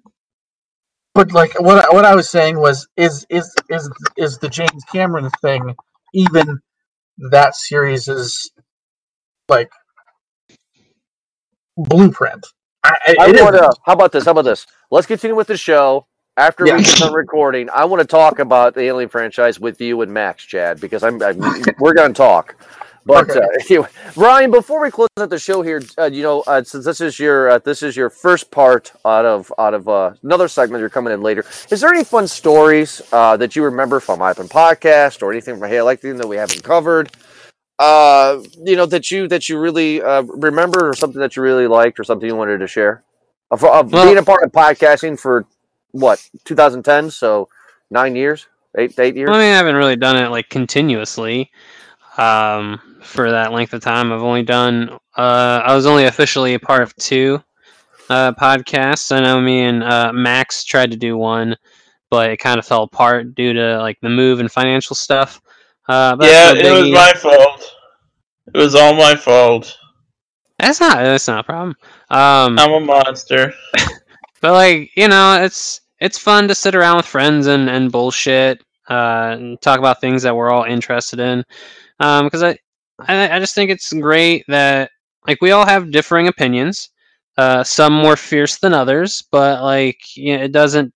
but 1.14 1.34
like 1.34 1.60
what 1.60 1.86
I, 1.86 1.94
what 1.94 2.06
I 2.06 2.16
was 2.16 2.30
saying 2.30 2.58
was 2.58 2.88
is 2.98 3.26
is 3.30 3.54
is 3.70 3.90
is 4.18 4.40
the 4.40 4.50
James 4.50 4.84
Cameron 4.92 5.30
thing 5.42 5.76
even 6.16 6.60
that 7.32 7.56
series 7.56 8.08
is 8.08 8.52
like 9.50 9.72
blueprint. 11.78 12.46
I, 12.84 13.16
I 13.20 13.32
want 13.42 13.56
to. 13.56 13.72
How 13.86 13.94
about 13.94 14.12
this? 14.12 14.26
How 14.26 14.32
about 14.32 14.44
this? 14.44 14.68
Let's 14.92 15.08
continue 15.08 15.36
with 15.36 15.48
the 15.48 15.58
show. 15.58 16.08
After 16.36 16.66
Yeah. 16.66 16.78
we 16.78 16.84
get 16.84 16.96
done 16.98 17.14
recording, 17.14 17.70
I 17.70 17.86
want 17.86 18.02
to 18.02 18.08
talk 18.08 18.40
about 18.40 18.74
the 18.74 18.82
Alien 18.82 19.08
franchise 19.08 19.60
with 19.60 19.80
you 19.80 20.02
and 20.02 20.12
Max, 20.12 20.44
Chad, 20.44 20.82
because 20.82 21.04
I'm, 21.04 21.22
I'm 21.22 21.38
we're 21.80 21.94
going 21.94 22.12
to 22.12 22.18
talk. 22.18 22.56
But 23.06 23.30
Okay. 23.30 23.40
uh, 23.40 23.48
anyway, 23.70 23.88
Ryan, 24.16 24.50
before 24.52 24.82
we 24.82 24.90
close 24.90 25.10
out 25.20 25.30
the 25.30 25.38
show 25.38 25.62
here, 25.62 25.82
uh, 25.98 26.06
you 26.06 26.24
know, 26.24 26.42
uh, 26.48 26.64
since 26.64 26.86
this 26.86 27.00
is 27.02 27.20
your 27.20 27.52
uh, 27.52 27.60
this 27.60 27.84
is 27.84 27.96
your 27.96 28.10
first 28.10 28.50
part 28.50 28.92
out 29.06 29.26
of 29.26 29.54
out 29.60 29.74
of 29.76 29.88
uh, 29.88 30.14
another 30.24 30.48
segment, 30.48 30.80
you're 30.82 30.90
coming 30.90 31.14
in 31.14 31.22
later. 31.22 31.46
Is 31.70 31.80
there 31.82 31.94
any 31.94 32.04
fun 32.04 32.28
stories 32.28 33.02
uh, 33.12 33.38
that 33.38 33.56
you 33.56 33.64
remember 33.64 34.00
from 34.00 34.20
Ipan 34.20 34.50
Podcast 34.50 35.22
or 35.22 35.32
anything 35.32 35.60
from 35.60 35.70
Hey 35.70 35.80
I 35.80 35.82
Like 35.84 36.00
Thing 36.02 36.18
that 36.18 36.28
we 36.28 36.36
haven't 36.38 36.64
covered? 36.64 37.12
Uh, 37.80 38.42
you 38.64 38.76
know 38.76 38.86
that 38.86 39.10
you 39.12 39.28
that 39.28 39.50
you 39.50 39.58
really 39.60 40.02
uh, 40.02 40.22
remember, 40.22 40.90
or 40.90 40.94
something 40.94 41.20
that 41.20 41.36
you 41.36 41.42
really 41.42 41.68
liked, 41.68 42.00
or 42.00 42.04
something 42.04 42.30
you 42.30 42.36
wanted 42.36 42.60
to 42.60 42.68
share 42.68 43.04
of, 43.52 43.64
of 43.64 43.92
Well- 43.92 44.06
being 44.06 44.18
a 44.18 44.24
part 44.24 44.44
of 44.44 44.52
podcasting 44.52 45.20
for 45.20 45.46
what 45.92 46.28
2010, 46.46 47.12
so 47.12 47.50
nine 47.90 48.16
years, 48.16 48.48
eight 48.78 48.98
eight 49.00 49.16
years. 49.16 49.30
I 49.30 49.34
mean, 49.34 49.42
I 49.42 49.58
haven't 49.58 49.76
really 49.76 49.96
done 49.96 50.18
it 50.18 50.30
like 50.30 50.50
continuously 50.50 51.52
um, 52.18 52.80
for 53.02 53.30
that 53.32 53.52
length 53.52 53.74
of 53.74 53.82
time. 53.82 54.12
I've 54.12 54.24
only 54.24 54.44
done. 54.44 54.90
Uh, 55.16 55.62
I 55.66 55.76
was 55.76 55.86
only 55.86 56.06
officially 56.06 56.54
a 56.56 56.60
part 56.60 56.82
of 56.84 56.96
two 56.96 57.42
uh, 58.10 58.34
podcasts. 58.34 59.16
I 59.16 59.22
know 59.22 59.40
me 59.42 59.62
and 59.62 59.84
uh, 59.84 60.12
Max 60.14 60.64
tried 60.64 60.92
to 60.92 60.98
do 60.98 61.18
one, 61.18 61.56
but 62.10 62.30
it 62.32 62.38
kind 62.38 62.60
of 62.60 62.66
fell 62.66 62.84
apart 62.84 63.36
due 63.36 63.54
to 63.54 63.78
like 63.80 64.00
the 64.02 64.10
move 64.10 64.40
and 64.40 64.52
financial 64.52 64.96
stuff. 64.96 65.42
Uh, 65.88 66.18
yeah, 66.22 66.54
no 66.54 66.78
it 66.78 66.82
was 66.82 66.92
my 66.92 67.14
fault. 67.14 67.76
It 68.54 68.58
was 68.58 68.76
all 68.76 68.94
my 68.94 69.16
fault. 69.16 69.78
That's 70.60 70.80
not. 70.80 70.98
That's 70.98 71.28
not 71.28 71.42
a 71.42 71.44
problem. 71.44 71.76
Um, 72.10 72.60
I'm 72.60 72.72
a 72.72 72.80
monster. 72.80 73.54
But 74.44 74.52
like 74.52 74.92
you 74.98 75.08
know, 75.08 75.42
it's 75.42 75.80
it's 76.02 76.18
fun 76.18 76.50
to 76.50 76.54
sit 76.54 76.76
around 76.76 76.98
with 76.98 77.06
friends 77.06 77.48
and 77.48 77.70
and 77.70 77.90
bullshit, 77.90 78.62
uh, 78.90 79.38
and 79.40 79.62
talk 79.62 79.80
about 79.80 80.02
things 80.02 80.22
that 80.24 80.36
we're 80.36 80.52
all 80.52 80.66
interested 80.66 81.22
in. 81.22 81.46
Um, 82.02 82.26
because 82.26 82.44
I, 82.44 82.58
I 83.00 83.38
I 83.38 83.40
just 83.40 83.56
think 83.56 83.72
it's 83.72 83.94
great 83.94 84.44
that 84.50 84.92
like 85.26 85.42
we 85.42 85.52
all 85.52 85.66
have 85.66 85.92
differing 85.92 86.28
opinions. 86.28 86.90
Uh, 87.38 87.64
some 87.64 87.94
more 87.94 88.18
fierce 88.18 88.58
than 88.60 88.74
others, 88.74 89.24
but 89.32 89.64
like 89.64 90.02
you 90.18 90.38
know, 90.38 90.44
it 90.44 90.52
doesn't 90.52 90.94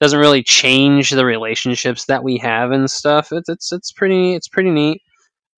doesn't 0.00 0.18
really 0.18 0.42
change 0.42 1.10
the 1.10 1.24
relationships 1.24 2.04
that 2.06 2.22
we 2.22 2.36
have 2.38 2.72
and 2.72 2.90
stuff. 2.90 3.32
It's 3.32 3.48
it's 3.48 3.72
it's 3.72 3.92
pretty 3.92 4.34
it's 4.34 4.48
pretty 4.48 4.70
neat. 4.70 5.02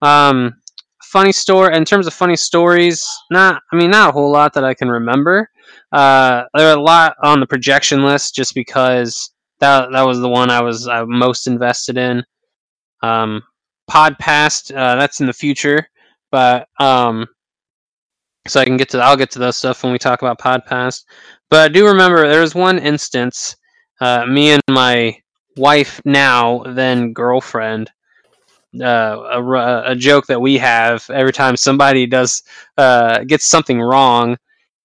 Um, 0.02 0.54
funny 1.02 1.32
story 1.32 1.76
in 1.76 1.84
terms 1.84 2.06
of 2.06 2.14
funny 2.14 2.36
stories, 2.36 3.06
not 3.30 3.62
I 3.72 3.76
mean 3.76 3.90
not 3.90 4.10
a 4.10 4.12
whole 4.12 4.30
lot 4.30 4.52
that 4.54 4.64
I 4.64 4.74
can 4.74 4.88
remember. 4.88 5.48
Uh, 5.92 6.44
there 6.54 6.68
are 6.68 6.76
a 6.76 6.80
lot 6.80 7.16
on 7.22 7.40
the 7.40 7.46
projection 7.46 8.04
list 8.04 8.34
just 8.34 8.54
because 8.54 9.32
that 9.60 9.88
that 9.92 10.06
was 10.06 10.20
the 10.20 10.28
one 10.28 10.50
I 10.50 10.62
was 10.62 10.86
uh, 10.86 11.06
most 11.06 11.46
invested 11.46 11.96
in. 11.96 12.24
Um, 13.02 13.42
Podpast, 13.90 14.76
uh, 14.76 14.96
that's 14.96 15.20
in 15.20 15.26
the 15.26 15.32
future, 15.32 15.88
but 16.30 16.68
um, 16.80 17.26
so 18.48 18.60
I 18.60 18.64
can 18.64 18.76
get 18.76 18.88
to 18.90 18.98
I'll 18.98 19.16
get 19.16 19.30
to 19.32 19.38
those 19.38 19.56
stuff 19.56 19.82
when 19.82 19.92
we 19.92 19.98
talk 19.98 20.22
about 20.22 20.40
Podpast. 20.40 21.04
But 21.50 21.60
I 21.60 21.68
do 21.68 21.86
remember 21.86 22.26
there 22.26 22.40
was 22.40 22.54
one 22.54 22.78
instance, 22.78 23.56
uh, 24.00 24.26
me 24.26 24.50
and 24.50 24.62
my 24.68 25.20
wife 25.56 26.00
now 26.04 26.62
then 26.66 27.12
girlfriend. 27.12 27.90
Uh, 28.78 29.22
a, 29.32 29.92
a 29.92 29.96
joke 29.96 30.26
that 30.26 30.40
we 30.40 30.58
have 30.58 31.08
every 31.08 31.32
time 31.32 31.56
somebody 31.56 32.06
does 32.06 32.42
uh, 32.76 33.24
gets 33.24 33.46
something 33.46 33.80
wrong. 33.80 34.36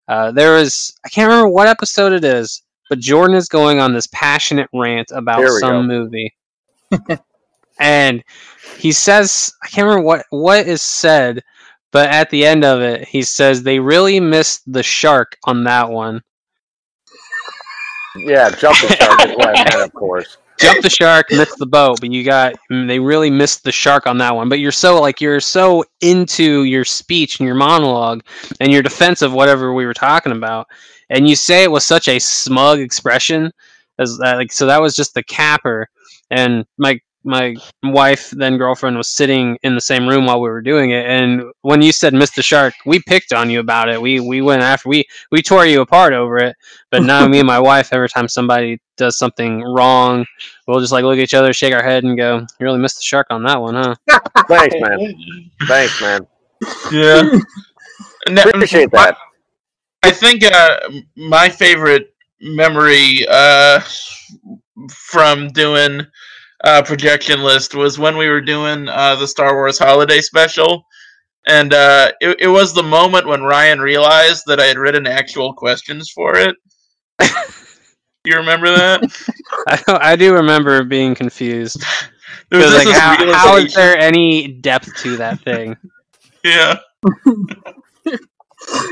Uh, 0.07 0.31
there 0.31 0.57
is 0.57 0.93
I 1.03 1.09
can't 1.09 1.27
remember 1.27 1.49
what 1.49 1.67
episode 1.67 2.13
it 2.13 2.23
is, 2.23 2.61
but 2.89 2.99
Jordan 2.99 3.35
is 3.35 3.49
going 3.49 3.81
on 3.81 3.93
this 3.93 4.07
passionate 4.13 4.69
rant 4.73 5.11
about 5.11 5.45
some 5.59 5.87
go. 5.87 5.93
movie, 5.93 6.33
and 7.79 8.23
he 8.77 8.93
says 8.93 9.51
I 9.61 9.67
can't 9.67 9.85
remember 9.85 10.05
what 10.05 10.25
what 10.29 10.67
is 10.67 10.81
said, 10.81 11.43
but 11.91 12.09
at 12.09 12.29
the 12.29 12.45
end 12.45 12.63
of 12.63 12.81
it, 12.81 13.07
he 13.07 13.23
says 13.23 13.61
they 13.61 13.79
really 13.79 14.21
missed 14.21 14.71
the 14.71 14.83
shark 14.83 15.37
on 15.43 15.65
that 15.65 15.89
one. 15.89 16.21
Yeah, 18.15 18.49
jump 18.49 18.77
the 18.79 18.95
shark 18.95 19.85
of 19.85 19.93
course. 19.93 20.37
Jump 20.59 20.81
the 20.81 20.89
shark, 20.89 21.27
missed 21.31 21.57
the 21.57 21.65
boat, 21.65 21.99
but 22.01 22.11
you 22.11 22.23
got 22.23 22.53
mm, 22.71 22.87
they 22.87 22.99
really 22.99 23.31
missed 23.31 23.63
the 23.63 23.71
shark 23.71 24.05
on 24.05 24.17
that 24.19 24.35
one. 24.35 24.49
But 24.49 24.59
you're 24.59 24.71
so 24.71 25.01
like 25.01 25.21
you're 25.21 25.39
so 25.39 25.83
into 26.01 26.63
your 26.63 26.85
speech 26.85 27.39
and 27.39 27.47
your 27.47 27.55
monologue 27.55 28.23
and 28.59 28.71
your 28.71 28.83
defense 28.83 29.21
of 29.21 29.33
whatever 29.33 29.73
we 29.73 29.85
were 29.85 29.93
talking 29.93 30.33
about, 30.33 30.67
and 31.09 31.27
you 31.27 31.35
say 31.35 31.63
it 31.63 31.71
with 31.71 31.83
such 31.83 32.07
a 32.07 32.19
smug 32.19 32.79
expression 32.79 33.51
as 33.97 34.17
that, 34.19 34.37
like 34.37 34.51
so 34.51 34.65
that 34.65 34.81
was 34.81 34.95
just 34.95 35.13
the 35.13 35.23
capper. 35.23 35.87
And 36.29 36.65
my 36.77 36.99
my 37.23 37.55
wife 37.83 38.31
then 38.31 38.57
girlfriend 38.57 38.97
was 38.97 39.07
sitting 39.07 39.57
in 39.63 39.75
the 39.75 39.81
same 39.81 40.07
room 40.07 40.25
while 40.25 40.41
we 40.41 40.49
were 40.49 40.61
doing 40.61 40.89
it 40.91 41.05
and 41.05 41.43
when 41.61 41.81
you 41.81 41.91
said 41.91 42.13
mr 42.13 42.43
shark 42.43 42.73
we 42.85 42.99
picked 42.99 43.31
on 43.31 43.49
you 43.49 43.59
about 43.59 43.89
it 43.89 44.01
we 44.01 44.19
we 44.19 44.41
went 44.41 44.61
after 44.61 44.89
we 44.89 45.05
we 45.31 45.41
tore 45.41 45.65
you 45.65 45.81
apart 45.81 46.13
over 46.13 46.37
it 46.37 46.55
but 46.89 47.03
now 47.03 47.27
me 47.27 47.39
and 47.39 47.47
my 47.47 47.59
wife 47.59 47.89
every 47.91 48.09
time 48.09 48.27
somebody 48.27 48.79
does 48.97 49.17
something 49.17 49.61
wrong 49.61 50.25
we'll 50.67 50.79
just 50.79 50.91
like 50.91 51.03
look 51.03 51.17
at 51.17 51.23
each 51.23 51.33
other 51.33 51.53
shake 51.53 51.73
our 51.73 51.83
head 51.83 52.03
and 52.03 52.17
go 52.17 52.39
you 52.39 52.65
really 52.65 52.79
missed 52.79 52.97
the 52.97 53.03
shark 53.03 53.27
on 53.29 53.43
that 53.43 53.61
one 53.61 53.75
huh 53.75 53.95
Thanks, 54.47 54.75
man. 54.79 55.15
Thanks, 55.67 56.01
man. 56.01 56.27
Yeah. 56.91 57.23
And 58.27 58.37
Appreciate 58.37 58.91
that. 58.91 59.17
I 60.03 60.11
think 60.11 60.43
uh, 60.43 60.79
my 61.15 61.49
favorite 61.49 62.13
memory 62.41 63.25
uh, 63.29 63.81
from 64.89 65.49
doing 65.49 66.01
uh, 66.63 66.81
projection 66.83 67.41
list 67.43 67.75
was 67.75 67.99
when 67.99 68.17
we 68.17 68.27
were 68.29 68.41
doing 68.41 68.87
uh, 68.89 69.15
the 69.15 69.27
Star 69.27 69.53
Wars 69.55 69.79
Holiday 69.79 70.21
Special, 70.21 70.85
and 71.47 71.73
uh, 71.73 72.11
it, 72.21 72.37
it 72.41 72.47
was 72.47 72.73
the 72.73 72.83
moment 72.83 73.27
when 73.27 73.43
Ryan 73.43 73.79
realized 73.79 74.43
that 74.47 74.59
I 74.59 74.65
had 74.65 74.77
written 74.77 75.07
actual 75.07 75.53
questions 75.53 76.09
for 76.11 76.35
it. 76.37 76.55
you 78.25 78.35
remember 78.35 78.69
that? 78.69 79.01
I, 79.67 79.83
I 80.13 80.15
do 80.15 80.33
remember 80.33 80.83
being 80.83 81.15
confused 81.15 81.83
There 82.49 82.59
was 82.59 82.69
'Cause, 82.69 82.83
just 82.83 82.85
like, 82.85 82.95
how, 82.95 83.33
how 83.33 83.57
is 83.57 83.73
there 83.73 83.97
any 83.97 84.47
depth 84.47 84.95
to 85.03 85.17
that 85.17 85.41
thing 85.41 85.75
Yeah. 86.43 86.77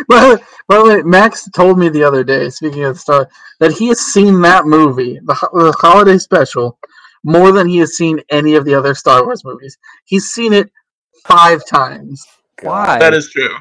well, 0.09 0.37
the 0.37 0.41
by 0.67 0.77
the 0.77 0.83
way, 0.85 1.01
Max 1.03 1.49
told 1.51 1.79
me 1.79 1.89
the 1.89 2.03
other 2.03 2.23
day, 2.23 2.49
speaking 2.49 2.83
of 2.83 2.95
the 2.95 2.99
star, 2.99 3.29
that 3.59 3.71
he 3.73 3.87
has 3.89 3.99
seen 3.99 4.41
that 4.41 4.65
movie, 4.65 5.19
the, 5.25 5.33
the 5.53 5.75
holiday 5.79 6.17
special, 6.17 6.77
more 7.23 7.51
than 7.51 7.67
he 7.67 7.77
has 7.77 7.95
seen 7.95 8.19
any 8.29 8.55
of 8.55 8.65
the 8.65 8.73
other 8.73 8.95
Star 8.95 9.23
Wars 9.25 9.43
movies. 9.43 9.77
He's 10.05 10.25
seen 10.25 10.53
it 10.53 10.71
five 11.25 11.61
times. 11.67 12.23
why 12.61 12.99
That 12.99 13.13
is 13.13 13.29
true. 13.29 13.55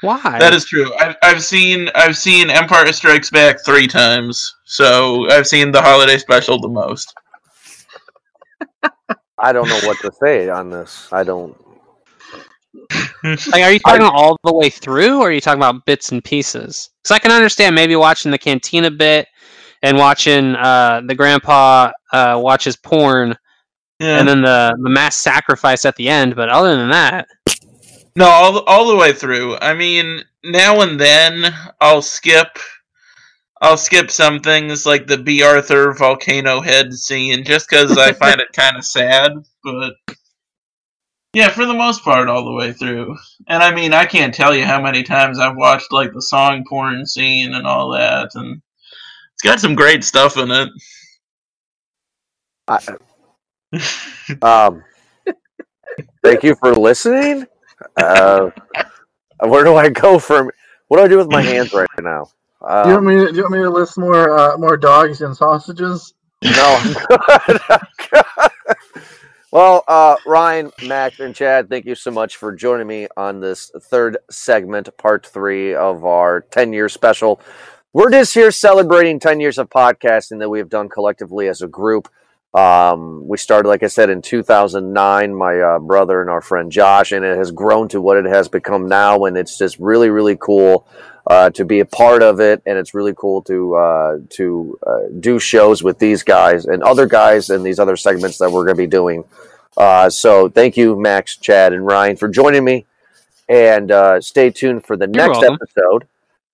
why 0.00 0.38
That 0.38 0.54
is 0.54 0.64
true. 0.64 0.92
I've, 0.98 1.16
I've 1.22 1.42
seen 1.42 1.88
I've 1.94 2.16
seen 2.16 2.50
Empire 2.50 2.92
Strikes 2.92 3.30
Back 3.30 3.64
three 3.64 3.86
times, 3.86 4.54
so 4.64 5.28
I've 5.30 5.46
seen 5.46 5.72
the 5.72 5.82
holiday 5.82 6.18
special 6.18 6.60
the 6.60 6.68
most. 6.68 7.12
I 9.38 9.52
don't 9.52 9.68
know 9.68 9.80
what 9.80 9.98
to 10.00 10.12
say 10.22 10.48
on 10.48 10.70
this. 10.70 11.08
I 11.12 11.24
don't. 11.24 11.56
Like, 13.24 13.62
are 13.62 13.72
you 13.72 13.78
talking 13.84 14.02
about 14.02 14.14
all 14.14 14.38
the 14.44 14.54
way 14.54 14.70
through, 14.70 15.20
or 15.20 15.28
are 15.28 15.32
you 15.32 15.40
talking 15.40 15.58
about 15.58 15.84
bits 15.84 16.12
and 16.12 16.22
pieces? 16.22 16.90
Because 17.02 17.14
I 17.14 17.18
can 17.18 17.32
understand 17.32 17.74
maybe 17.74 17.96
watching 17.96 18.30
the 18.30 18.38
cantina 18.38 18.90
bit 18.90 19.26
and 19.82 19.96
watching 19.98 20.54
uh, 20.54 21.02
the 21.06 21.14
grandpa 21.14 21.90
uh, 22.12 22.38
watches 22.42 22.76
porn, 22.76 23.36
Yeah. 24.00 24.18
and 24.18 24.28
then 24.28 24.42
the 24.42 24.76
the 24.82 24.90
mass 24.90 25.16
sacrifice 25.16 25.84
at 25.84 25.96
the 25.96 26.08
end. 26.08 26.36
But 26.36 26.48
other 26.48 26.76
than 26.76 26.90
that, 26.90 27.28
no, 28.16 28.26
all 28.26 28.52
the- 28.52 28.62
all 28.64 28.88
the 28.88 28.96
way 28.96 29.12
through. 29.12 29.56
I 29.60 29.74
mean, 29.74 30.22
now 30.44 30.80
and 30.82 30.98
then 31.00 31.54
I'll 31.80 32.02
skip. 32.02 32.48
I'll 33.60 33.76
skip 33.76 34.10
some 34.10 34.40
things 34.40 34.86
like 34.86 35.06
the 35.06 35.16
Bea 35.18 35.44
Arthur 35.44 35.92
volcano 35.92 36.60
head 36.60 36.92
scene 36.92 37.44
just 37.44 37.70
because 37.70 37.96
I 37.96 38.12
find 38.12 38.40
it 38.40 38.52
kind 38.56 38.76
of 38.76 38.84
sad. 38.84 39.30
But 39.62 39.94
yeah, 41.32 41.48
for 41.48 41.64
the 41.64 41.72
most 41.74 42.02
part, 42.02 42.28
all 42.28 42.44
the 42.44 42.52
way 42.52 42.72
through. 42.72 43.16
And 43.48 43.62
I 43.62 43.72
mean, 43.72 43.92
I 43.92 44.04
can't 44.04 44.34
tell 44.34 44.52
you 44.54 44.64
how 44.64 44.82
many 44.82 45.02
times 45.04 45.38
I've 45.38 45.56
watched 45.56 45.92
like 45.92 46.12
the 46.12 46.20
song 46.22 46.64
porn 46.68 47.06
scene 47.06 47.54
and 47.54 47.64
all 47.66 47.90
that, 47.90 48.30
and 48.34 48.60
got 49.42 49.60
some 49.60 49.74
great 49.74 50.04
stuff 50.04 50.36
in 50.38 50.50
it. 50.50 50.70
I, 52.68 52.80
um, 54.42 54.84
thank 56.24 56.42
you 56.44 56.56
for 56.56 56.74
listening. 56.74 57.46
Uh, 57.96 58.50
where 59.46 59.64
do 59.64 59.76
I 59.76 59.90
go 59.90 60.18
from? 60.18 60.50
What 60.88 60.98
do 60.98 61.04
I 61.04 61.08
do 61.08 61.18
with 61.18 61.28
my 61.28 61.42
hands 61.42 61.72
right 61.72 61.88
now? 62.00 62.30
do, 62.82 62.88
you 62.90 62.94
want 62.94 63.04
Um, 63.04 63.06
me 63.06 63.14
to, 63.16 63.30
do 63.32 63.36
you 63.36 63.42
want 63.44 63.54
me 63.54 63.60
to 63.60 63.70
list 63.70 63.98
more 63.98 64.38
uh, 64.38 64.58
more 64.58 64.76
dogs 64.76 65.22
and 65.22 65.36
sausages? 65.36 66.14
no, 66.42 66.80
I'm 66.82 66.94
good. 66.94 67.60
I'm 67.70 67.80
good. 68.10 68.24
well, 69.52 69.84
uh, 69.88 70.16
Ryan, 70.26 70.72
Max, 70.80 71.20
and 71.20 71.34
Chad, 71.34 71.70
thank 71.70 71.86
you 71.86 71.94
so 71.94 72.10
much 72.10 72.36
for 72.36 72.52
joining 72.52 72.86
me 72.88 73.08
on 73.16 73.40
this 73.40 73.70
third 73.84 74.18
segment, 74.30 74.88
part 74.98 75.26
three 75.26 75.74
of 75.74 76.04
our 76.04 76.42
10 76.42 76.72
year 76.72 76.88
special. 76.88 77.40
We're 77.94 78.10
just 78.10 78.32
here 78.32 78.50
celebrating 78.50 79.20
10 79.20 79.40
years 79.40 79.58
of 79.58 79.68
podcasting 79.68 80.38
that 80.38 80.48
we 80.48 80.58
have 80.60 80.70
done 80.70 80.88
collectively 80.88 81.46
as 81.48 81.60
a 81.60 81.68
group. 81.68 82.08
Um, 82.54 83.28
we 83.28 83.36
started, 83.36 83.68
like 83.68 83.82
I 83.82 83.88
said, 83.88 84.08
in 84.08 84.22
2009, 84.22 85.34
my 85.34 85.60
uh, 85.60 85.78
brother 85.78 86.22
and 86.22 86.30
our 86.30 86.40
friend 86.40 86.72
Josh, 86.72 87.12
and 87.12 87.22
it 87.22 87.36
has 87.36 87.50
grown 87.50 87.88
to 87.88 88.00
what 88.00 88.16
it 88.16 88.24
has 88.24 88.48
become 88.48 88.88
now. 88.88 89.26
And 89.26 89.36
it's 89.36 89.58
just 89.58 89.78
really, 89.78 90.08
really 90.08 90.38
cool 90.38 90.86
uh, 91.26 91.50
to 91.50 91.66
be 91.66 91.80
a 91.80 91.84
part 91.84 92.22
of 92.22 92.40
it. 92.40 92.62
And 92.64 92.78
it's 92.78 92.94
really 92.94 93.12
cool 93.14 93.42
to 93.42 93.74
uh, 93.74 94.18
to 94.30 94.78
uh, 94.86 94.98
do 95.20 95.38
shows 95.38 95.82
with 95.82 95.98
these 95.98 96.22
guys 96.22 96.64
and 96.64 96.82
other 96.82 97.04
guys 97.04 97.50
and 97.50 97.62
these 97.62 97.78
other 97.78 97.96
segments 97.98 98.38
that 98.38 98.50
we're 98.50 98.64
going 98.64 98.76
to 98.76 98.82
be 98.82 98.86
doing. 98.86 99.22
Uh, 99.76 100.08
so 100.08 100.48
thank 100.48 100.78
you, 100.78 100.98
Max, 100.98 101.36
Chad, 101.36 101.74
and 101.74 101.84
Ryan, 101.84 102.16
for 102.16 102.28
joining 102.28 102.64
me. 102.64 102.86
And 103.50 103.90
uh, 103.90 104.22
stay 104.22 104.48
tuned 104.48 104.86
for 104.86 104.96
the 104.96 105.04
You're 105.04 105.28
next 105.28 105.40
welcome. 105.40 105.58
episode 105.60 106.06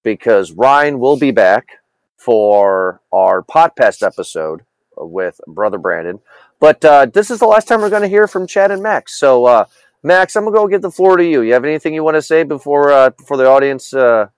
because 0.09 0.53
Ryan 0.53 0.99
will 0.99 1.19
be 1.19 1.33
back 1.33 1.81
for 2.17 3.03
our 3.13 3.43
podcast 3.43 4.03
episode 4.03 4.63
with 4.97 5.39
Brother 5.47 5.77
Brandon. 5.77 6.19
But 6.61 6.83
uh, 6.83 7.07
this 7.07 7.31
is 7.31 7.41
the 7.41 7.47
last 7.47 7.69
time 7.69 7.83
we're 7.83 7.91
going 7.91 8.03
to 8.03 8.09
hear 8.09 8.27
from 8.27 8.47
Chad 8.47 8.71
and 8.71 8.83
Max. 8.83 9.21
So, 9.21 9.45
uh, 9.45 9.67
Max, 10.03 10.35
I'm 10.35 10.45
going 10.45 10.55
to 10.55 10.59
go 10.61 10.67
give 10.67 10.81
the 10.81 10.91
floor 10.91 11.19
to 11.19 11.25
you. 11.25 11.43
You 11.43 11.53
have 11.53 11.65
anything 11.67 11.93
you 11.93 12.03
want 12.03 12.15
to 12.15 12.23
say 12.23 12.43
before 12.43 12.91
uh, 12.91 13.11
before 13.11 13.37
the 13.37 13.47
audience? 13.47 13.93
Uh, 13.93 14.29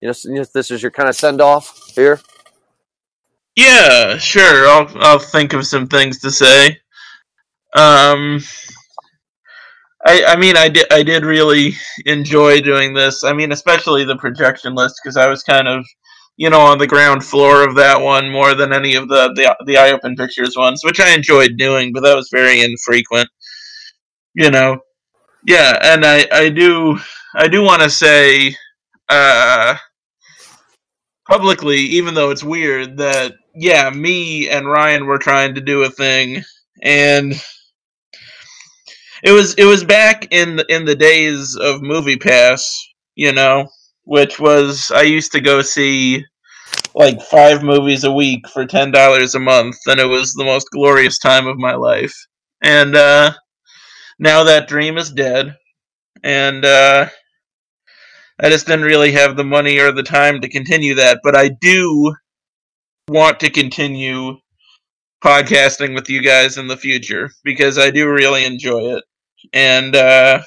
you 0.00 0.08
know, 0.08 0.44
this 0.52 0.72
is 0.72 0.82
your 0.82 0.90
kind 0.90 1.08
of 1.08 1.14
send 1.14 1.40
off 1.40 1.92
here. 1.94 2.18
Yeah, 3.54 4.16
sure. 4.16 4.66
I'll 4.66 4.90
I'll 4.96 5.18
think 5.20 5.52
of 5.52 5.64
some 5.64 5.86
things 5.86 6.18
to 6.20 6.32
say. 6.32 6.80
Um, 7.76 8.40
I 10.04 10.24
I 10.26 10.36
mean 10.36 10.56
I 10.56 10.68
did 10.68 10.92
I 10.92 11.02
did 11.02 11.24
really 11.24 11.74
enjoy 12.06 12.60
doing 12.60 12.94
this. 12.94 13.24
I 13.24 13.32
mean, 13.32 13.52
especially 13.52 14.04
the 14.04 14.16
projection 14.16 14.74
list 14.74 15.00
because 15.02 15.16
I 15.16 15.28
was 15.28 15.42
kind 15.42 15.68
of 15.68 15.86
you 16.36 16.50
know 16.50 16.60
on 16.60 16.78
the 16.78 16.86
ground 16.86 17.24
floor 17.24 17.66
of 17.66 17.74
that 17.76 18.00
one 18.00 18.30
more 18.30 18.54
than 18.54 18.72
any 18.72 18.94
of 18.94 19.08
the 19.08 19.32
the 19.34 19.56
the 19.66 19.78
eye 19.78 19.92
open 19.92 20.16
pictures 20.16 20.56
ones, 20.56 20.82
which 20.84 21.00
I 21.00 21.14
enjoyed 21.14 21.56
doing, 21.58 21.92
but 21.92 22.02
that 22.04 22.16
was 22.16 22.28
very 22.32 22.62
infrequent. 22.62 23.28
You 24.34 24.50
know, 24.50 24.78
yeah, 25.46 25.78
and 25.82 26.04
I 26.06 26.26
I 26.32 26.50
do 26.50 26.98
I 27.34 27.48
do 27.48 27.62
want 27.62 27.82
to 27.82 27.90
say. 27.90 28.56
Uh, 29.08 29.76
publicly, 31.28 31.78
even 31.78 32.14
though 32.14 32.30
it's 32.30 32.44
weird, 32.44 32.98
that 32.98 33.34
yeah, 33.54 33.90
me 33.90 34.48
and 34.48 34.68
Ryan 34.68 35.06
were 35.06 35.18
trying 35.18 35.54
to 35.54 35.60
do 35.60 35.82
a 35.82 35.90
thing, 35.90 36.42
and 36.82 37.34
it 39.22 39.32
was 39.32 39.54
it 39.54 39.64
was 39.64 39.84
back 39.84 40.28
in 40.30 40.56
the, 40.56 40.74
in 40.74 40.84
the 40.84 40.94
days 40.94 41.56
of 41.56 41.82
Movie 41.82 42.16
Pass, 42.16 42.88
you 43.14 43.32
know, 43.32 43.66
which 44.04 44.38
was 44.40 44.90
I 44.94 45.02
used 45.02 45.32
to 45.32 45.40
go 45.40 45.62
see 45.62 46.24
like 46.94 47.20
five 47.22 47.62
movies 47.62 48.04
a 48.04 48.12
week 48.12 48.48
for 48.48 48.66
ten 48.66 48.90
dollars 48.90 49.34
a 49.34 49.40
month, 49.40 49.76
and 49.86 50.00
it 50.00 50.06
was 50.06 50.32
the 50.32 50.44
most 50.44 50.68
glorious 50.70 51.18
time 51.18 51.46
of 51.46 51.58
my 51.58 51.74
life. 51.74 52.14
And 52.62 52.96
uh, 52.96 53.32
now 54.18 54.44
that 54.44 54.68
dream 54.68 54.98
is 54.98 55.10
dead, 55.10 55.56
and 56.22 56.64
uh, 56.64 57.08
I 58.40 58.48
just 58.48 58.66
didn't 58.66 58.86
really 58.86 59.12
have 59.12 59.36
the 59.36 59.44
money 59.44 59.78
or 59.78 59.92
the 59.92 60.02
time 60.02 60.40
to 60.40 60.48
continue 60.48 60.94
that. 60.94 61.20
But 61.22 61.36
I 61.36 61.48
do 61.60 62.14
want 63.08 63.40
to 63.40 63.50
continue 63.50 64.36
podcasting 65.22 65.94
with 65.94 66.08
you 66.08 66.22
guys 66.22 66.56
in 66.56 66.66
the 66.66 66.76
future 66.76 67.30
because 67.44 67.78
I 67.78 67.90
do 67.90 68.10
really 68.10 68.44
enjoy 68.44 68.96
it. 68.96 69.04
And 69.52 69.96
uh 69.96 70.42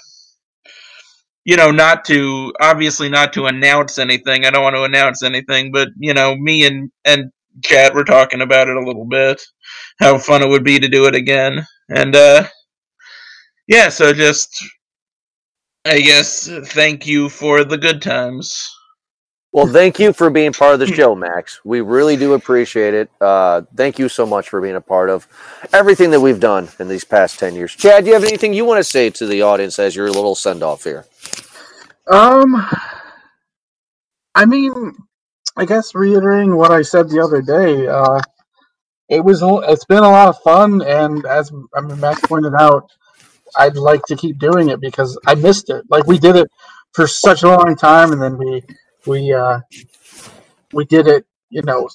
you 1.45 1.57
know, 1.57 1.71
not 1.71 2.05
to 2.05 2.53
obviously 2.61 3.09
not 3.09 3.33
to 3.33 3.45
announce 3.45 3.97
anything. 3.97 4.45
I 4.45 4.51
don't 4.51 4.63
want 4.63 4.75
to 4.75 4.83
announce 4.83 5.23
anything, 5.23 5.71
but 5.71 5.89
you 5.97 6.13
know, 6.13 6.35
me 6.35 6.65
and 6.65 6.91
and 7.05 7.31
Chad 7.63 7.93
were 7.93 8.05
talking 8.05 8.41
about 8.41 8.69
it 8.69 8.77
a 8.77 8.85
little 8.85 9.05
bit. 9.05 9.41
How 9.99 10.17
fun 10.17 10.41
it 10.41 10.49
would 10.49 10.63
be 10.63 10.79
to 10.79 10.87
do 10.87 11.05
it 11.05 11.15
again. 11.15 11.65
And 11.89 12.15
uh 12.15 12.47
yeah, 13.67 13.89
so 13.89 14.13
just 14.13 14.55
I 15.85 16.01
guess 16.01 16.49
thank 16.67 17.07
you 17.07 17.29
for 17.29 17.63
the 17.63 17.77
good 17.77 18.01
times. 18.01 18.69
Well, 19.53 19.67
thank 19.67 19.99
you 19.99 20.13
for 20.13 20.31
being 20.31 20.51
part 20.51 20.73
of 20.73 20.79
the 20.79 20.87
show, 20.95 21.13
Max. 21.13 21.61
We 21.63 21.81
really 21.81 22.17
do 22.17 22.33
appreciate 22.33 22.95
it. 22.95 23.11
Uh, 23.21 23.61
thank 23.75 23.99
you 23.99 24.09
so 24.09 24.25
much 24.25 24.49
for 24.49 24.59
being 24.59 24.75
a 24.75 24.81
part 24.81 25.11
of 25.11 25.27
everything 25.71 26.09
that 26.11 26.21
we've 26.21 26.39
done 26.39 26.69
in 26.79 26.87
these 26.87 27.03
past 27.03 27.37
10 27.39 27.55
years. 27.55 27.75
Chad, 27.75 28.03
do 28.03 28.09
you 28.09 28.15
have 28.15 28.23
anything 28.23 28.53
you 28.53 28.65
want 28.65 28.79
to 28.79 28.83
say 28.83 29.11
to 29.11 29.27
the 29.27 29.43
audience 29.43 29.77
as 29.77 29.95
your 29.95 30.09
little 30.09 30.33
send 30.33 30.63
off 30.63 30.83
here? 30.83 31.05
Um, 32.11 32.65
I 34.33 34.45
mean, 34.45 34.93
I 35.55 35.65
guess 35.65 35.93
reiterating 35.93 36.55
what 36.55 36.71
I 36.71 36.81
said 36.81 37.09
the 37.09 37.21
other 37.23 37.41
day, 37.41 37.87
uh, 37.87 38.19
it 39.07 39.23
was 39.23 39.41
it's 39.69 39.85
been 39.85 39.99
a 40.03 40.09
lot 40.09 40.29
of 40.29 40.39
fun, 40.41 40.81
and 40.81 41.25
as 41.25 41.51
I 41.75 41.81
mean, 41.81 41.99
Max 41.99 42.21
pointed 42.21 42.53
out, 42.59 42.89
I'd 43.55 43.77
like 43.77 44.03
to 44.07 44.15
keep 44.15 44.39
doing 44.39 44.69
it 44.69 44.81
because 44.81 45.19
I 45.27 45.35
missed 45.35 45.69
it. 45.69 45.85
Like 45.89 46.07
we 46.07 46.17
did 46.17 46.35
it 46.35 46.49
for 46.93 47.05
such 47.05 47.43
a 47.43 47.49
long 47.49 47.75
time, 47.75 48.11
and 48.11 48.21
then 48.21 48.37
we 48.37 48.63
we 49.05 49.33
uh, 49.33 49.59
we 50.73 50.85
did 50.85 51.07
it, 51.07 51.25
you 51.49 51.61
know, 51.63 51.89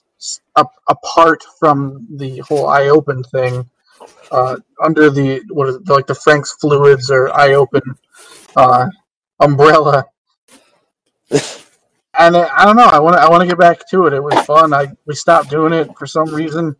up, 0.57 0.73
apart 0.89 1.45
from 1.59 2.07
the 2.17 2.39
whole 2.39 2.69
eye 2.69 2.89
open 2.89 3.23
thing, 3.25 3.69
uh, 4.31 4.57
under 4.83 5.11
the 5.11 5.43
what 5.51 5.69
is 5.69 5.77
it, 5.77 5.89
like 5.89 6.07
the 6.07 6.15
Frank's 6.15 6.53
Fluids 6.53 7.11
or 7.11 7.33
eye 7.35 7.55
open 7.55 7.83
uh, 8.57 8.89
umbrella. 9.41 10.07
and 11.31 12.37
I, 12.37 12.49
I 12.57 12.65
don't 12.65 12.77
know. 12.77 12.85
I 12.85 12.99
want 13.01 13.17
to. 13.17 13.21
I 13.21 13.29
want 13.29 13.43
to 13.43 13.49
get 13.49 13.59
back 13.59 13.89
to 13.91 14.07
it. 14.07 14.13
It 14.13 14.23
was 14.23 14.35
fun. 14.45 14.73
I 14.73 14.89
we 15.07 15.15
stopped 15.15 15.51
doing 15.51 15.73
it 15.73 15.91
for 15.99 16.07
some 16.07 16.35
reason, 16.35 16.77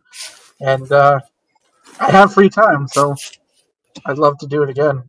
and 0.59 0.91
uh, 0.91 1.19
I 1.99 2.11
have 2.11 2.33
free 2.33 2.49
time, 2.49 2.87
so 2.87 3.15
I'd 4.05 4.17
love 4.17 4.37
to 4.39 4.47
do 4.47 4.63
it 4.63 4.69
again. 4.69 5.03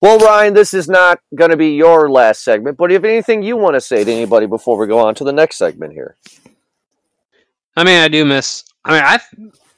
Well, 0.00 0.18
Ryan, 0.18 0.54
this 0.54 0.74
is 0.74 0.88
not 0.88 1.20
going 1.34 1.50
to 1.50 1.56
be 1.56 1.74
your 1.74 2.08
last 2.08 2.44
segment, 2.44 2.76
but 2.76 2.92
if 2.92 3.02
anything 3.02 3.42
you 3.42 3.56
want 3.56 3.74
to 3.74 3.80
say 3.80 4.04
to 4.04 4.12
anybody 4.12 4.46
before 4.46 4.78
we 4.78 4.86
go 4.86 4.98
on 5.00 5.14
to 5.16 5.24
the 5.24 5.32
next 5.32 5.56
segment 5.56 5.92
here. 5.92 6.16
I 7.76 7.84
mean, 7.84 8.00
I 8.00 8.08
do 8.08 8.24
miss. 8.24 8.64
I 8.84 8.92
mean, 8.92 9.02
I 9.04 9.20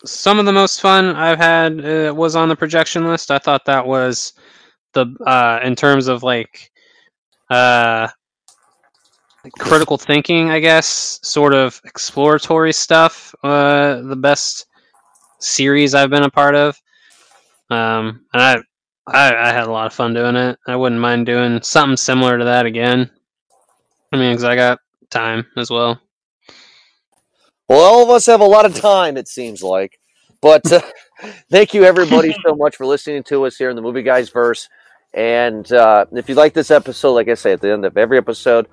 some 0.05 0.39
of 0.39 0.47
the 0.47 0.53
most 0.53 0.81
fun 0.81 1.17
I've 1.17 1.39
had 1.39 1.85
uh, 1.85 2.15
was 2.15 2.37
on 2.37 2.49
the 2.49 2.57
projection 2.57 3.07
list. 3.07 3.31
I 3.31 3.39
thought 3.39 3.65
that 3.67 3.87
was 3.87 4.33
the 4.93 5.07
uh, 5.27 5.61
in 5.63 5.75
terms 5.75 6.07
of 6.09 6.23
like 6.23 6.71
uh, 7.49 8.09
critical 9.59 9.99
thinking, 9.99 10.51
I 10.51 10.61
guess, 10.61 11.19
sort 11.23 11.55
of 11.55 11.81
exploratory 11.85 12.73
stuff. 12.73 13.35
Uh, 13.43 14.01
the 14.03 14.17
best 14.17 14.67
series 15.39 15.95
I've 15.95 16.11
been 16.11 16.23
a 16.23 16.31
part 16.31 16.55
of. 16.55 16.81
Um, 17.71 18.25
and 18.33 18.43
I 18.43 18.63
I, 19.13 19.35
I 19.35 19.53
had 19.53 19.67
a 19.67 19.73
lot 19.73 19.87
of 19.87 19.93
fun 19.93 20.15
doing 20.15 20.37
it. 20.37 20.59
I 20.67 20.77
wouldn't 20.77 21.01
mind 21.01 21.27
doing 21.27 21.61
something 21.63 21.97
similar 21.97 22.39
to 22.39 22.45
that 22.45 22.67
again. 22.67 23.11
I 24.13 24.17
mean, 24.17 24.33
because 24.33 24.45
I 24.45 24.57
got 24.57 24.79
time 25.11 25.47
as 25.57 25.71
well. 25.71 26.01
Well, 27.69 27.81
all 27.81 28.03
of 28.03 28.11
us 28.11 28.27
have 28.27 28.41
a 28.41 28.45
lot 28.45 28.67
of 28.67 28.75
time, 28.75 29.17
it 29.17 29.29
seems 29.29 29.63
like. 29.63 30.01
But 30.41 30.71
uh, 30.73 30.81
thank 31.51 31.75
you, 31.75 31.85
everybody, 31.85 32.35
so 32.47 32.55
much 32.55 32.77
for 32.77 32.87
listening 32.87 33.23
to 33.25 33.47
us 33.47 33.57
here 33.57 33.71
in 33.71 33.77
the 33.77 33.83
Movie 33.83 34.03
Guys 34.03 34.31
Verse. 34.31 34.69
And 35.13 35.71
uh, 35.73 36.07
if 36.13 36.29
you 36.29 36.35
like 36.37 36.55
this 36.55 36.71
episode, 36.71 37.13
like 37.13 37.29
I 37.29 37.35
say 37.35 37.53
at 37.53 37.61
the 37.61 37.73
end 37.73 37.85
of 37.85 37.97
every 37.97 38.19
episode, 38.19 38.69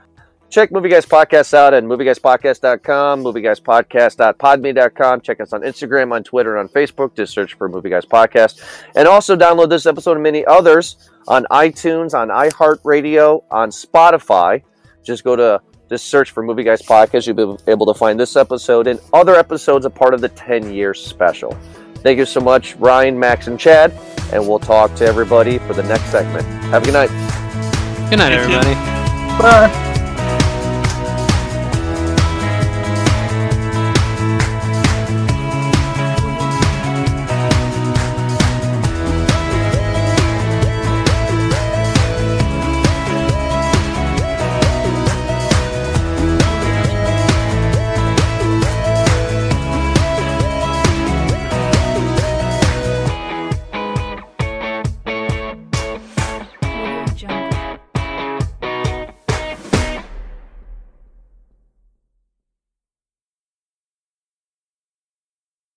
check 0.49 0.71
Movie 0.71 0.89
Guys 0.89 1.05
Podcast 1.05 1.53
out 1.53 1.73
at 1.73 1.83
movieguyspodcast.com, 1.83 3.23
movieguyspodcast.podbean.com. 3.23 5.21
Check 5.21 5.39
us 5.41 5.53
on 5.53 5.61
Instagram, 5.61 6.11
on 6.13 6.23
Twitter, 6.23 6.57
and 6.57 6.67
on 6.67 6.73
Facebook. 6.73 7.15
Just 7.15 7.33
search 7.33 7.53
for 7.55 7.69
Movie 7.69 7.89
Guys 7.89 8.05
Podcast. 8.05 8.61
And 8.95 9.07
also 9.07 9.35
download 9.35 9.69
this 9.69 9.85
episode 9.85 10.13
and 10.13 10.23
many 10.23 10.45
others 10.45 11.09
on 11.27 11.45
iTunes, 11.51 12.13
on 12.13 12.29
iHeartRadio, 12.29 13.43
on 13.51 13.69
Spotify. 13.69 14.63
Just 15.03 15.23
go 15.23 15.35
to 15.35 15.61
just 15.89 16.07
search 16.07 16.31
for 16.31 16.43
Movie 16.43 16.63
Guys 16.63 16.81
Podcast. 16.81 17.27
You'll 17.27 17.57
be 17.57 17.71
able 17.71 17.85
to 17.85 17.93
find 17.93 18.19
this 18.19 18.35
episode 18.35 18.87
and 18.87 18.99
other 19.13 19.35
episodes 19.35 19.85
a 19.85 19.89
part 19.89 20.13
of 20.13 20.21
the 20.21 20.29
10 20.29 20.73
year 20.73 20.93
special. 20.93 21.57
Thank 22.03 22.19
you 22.19 22.25
so 22.25 22.39
much, 22.39 22.75
Ryan, 22.75 23.17
Max, 23.17 23.47
and 23.47 23.59
Chad. 23.59 23.91
And 24.31 24.47
we'll 24.47 24.59
talk 24.59 24.93
to 24.95 25.05
everybody 25.05 25.57
for 25.59 25.73
the 25.73 25.83
next 25.83 26.05
segment. 26.05 26.45
Have 26.71 26.83
a 26.83 26.85
good 26.85 26.93
night. 26.93 27.09
Good 28.09 28.19
night, 28.19 28.33
everybody. 28.33 28.73
Bye. 29.41 29.96